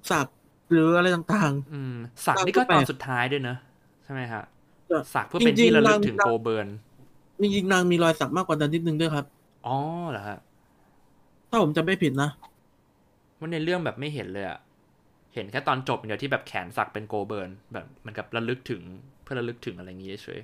[0.10, 0.28] สัก
[0.72, 1.94] หรืออะไรต่างอืม
[2.26, 3.58] สักนี่ก็ตอนสุดท้ายด้วยเนอะ
[4.04, 6.68] ใช่ไหมครับๆก็สักเพื่อเป็นจริงๆที่ระลึกนางถึงโกเบิร์น
[7.42, 9.26] จริงๆนางมีรอยสักมากกว่านั้นนิดนึงด้วยครับ
[9.64, 9.72] อ๋อ
[10.10, 10.36] เหรอฮะ
[11.50, 12.30] ถ้าผมจำไม่ผิดนะ
[13.40, 14.60] ว่าในเรื่องแบบไม่เห็นเลยอะ
[15.34, 18.82] เห็นแค่ตอนจบอย่างเดียวที่แบบแขนสักเป็นโกเบิร์นแบบเหมันกับระลึกถึง
[19.24, 20.40] เพื่อระลึกถึงอะไรอย่างงี้เฉย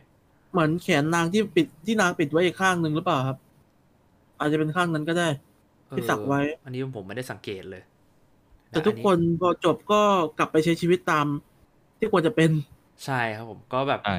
[0.51, 3.37] เหมือนแขนนางที่ปิดที่นางปิดไว้อีกข้างหนึ่งหรือเปล่าครับ
[4.39, 5.27] อาจจะเป็นข้างนั้นก็ได้
[5.89, 7.83] เออที่สักไว้ อันนี้ผมไม่ได้สังเกตเลย
[8.71, 10.01] แต่ทุกคนพอจบก็
[10.37, 11.25] กลับไปใช้ชีวิตตาม
[11.99, 12.49] ที่ควรจะเป็น
[13.05, 14.15] ใช่ครับผมก็แบบใช่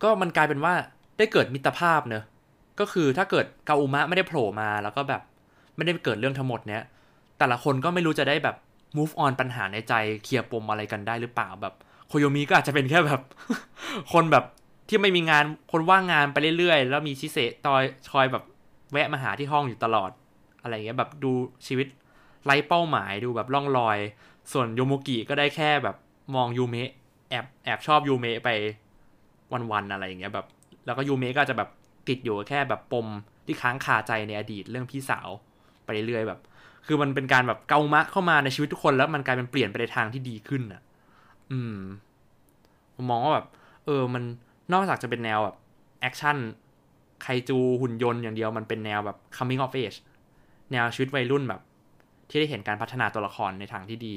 [0.00, 0.74] ก็มันกลายเป็นว่า
[1.16, 2.20] ได้เกิดมิตรภาพเนอะ
[2.78, 5.20] ก็คือถ้าเกิดเกาอุมะไม่ได้โผล่มาแล้วก็แบบ
[5.76, 6.82] ไม่ได้เกิดเรื่องทั้งหมดเนี้ย
[7.38, 8.56] แต่ละคนก็ไม่รู้จะได้แบบ
[8.96, 9.94] move on ปัญหาในใจ
[10.24, 11.74] เคลียร์ปมอะไรกันได้หรือเปล่าแบบ
[12.08, 13.20] โคโยมิก็อาจจะเป็นแค่แบบ
[14.12, 14.44] คนแบบ
[14.88, 18.44] ที่ไม่มีงานคนว่างงานไปเรื่อยๆ แล้วมีชิเซะตอยคอยแบบ
[18.92, 20.10] แวะมาหาที่ห้องอยู่ตลอด
[20.62, 21.32] อะไรเงี้ยแบบดู
[21.66, 21.86] ชีวิต
[22.44, 23.98] ไร้เป้าหมายดูแบบล่องลอย
[24.52, 25.96] ส่วนโยโมกิก็ได้แค่แบบ
[26.34, 26.90] มองยูเมะ
[27.30, 28.48] แอบแอบชอบยูเมะไป
[29.52, 30.46] วันๆอะไรอย่างเงี้ยแบบ
[30.86, 31.70] แล้วก็ยูเมะก็จะแบบ
[32.08, 33.06] ติดอยู่แค่แบบปม
[33.46, 35.28] ที่ค้างคาใจในอดีตเรื่องพี่สาว
[35.84, 36.40] ไปเรื่อยๆแบบ
[36.86, 40.82] คือมันเป็นการแบบเกามะเข้ามาในชีวิตทุกคนแล้วมันกลายเป็นเปลี่ยนไปในทางที่ดีขึ้นอะ
[41.52, 41.78] อืม
[42.94, 43.46] ผมมองว่าแบบ
[43.84, 44.22] เออ มัน
[44.72, 45.56] นอกจากจะเป็นแนวแบบ
[46.00, 46.36] แอคชั่น
[47.22, 49.98] ไคจูหุ่นยนต์อย่างเดียวมันเป็นแนวแบบ coming of age
[50.72, 51.60] แนวชีวิตวัยรุ่นแบบ
[52.28, 54.14] ที่ได้เห็นการพัฒนาตัวละครในทางที่ดี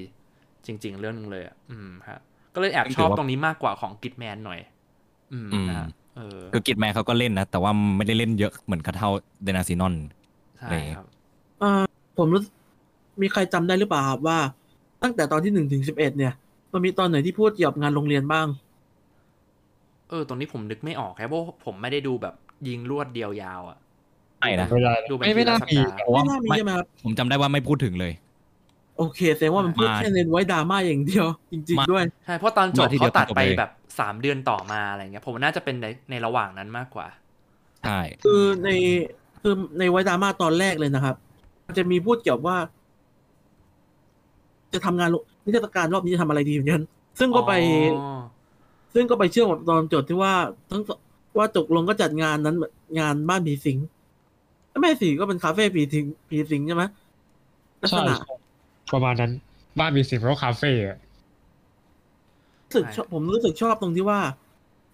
[0.65, 2.19] จริง ๆ เรื่องนึงเลยอะอืมครับ
[2.53, 4.59] ก็เลยแอบชอบตรงนี้มากกว่าของกิดแมนหน่อย
[5.33, 5.87] อืมอืมนะฮะ
[6.17, 9.09] เออคือกิดแมนเขาก็เล่นนะ แต่ว่าไม่ได้เล่นเยอะเหมือนคาเท่า
[9.43, 9.95] เดนาซีนอน
[10.59, 11.83] ใช่ครับเอ่อ
[12.17, 12.53] ผมรู้สึก
[13.21, 14.39] มีใครจำได้หรือเปล่าครับว่า
[15.03, 16.33] ตั้งแต่ตอนที่หนึ่งถึงสิบเอ็ดเนี่ย
[16.73, 18.47] มันมีตอนไหนที่พูดเกี่ยวกับงานโรงเรียนบ้าง
[20.09, 22.33] เออตรงนี้ผมนึกไม่ออกครับเพราะผมไม่ได้ดูแบบ
[22.67, 23.77] ยิงลวดเดียวยาวอะ
[24.39, 28.13] ไม่นะไม่ได้ดูเป็นไม่ไม่น่าทีมีละสัปดาห์เพราะว่าไม่น่ามีไม่ใช่ไหมครับผมจำได้ว่าไม่พูดถึงเลย
[28.97, 37.07] โอเคแสดงว่ามันพูดมาแค่เน้นไว้ดราม่าอย่างเดียว จริงมาๆด้วยใช่เพราะตอนจบมาทีเดียวเขาตัดไปจบเลยแบบสามเดือนต่อมาอะไรเงี้ย ผมว่าน่าจะเป็นในในระหว่างนั้นมากกว่า
[37.81, 38.69] ใช่คือใน
[39.41, 41.26] คือในไว้ดราม่าตอนแรกเลยนะครับมัน
[41.77, 42.57] จะมีพูดเกี่ยวว่า
[44.73, 45.09] จะทำงาน
[45.45, 46.81] นิทรรศการรอบนี้จะทำอะไรดีเหมือนกัน
[47.19, 47.57] ซึ่งก็ไปอ๋อ
[48.93, 50.33] ซึ่งก็ไปเชื่อมกับตอนจดที่ว่า
[50.71, 50.89] ทั้งส
[51.37, 52.55] ว่าตกลงก็จัดงานนั้น
[52.99, 53.77] งานบ้านผีสิง
[54.81, 56.83] ไม่สิก็เป็นคาเฟ่ผีสิงผีสิงใช่ไหม
[57.83, 58.15] ลักษใช่ณะ
[58.91, 59.31] ประมาณนั้น
[59.79, 60.97] บ้านมีสิบเพราะคาเฟ่อะ
[62.65, 64.21] รู้สึกชอบผมรู้สึกชอบตรงที่ว่า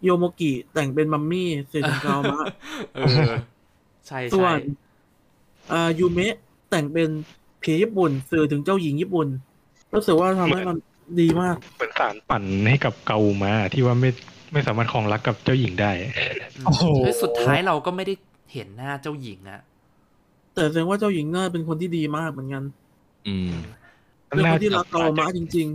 [0.03, 2.41] โยโมกิแต่งเป็นมัมมี่สื่อถึงกาวมะ
[2.93, 3.31] เออ
[4.07, 4.59] ใช่ส่วใช่น
[5.71, 6.35] อ่ายูเมะ
[6.73, 7.09] แต่งเป็น
[7.63, 9.27] ผีญี่ปุ่น สื่อถึงเจ้าหญิงญี่ปุ่น
[9.93, 10.77] รู้สึกว่าทำให้มัน
[11.19, 14.09] ดีมากเหมือนสารปั่นให้กับเกามาที่ว่าไม่
[14.53, 15.91] ไม่สามารถครองรักกับเจ้าหญิงได้
[16.65, 18.13] โอ้โหเฮ้ยสุดท้ายเราก็ไม่ได้
[18.53, 19.61] เห็นหน้าเจ้าหญิงอะ
[20.53, 22.63] แต่แสดงว่าเจ้าหญิงน่าเป็นคนที่ดีมากเหมือนกัน
[23.27, 23.51] อืม
[24.27, 25.67] เป็นคนที่รักกาวมะจริง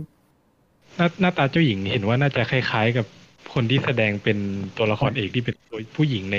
[0.97, 3.05] หน้าหน้าตาเจ้าหญิงเห็นว่าน่าจะคล้ายๆกับ
[3.53, 4.37] คนที่แสดงเป็น
[4.77, 6.37] ตัวละครเอกที่เป็นตัวผู้หญิงใน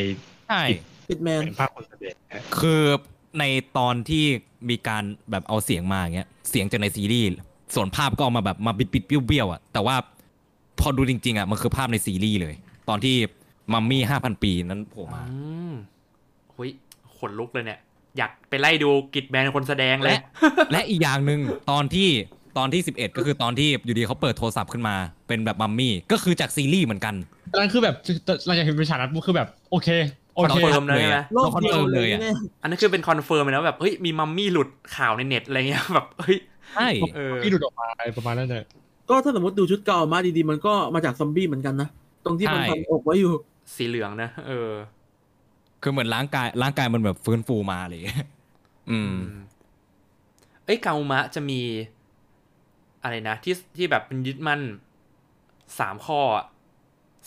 [0.49, 2.83] ใช่ๆปิดแมนเป็นภาคคนแสดงฮะคือ
[3.39, 3.45] ใน
[3.79, 4.25] ตอนที่
[4.71, 7.29] มีการแบบเอาเสียงมาอย่างเงี้ยเสียงจากในซีรีส์
[7.75, 9.97] ส่วนภาพก็เอามาแบบมาบิดๆเบี้ยวๆอะแต่ว่า
[10.81, 12.55] พอดูจริงๆอะมันคือภาพในซีรีส์เลย
[12.89, 13.17] ตอนที่
[13.73, 15.39] มัมมี่ห้าพันปีนั้นโผล่มาอื
[15.71, 15.73] ม
[16.55, 16.69] หุย
[17.17, 17.81] ขนลุกเลยเนี่ย
[18.19, 20.21] อยากไปไล่ดูกิจแบนคนแสดงเลยและ
[20.73, 22.09] และอีกอย่างหนึ่งตอนที่
[22.59, 24.97] ตอนที่ 11 ก็คือตอนที่อยู่ดีเขาเปิดโทรศัพท์ขึ้นมา
[25.29, 27.15] เป็นแบบมัมมี่ก็คือจากซีรีส์เหมือนกัน
[27.53, 27.97] ตอนนั้นคือแบบ
[28.47, 29.89] หลังจากเห็นเป็นฉากนั้นปุ๊บคือแบบโอเค
[30.20, 36.39] โอ confirm เลยใช่ไหมโลกเดียวเลยเราคอนเฟิร์มเลยอะเนี่ยอันนั้นคือเป็น confirm เลยนะแบบเฮ้ยมีมัมมี่หลุดข่าวในเน็ตอะไรเงี้ยแบบเฮ้ย
[36.75, 38.65] ใช่เออพี่ดูดออกมาอะไรประมาณนั้นเลย
[39.09, 41.89] ก็ถ้าสมมติดูชุดเก่ามาดีๆ มันก็มาจากซอมบี้เหมือนกันนะ
[42.25, 43.33] ตรงที่มันใช่พันอกไว้อยู่
[43.77, 44.71] สีเหลืองนะ เออ
[45.83, 48.17] คือเหมือนร่างกายร่างกายมันแบบฟื้นฟูมาอะไรอย่างเลย
[48.91, 49.15] อืม
[50.65, 51.61] เอ้ยเกามะจะมี
[53.03, 54.61] อะไรนะ ที่ที่แบบเป็นยึดมั่น
[55.79, 56.47] สามข้ออะ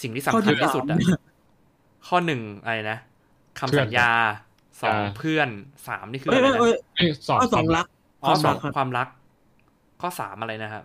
[0.01, 0.97] สิ่งที่สำคัญที่สุดอะ
[2.07, 2.97] ข้อหนึ่งอะไรนะ
[3.59, 4.09] คำสัญญา
[4.81, 5.49] สองเพื่อน
[5.87, 7.85] สามนี่คือเอ้อะยไรเอ้ยนะเอ้ยเอ้ยสองข้อสองรัก
[8.23, 9.07] อ๋อสองครับความรัก
[10.01, 10.83] ข้อสามอะไรนะครับ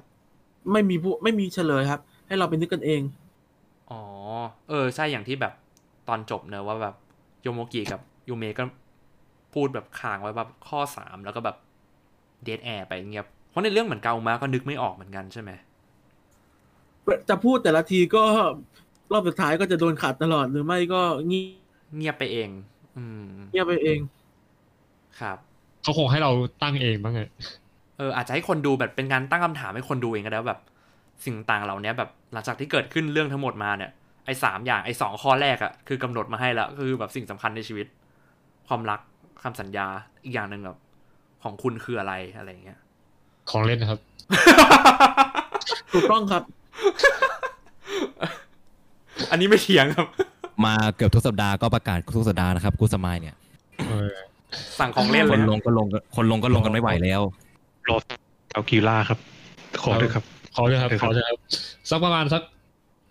[0.72, 3.02] ไม่มีผู้ไม่มีเฉลยครับ ให้เราไปนึกกันเอง
[3.90, 4.02] อ๋อ
[4.68, 5.52] เออ ใช่อย่างที่แบบ
[6.08, 6.94] ตอนจบเนอะว่าแบบ
[7.42, 8.64] โยโมกิกับยูเมะก็
[9.54, 11.56] พูดแบบค้างไว้แบบข้อสามแล้วก็แบบ
[12.44, 15.50] เดทแอร์ไปเงียบเพราะในเรื่องเหมือนเกามาก็นึกไม่ออกเหมือนกันใช่ไหม
[17.28, 18.24] จะพูดแต่ละทีก็
[19.12, 21.00] รอบสุดท้ายก็จะโดนขัดตลอดหรือไม่ก็
[21.30, 21.40] งี
[21.96, 22.48] เงียบไปเอง
[22.96, 23.98] อืม เงียบไปเอง
[25.20, 25.38] ครับ
[25.82, 26.30] เขาคงให้เรา
[26.62, 27.20] ตั้งเองบ้างไง
[27.98, 30.60] เอออาจจะให้คนดูแบบเป็นการตั้งคำถามให้คนดูเองก็ได้ว่าแบบ
[31.24, 33.90] สิ่งต่างเหล่านี้แบบหลังจากที่เกิดขึ้นเรื่องทั้งหมดมาเนี่ย
[34.26, 37.86] ไอ้สามอย่างไอ้สองข้อแรกอะคือกำหนดมาให้แล้วคือแบบสิ่งสำคัญในชีวิต
[38.68, 39.00] ความรัก
[39.42, 39.86] คำสัญญา
[40.24, 40.78] อีกอย่างหนึ่งแบบ
[41.42, 42.78] ของคุณคืออะไรอะไรอย่างเงี้ย
[43.50, 44.00] ของเล่นนะครับ
[45.92, 46.42] ถูกต้องครับ
[49.30, 50.06] อันนี้ไม่เถียงครับ
[50.64, 53.34] มาเกือบทุกสัปดาห์ก็ประกาศทุกสัปดาห์นะครับกูสมายเนี่ย
[53.88, 54.14] เออ
[54.78, 57.20] สั่งของเล่นคเลยนฮะลงก็ลงกันคนลงก็ลงกันไม่ไหวแล้ว
[57.88, 57.96] รอ
[58.52, 59.18] เอากิล่าครับ
[59.82, 61.38] ขอด้วยครับ ขอเลยครับเออคขรับอเลยครับ
[61.90, 62.42] สักประมาณสัก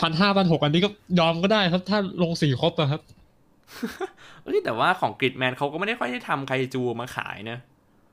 [0.01, 0.89] พันห้าพันหกอันนี้ก็
[1.19, 3.01] ยอมก็ได้ครับ ถ้าลงสี่ครบอะครับ
[4.43, 7.57] เอ้ยแต่ว่าของกริดแมนเขาก็ไม่ได้ค่อยได้ทำไคจูมาขายนะ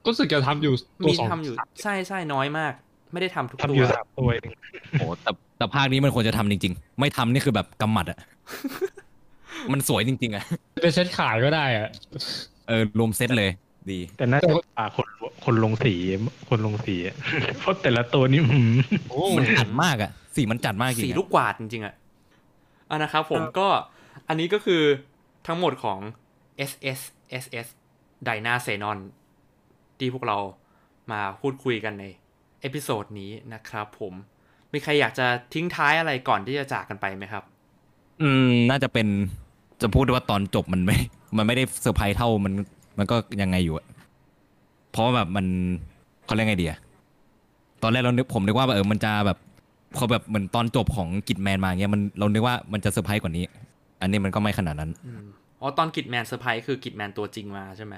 [0.02, 0.74] ก็รู้สึกจะทำอยู่
[1.04, 2.72] ตัวมีสองทำอยู่ใช่ใช่น้อยมาก
[3.14, 4.48] ไม่ได้ทำทุกทำตัอวยู่สามตัวเอง
[4.98, 8.18] โอ้แต่แต่ภาคนี้มันควรจะทำจริง ๆ ไม่ทำนี่คือแบบกำหมัดอะ
[9.72, 10.44] มันสวยจริง ๆอะ
[10.82, 11.88] เป็นเซตขายก็ได้อะ
[12.68, 13.50] เออรวมเซตเลย
[13.90, 15.06] ดี แต่น่าจะอ่าคน
[15.44, 15.94] คนลงสี
[16.48, 17.16] คนลงสีอะ
[17.60, 18.76] เพราะแต่ละตัวนี่อืม
[19.10, 21.94] โอ้มันจัดมากอะสีมันจัดมากจริงสีอะลูกกวาดจริงๆอะ
[22.90, 23.68] อะนะครับผมครับก็
[24.28, 24.82] อันนี้ก็คือ
[25.46, 25.98] ทั้งหมดของ
[26.70, 27.00] S S
[27.42, 27.66] S S
[28.28, 28.98] d y n a x e n o n
[29.98, 30.38] ที่พวกเรา
[31.12, 32.04] มาพูดคุยกันใน
[32.64, 34.12] episode นี้นะครับผม
[34.72, 37.44] มีใครอยากจะทิ้งท้ายอะไรก่อนที่จะจากกันไปไหมครับ
[38.22, 39.06] อืม น่าจะเป็น
[39.82, 40.96] จะพูดได้ว่าตอนจบมันไม่
[41.36, 42.52] มันไม่ได้เซอร์ไพรส์เท่ามัน
[42.98, 43.86] มันก็ยังไงอยู่อะ
[44.90, 45.46] เพราะว่าแบบมัน
[46.26, 46.78] เขาเรียกไงดีอะ
[47.82, 49.38] ตอนแรกเรานึกผมนึกว่าแบบเออมันจะแบบ
[49.96, 53.44] พอแบบเหมือนตอนจบของกริดแมนมาเงี้ยมันเรานึกว่ามันจะเซอร์ไพรส์กว่านี้
[54.00, 55.24] อันนี้มันก็ไม่ขนาดนั้นอืม
[55.60, 57.94] อ๋อตอนกิจแมนเซอร์ไพรส์คือกิจแมนตัวจริงมาใช่ไหม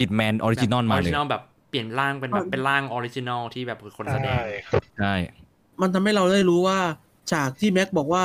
[0.00, 5.14] กิจแมน original มา original เลยแบบเป ลี่ยนร่างเป็นแบบเป็นร่าง original ที่แบบคนแสดงใช่ครับใช่
[5.80, 6.78] มันทำให้เราได้รู้ว่า
[7.30, 8.22] ฉากที่แม็กบอกว่า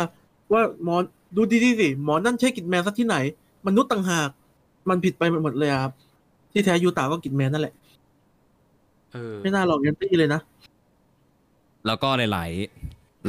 [0.51, 0.95] ว่าหมอ
[1.35, 3.17] ดูดีๆสิหมอนั่นใช่กิจแมนสักที่ไหน
[3.67, 4.29] มนุษย์ต่างหาก
[4.89, 5.93] มันผิดไปหมดเลยครับ
[6.51, 7.73] ที่แท้ยูตาก็กิจแมนนั่นแหละ
[9.13, 10.41] เออไม่น่าหลอกยันตี้เลยนะ
[11.85, 12.49] แล้วก็หลาย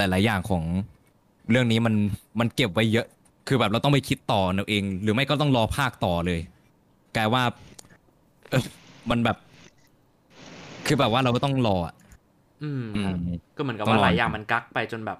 [0.09, 0.63] ๆ หลาย ๆ อย่างของ
[1.51, 1.95] เรื่องนี้มัน
[2.41, 3.07] มันเก็บไว้เยอะ
[3.49, 6.41] คือแบบเราต้องไปคิดต่อเอาเอง หรือไม่ก็ต้องรอภาคต่อเลย
[7.17, 7.43] กลายว่า
[8.51, 8.65] เออ
[9.11, 9.37] มันแบบ
[10.87, 11.95] คือแบบว่าเราก็ต้องรออะ
[12.63, 13.17] อืมอืครับม
[13.57, 15.19] ก็เหมือนกับต้องว่าลอง หลายอย่างมันกักไปจนแบบ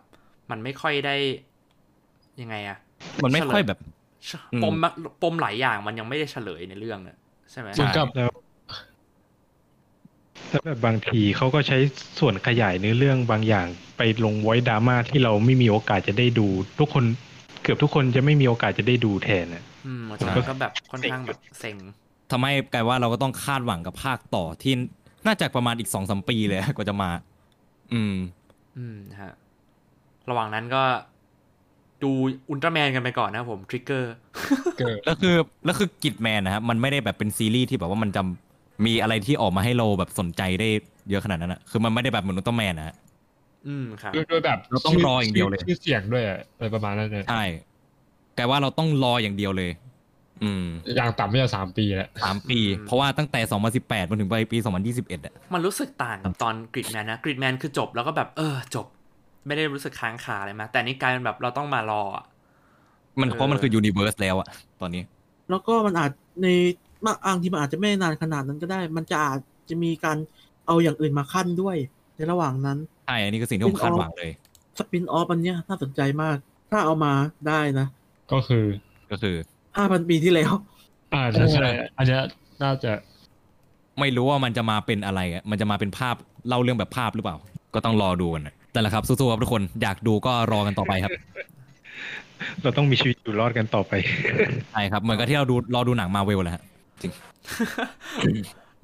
[0.51, 1.17] มันไม่ค่อยได้
[2.41, 2.79] ยังไงอะ
[3.25, 3.79] มันไม่ค่อยแบบ
[4.55, 4.91] อืม ปมมะ
[5.23, 7.17] ปมหลายอย่างมันยังไม่ได้เฉลยในเรื่องเนี่ย
[7.51, 8.31] ใช่ไหม เหมือนกับแล้ว
[10.51, 11.79] แล้วแบบบางทีเขาก็ใช้
[12.19, 13.67] ส่วนขยายเนื้อเรื่องบางอย่าง
[13.97, 16.47] ไปลงไว้ดราม่าที่เราไม่มีโอกาสจะได้ดู
[16.79, 17.05] ทุกคน
[17.63, 21.77] เกือบทุกคนจะไม่มีโอกาสจะได้ดูแทนน่ะอืมฉะนั้นก็แบบค่อนข้างแบบเซ็ง
[22.31, 24.75] ทำให้กลายว่าเราก็ต้องคาดหวังกับภาคต่อที่
[25.27, 27.11] น่าจะประมาณอีกสองสมปีเลยกว่าจะมา
[27.93, 28.15] อืม
[28.79, 29.33] อืมฮะ
[30.31, 30.83] ระหว่างนั้นก็
[32.03, 32.11] ดู
[32.49, 34.13] อุลตร้าแมนกันไปก่อนนะครับผมทริกเกอร์
[34.79, 38.23] เกิดแล้วคือแล้วคือกิจแมนนะครับมันไม่ได้แบบเป็นซีรีส์ที่แบบว่ามันจะ
[38.87, 40.69] มีอะไรที่ออกมาให้เราแบบสนใจได้
[41.11, 42.95] เยอะขนาดนั้นอะคือมันไม่ได้แบบเหมือนอุลตร้าแมนนะฮะ
[43.67, 47.45] อืมครับด้วยด้วยแบบเราต้องรออย่างเดียวเลยชื่อเสียงด้วยอะอะไรประมาณนั้นเนี่ยใช่
[48.37, 49.71] กลายว่าเราต้องรออย่างเดียวเลย
[50.43, 50.65] อืม
[50.97, 53.41] อย่างต่ำไม่จะสามปีแล้วสามปีอืมเพราะว่าตั้งแต่
[53.75, 54.59] 2018มาถึงปลายปี
[54.93, 58.87] 2021อะมันรู้สึกต่างกับตอนกริดแมนนะกริดแมนคือจบแล้วก็แบบเออจบ
[59.47, 62.25] ไม่ได้รู้สึกค้างคาอะไรมาแต่นี่กลายเป็นแบบเราต้องมารออะ
[63.21, 64.49] มันเออเพราะมันคือยูนิเวอร์สแล้วอะ
[64.81, 65.03] ตอนนี้
[65.51, 66.11] แล้วก็มันอาจ
[66.43, 66.47] ใน
[67.05, 69.41] บางอังที่มันอาจจะไม่นานขนาดนั้นก็ได้ มันจะอาจ
[69.71, 70.19] จะมีการ
[70.67, 71.77] เอาอย่างอื่นมาขั้นด้วย
[72.17, 74.31] ในระหว่างนั้นใช่อันนี้คือสิ่งที่ผมคาดหวังเลย
[74.79, 76.37] สปินออฟอันเนี้ยน่าสนใจมาก
[76.71, 77.13] ถ้าเอามา
[77.49, 77.87] ได้นะ
[78.33, 78.65] ก็คือ
[79.11, 79.37] ก็คือ
[79.77, 80.53] ห้าพันปีที่แล้ว
[81.15, 81.69] อ่าใช่ใช่
[81.99, 82.23] อันเนี้ย
[82.63, 82.93] น่าจะ
[84.01, 86.15] ไม่รู้ว่ามันจะมาเป็นอะไรอะมันจะมาเป็นภาพ
[86.49, 87.37] เล่าเรื่องแบบภาพหรือเปล่า
[87.75, 91.13] ก็ต้องรอดูกันนะแต่ละครับสู้ๆครับทุกคนอยากดูก็รอกันต่อไปครับ
[92.63, 93.93] เราต้องมีชีวิตอยู่รอดกันต่อไป
[94.73, 96.63] ใช่ครับเหมือนกับที่เราดูรอดูหนังมาเวลแหละฮะ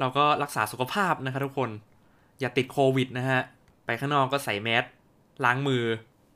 [0.00, 1.70] เราก็รักษาสุขภาพนะครับทุกคน
[2.40, 3.40] อย่าติดโควิดนะฮะ
[3.86, 4.84] ไปข้างนอกก็ใส่แมส
[5.44, 5.82] ล้างมือ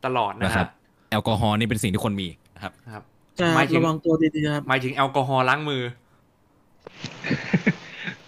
[0.04, 0.68] ตลอดนะนะคครัรับ บ
[1.10, 3.11] แอลกอฮอล์นี่เป็นสิ่งที่คนมีนะครับ ครับจะ
[3.56, 5.82] หมายถึงระวังตัวดีๆนะครับหมายถึงแอลกอฮอล์ล้างมือ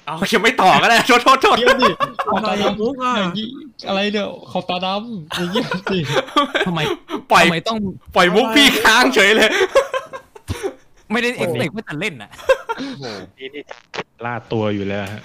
[0.06, 1.90] เอายังไม่ต่อก็ได้โทษโทษโทษเดี๋ยวดิ
[2.26, 3.47] ขอบทำไมตาอะดำมุกอะอย่างนี้
[3.89, 5.98] อะไรเนี่ยขอบตาดำอย่างเงี้ยสิ
[6.66, 6.81] ทำไม
[7.32, 7.78] ปล่อยทำไมต้อง
[8.14, 9.51] ปล่อยมุกพี่ค้างเฉยเลย
[11.12, 12.31] ไม่ได้เอ็กซ์เว่าจะเล่นอะ
[13.39, 13.62] นี่นี่
[14.24, 15.22] ล่าตัวอยู่แล้วฮะ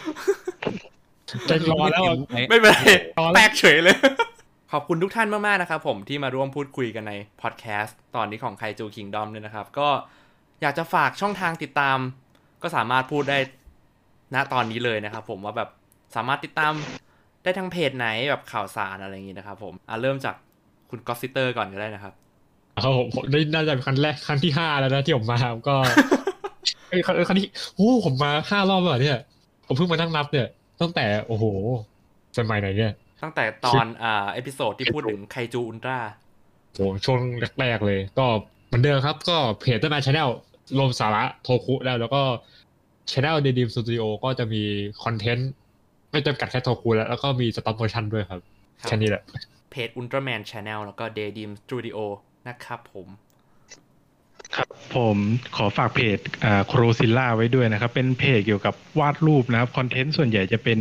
[1.47, 2.15] ใจรอแล้วอะ
[2.49, 2.77] ไม่เป็นไร
[3.18, 3.97] ต่อเลยแปลกเฉยเลย
[4.73, 9.89] ขอบคุณทุกท่านมากๆนะครับผมที่มาร่วมพูดคุยกันในพอดแคสต์ตอนนี้ของไคจูคิงดอมเนี่ยนะครับ ก็
[10.61, 11.97] อยากจะฝากช่องทางติดตาม
[12.63, 13.37] ก็สามารถพูดได้
[14.35, 15.69] ณตอนนี้เลยนะครับ ผมว่าแบบ
[16.15, 16.73] สามารถติดตาม
[17.43, 20.35] ได้ทางเพจไหนแบบข่าวสารอะไรอย่างงี้นะครับ ผมอะเริ่มจาก
[20.89, 22.13] คุณก็อ s ซิเตอร์ก่อนก็ได้นะครับ
[22.83, 25.39] ครับผมได้น่าจะเป็นครั้งแรกครั้งที่ห้าแล้วนะที่ผมมา
[25.69, 25.75] ก็
[26.89, 29.19] เอ้ครั้งที่โอ้ผมมาห้ารอบแล้วเหรอเนี่ย
[29.67, 30.47] ผมเพิ่งมานั่งนับเนี่ย
[30.81, 31.45] ตั้งแต่โอ้โห
[32.37, 35.99] สมัยไหนเนี่ย ตั้งแต่ตอนอ่า episode ที่พูดถึงไคจูอุลตร้า
[36.73, 37.19] โหช่วง
[37.59, 38.25] แรกๆเลย ก็
[38.67, 40.30] เหมือนเดิมครับ ก็เพจ Ultraman Channel
[40.77, 42.21] รวมสาระโทคุแล้วแล้วก็
[43.11, 44.63] Channel Daydream Studio ก็จะมี
[45.03, 45.51] content
[46.11, 48.39] ไม่จำกัดแค่โทคุแล้ว แล้วก็มี stop motion ด้วยครับ
[48.79, 49.23] ครับแค่นี้แหละ
[49.71, 51.97] เพจ Ultraman Channel แล้วก็ Daydream Studio
[52.47, 53.07] นะครับผม
[54.55, 55.17] ครับผม
[55.55, 56.19] ขอฝากเพจ
[56.67, 60.79] โครซิลล่าไว้ด้วยนะครับ เป็นเพจเกี่ยวกับวาดรูปนะครับ content ส่วนใหญ่จะเป็น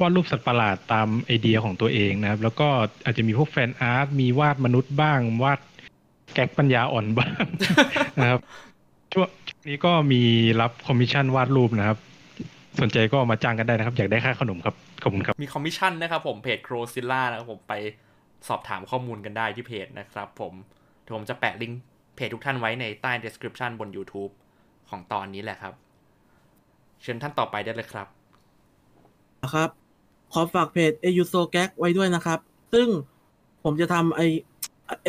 [0.00, 2.68] วาดรูปสัตว์ประหลาดตามไอเดียของตัวเองนะครับ แล้วก็
[3.04, 5.60] อาจจะมีพวก fan art มีวาดมนุษย์บ้าง วาด
[6.34, 7.32] แก๊กปัญญาอ่อนบ้าง
[8.22, 8.40] นะครับ
[9.12, 9.28] ช่วง
[9.68, 10.22] นี้ก็มี
[10.60, 11.98] รับคอมมิชชั่นวาดรูปนะครับ
[12.80, 17.74] สนใจก็มาจ้างกันได้นะครับ อยากได้ค่าขนมครับขอบคุณครับมีคอมมิชชั่นนะครับผมเพจ c r o z i l l a นะครับผมไป
[18.48, 20.52] สอบถามข้อมูลกันได้ที่เพจนะครับ ผม
[21.02, 21.80] เดี๋ยวผมจะแปะลิงก์
[22.16, 24.32] เพจทุกท่านไว้ในใต้ description บน YouTube
[24.90, 25.74] ของตอนนี้แหละครับ
[27.02, 28.06] เชิญท่านต่อไปได้เลยครับ
[29.42, 29.83] นะครับ
[30.34, 32.38] ขอฝากเพจ a u s o g a g ไว้ด้วยนะครับ
[32.72, 32.88] ซึ่ง
[33.64, 34.20] ผมจะทำไอ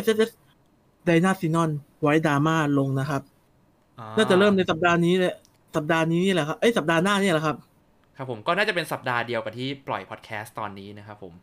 [0.03, 0.31] S S S
[1.07, 1.69] d y n a s y n o n
[2.01, 3.21] ไว้ดราม่าลงนะครับ
[4.17, 5.33] น่าจะเริ่มในสัปดาห์นี้เลย
[5.75, 7.55] สัปดาห์นี้นี่แหละครับ เอ้ยสัปดาห์หน้านี่แหละครับ
[8.17, 11.33] ครับผมก็น่าจะเป็นสัปดาห์เดียวกับที่ปล่อยพอดแคสต์ตอนนี้นะครับผม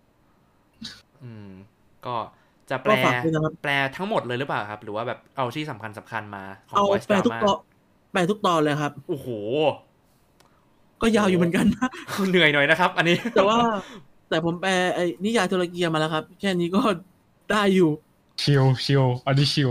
[1.22, 1.50] อืม
[2.06, 2.14] ก็
[2.70, 7.58] จะแปลก็ฝากด้วยนะครับแปลทั้งหมดเลยหรือเปล่าครับ หรือว่าแบบเอาที่สำคัญสำคัญมาของเอา Voice แปลทุก Drama ตอน
[8.12, 9.28] แปลทุกตอนเลยครับ โอ้โห
[11.02, 11.88] ก็ยาวอยู่เหมือนกันนะ
[12.30, 13.58] เหนื่อยหน่อยนะครับ อันนี้ แต่ว่า
[14.28, 16.80] แต่ผมแปลไอ้นิยายโทรเกียมาแล้วครับ แค่นี้ก็
[17.50, 17.90] ได้อยู่
[18.42, 19.70] ชิลชิลอันนี้ชิล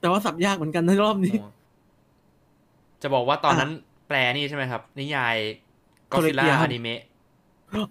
[0.00, 1.34] แต่ว่าสับยากเหมือนกันในรอบนี้
[3.02, 3.70] จะบอกว่าตอนนั้น
[4.08, 5.36] แปลนี่ใช่ไหมครับ นิยาย
[6.12, 7.00] ก็ซิล่า Korea ครับอนิเมะ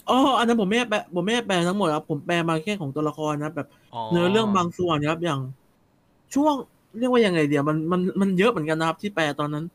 [0.10, 3.68] อ๋ออันนั้นผมไม่ได้แปลผมไม่ได้แปลทั้งหมดครับผมแปลมาแค่ของตัวละครนะแบบ
[4.12, 5.40] เนื้อเรื่องบางส่วนครับอย่าง
[6.36, 6.54] ช่วง
[7.00, 9.66] เรียกว่ายังไงเดี๋ยวมันมันมันเยอะเหมือนกันนะครับที่แปลตอนนั้น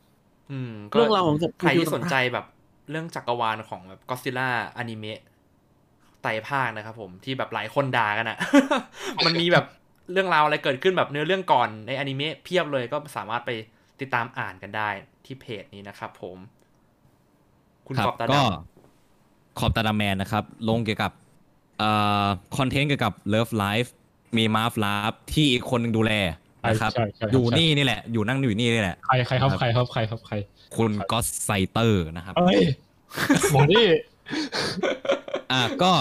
[0.51, 2.45] อืมก็เรื่องราวของสัตว์ใครที่สนใจแบบ
[2.89, 5.19] เรื่องจักรวาลของแบบก็ซิล่าอนิเมะ
[6.21, 8.37] ไตรภาคนะครับผมที่แบบหลายคนด่ากันอะ
[9.25, 9.65] มันมีแบบ
[10.11, 13.51] เรื่องราวอะไรเกิดขึ้นแบบเนื้อเรื่องก่อนในอนิเมะเพียบเลยก็สามารถไป
[13.99, 14.89] ติดตามอ่านกันได้
[15.25, 16.37] ที่เพจนี้นะครับผม
[17.87, 18.41] คุณครัขอบตาดก็
[19.59, 21.11] ขอบตาดาแมนนะครับ ลงเกี่ยวกับ
[21.79, 21.91] เอ่
[22.25, 22.27] อ
[22.57, 23.89] คอนเทนต์เกี่ยวกับ Love Life
[24.37, 26.13] มีมาฟลาฟที่อีกคนหนึงดูแล
[26.67, 30.35] นะครับใช่ใช่อยู่นี่นี่แหละ อยู่นั่งอยู่นี่นี่แหละ ใครใครครับใครครับใครครับใคร
[30.77, 32.61] คุณก็ไซเตอร์นะครับเอ้ย
[33.51, 33.85] หมอนี่
[35.51, 35.91] อะก็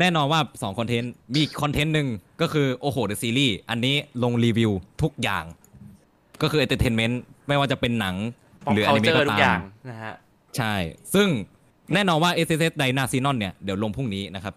[0.00, 2.08] แน่นอนว่า2คอนเทนต์ มีคอนเทนต์หนึ่ง
[2.40, 4.70] ก็คือโอ้โหเดอะซีรีส์อันนี้ลงรีวิว
[5.02, 5.44] ทุกอย่าง
[6.42, 8.16] ก็คือเอนเตอร์เทนเมนต์ไม่ว่าจะเป็นหนัง
[8.64, 10.14] ป๊อปหรืออเคานิเมะเจอก็ร์ทุกตาอย่างมนะฮะ
[10.56, 10.74] ใช่
[11.14, 11.28] ซึ่ง
[11.94, 14.54] แน่นอนว่า S S S ไดนาซีนอนเนี่ย เดี๋ยวลงพรุ่งนี้นะครับ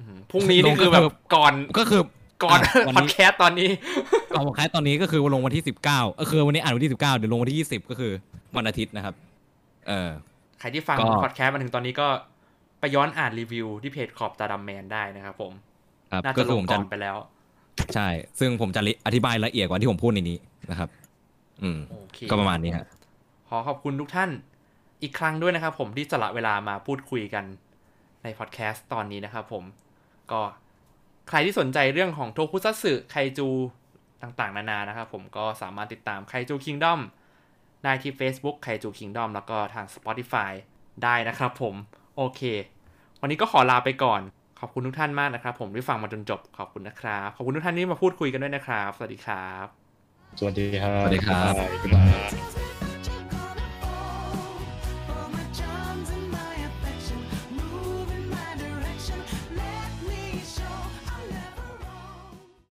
[0.00, 1.02] อืมพรุ่งนี้นี่คือแบบ
[1.34, 2.02] ก่อนก็คือ
[2.42, 3.70] ก่อนอะวันพอดนี้ แคสต์ตอนนี้
[4.34, 8.12] ก่อนพอดแคสต์ตอนนี้ก็คือลงวันที่สิบเก้าก็คือวันนี้อ่านวันที่สิบเก้าเดี๋ยวลงวันที่ยี่สิบก็คือ
[8.56, 9.14] วันอาทิตย์นะครับ
[9.88, 10.10] เออ
[10.60, 12.08] ใครที่ฟังก็ พอดแคสต์มาถึงตอนนี้ก็
[12.80, 15.52] ไปย้อนอ่านรีวิวที่เพจขอบตาดำแมนได้นะครับผม
[16.12, 17.16] ครับน่าก็จะคืลองผมก่จะอนไปแล้ว
[17.94, 18.08] ใช่
[18.38, 20.38] ซึ่งผมจะอธิบายละเอียดกว่าที่ผมพูดในนี้
[20.70, 20.88] นะครับ
[21.62, 22.86] อืม โอเคก็ประมาณนี้ฮะ
[23.48, 24.30] ขอขอบคุณทุกท่าน
[25.02, 27.44] อีกครั้งด้วยนะครับผมที่สละเวลามาพูดคุยกัน
[28.22, 29.64] ในพอดแคสต์ตอนนี้นะครับผม
[30.32, 30.40] ก็
[31.28, 33.48] ใครที่สนใจเรื่องของโทคุซัตสึไคจู
[34.22, 37.00] ต่างๆ นานานะครับผมก็สามารถติดตามไคจูคิงดอม
[37.84, 40.52] ได้ที่ Facebook ไคจูคิงดอมแล้วก็ทาง Spotify
[41.02, 41.74] ได้นะครับผม
[42.16, 42.40] โอเค
[43.20, 44.20] วันนี้ก็ขอลาไปก่อน
[44.60, 49.66] ขอบคุณทุกท่านมากนะครับผมที่ฟังมาจนจบขอบคุณนะครับ ขอบคุณทุกท่านที่มาพูดคุยกันด้วยนะครับ สวัสดีครับ
[50.38, 51.52] สวัสดีครับ สวัสดีครับ
[51.82, 52.04] บ๊ายบา
[52.56, 52.57] ย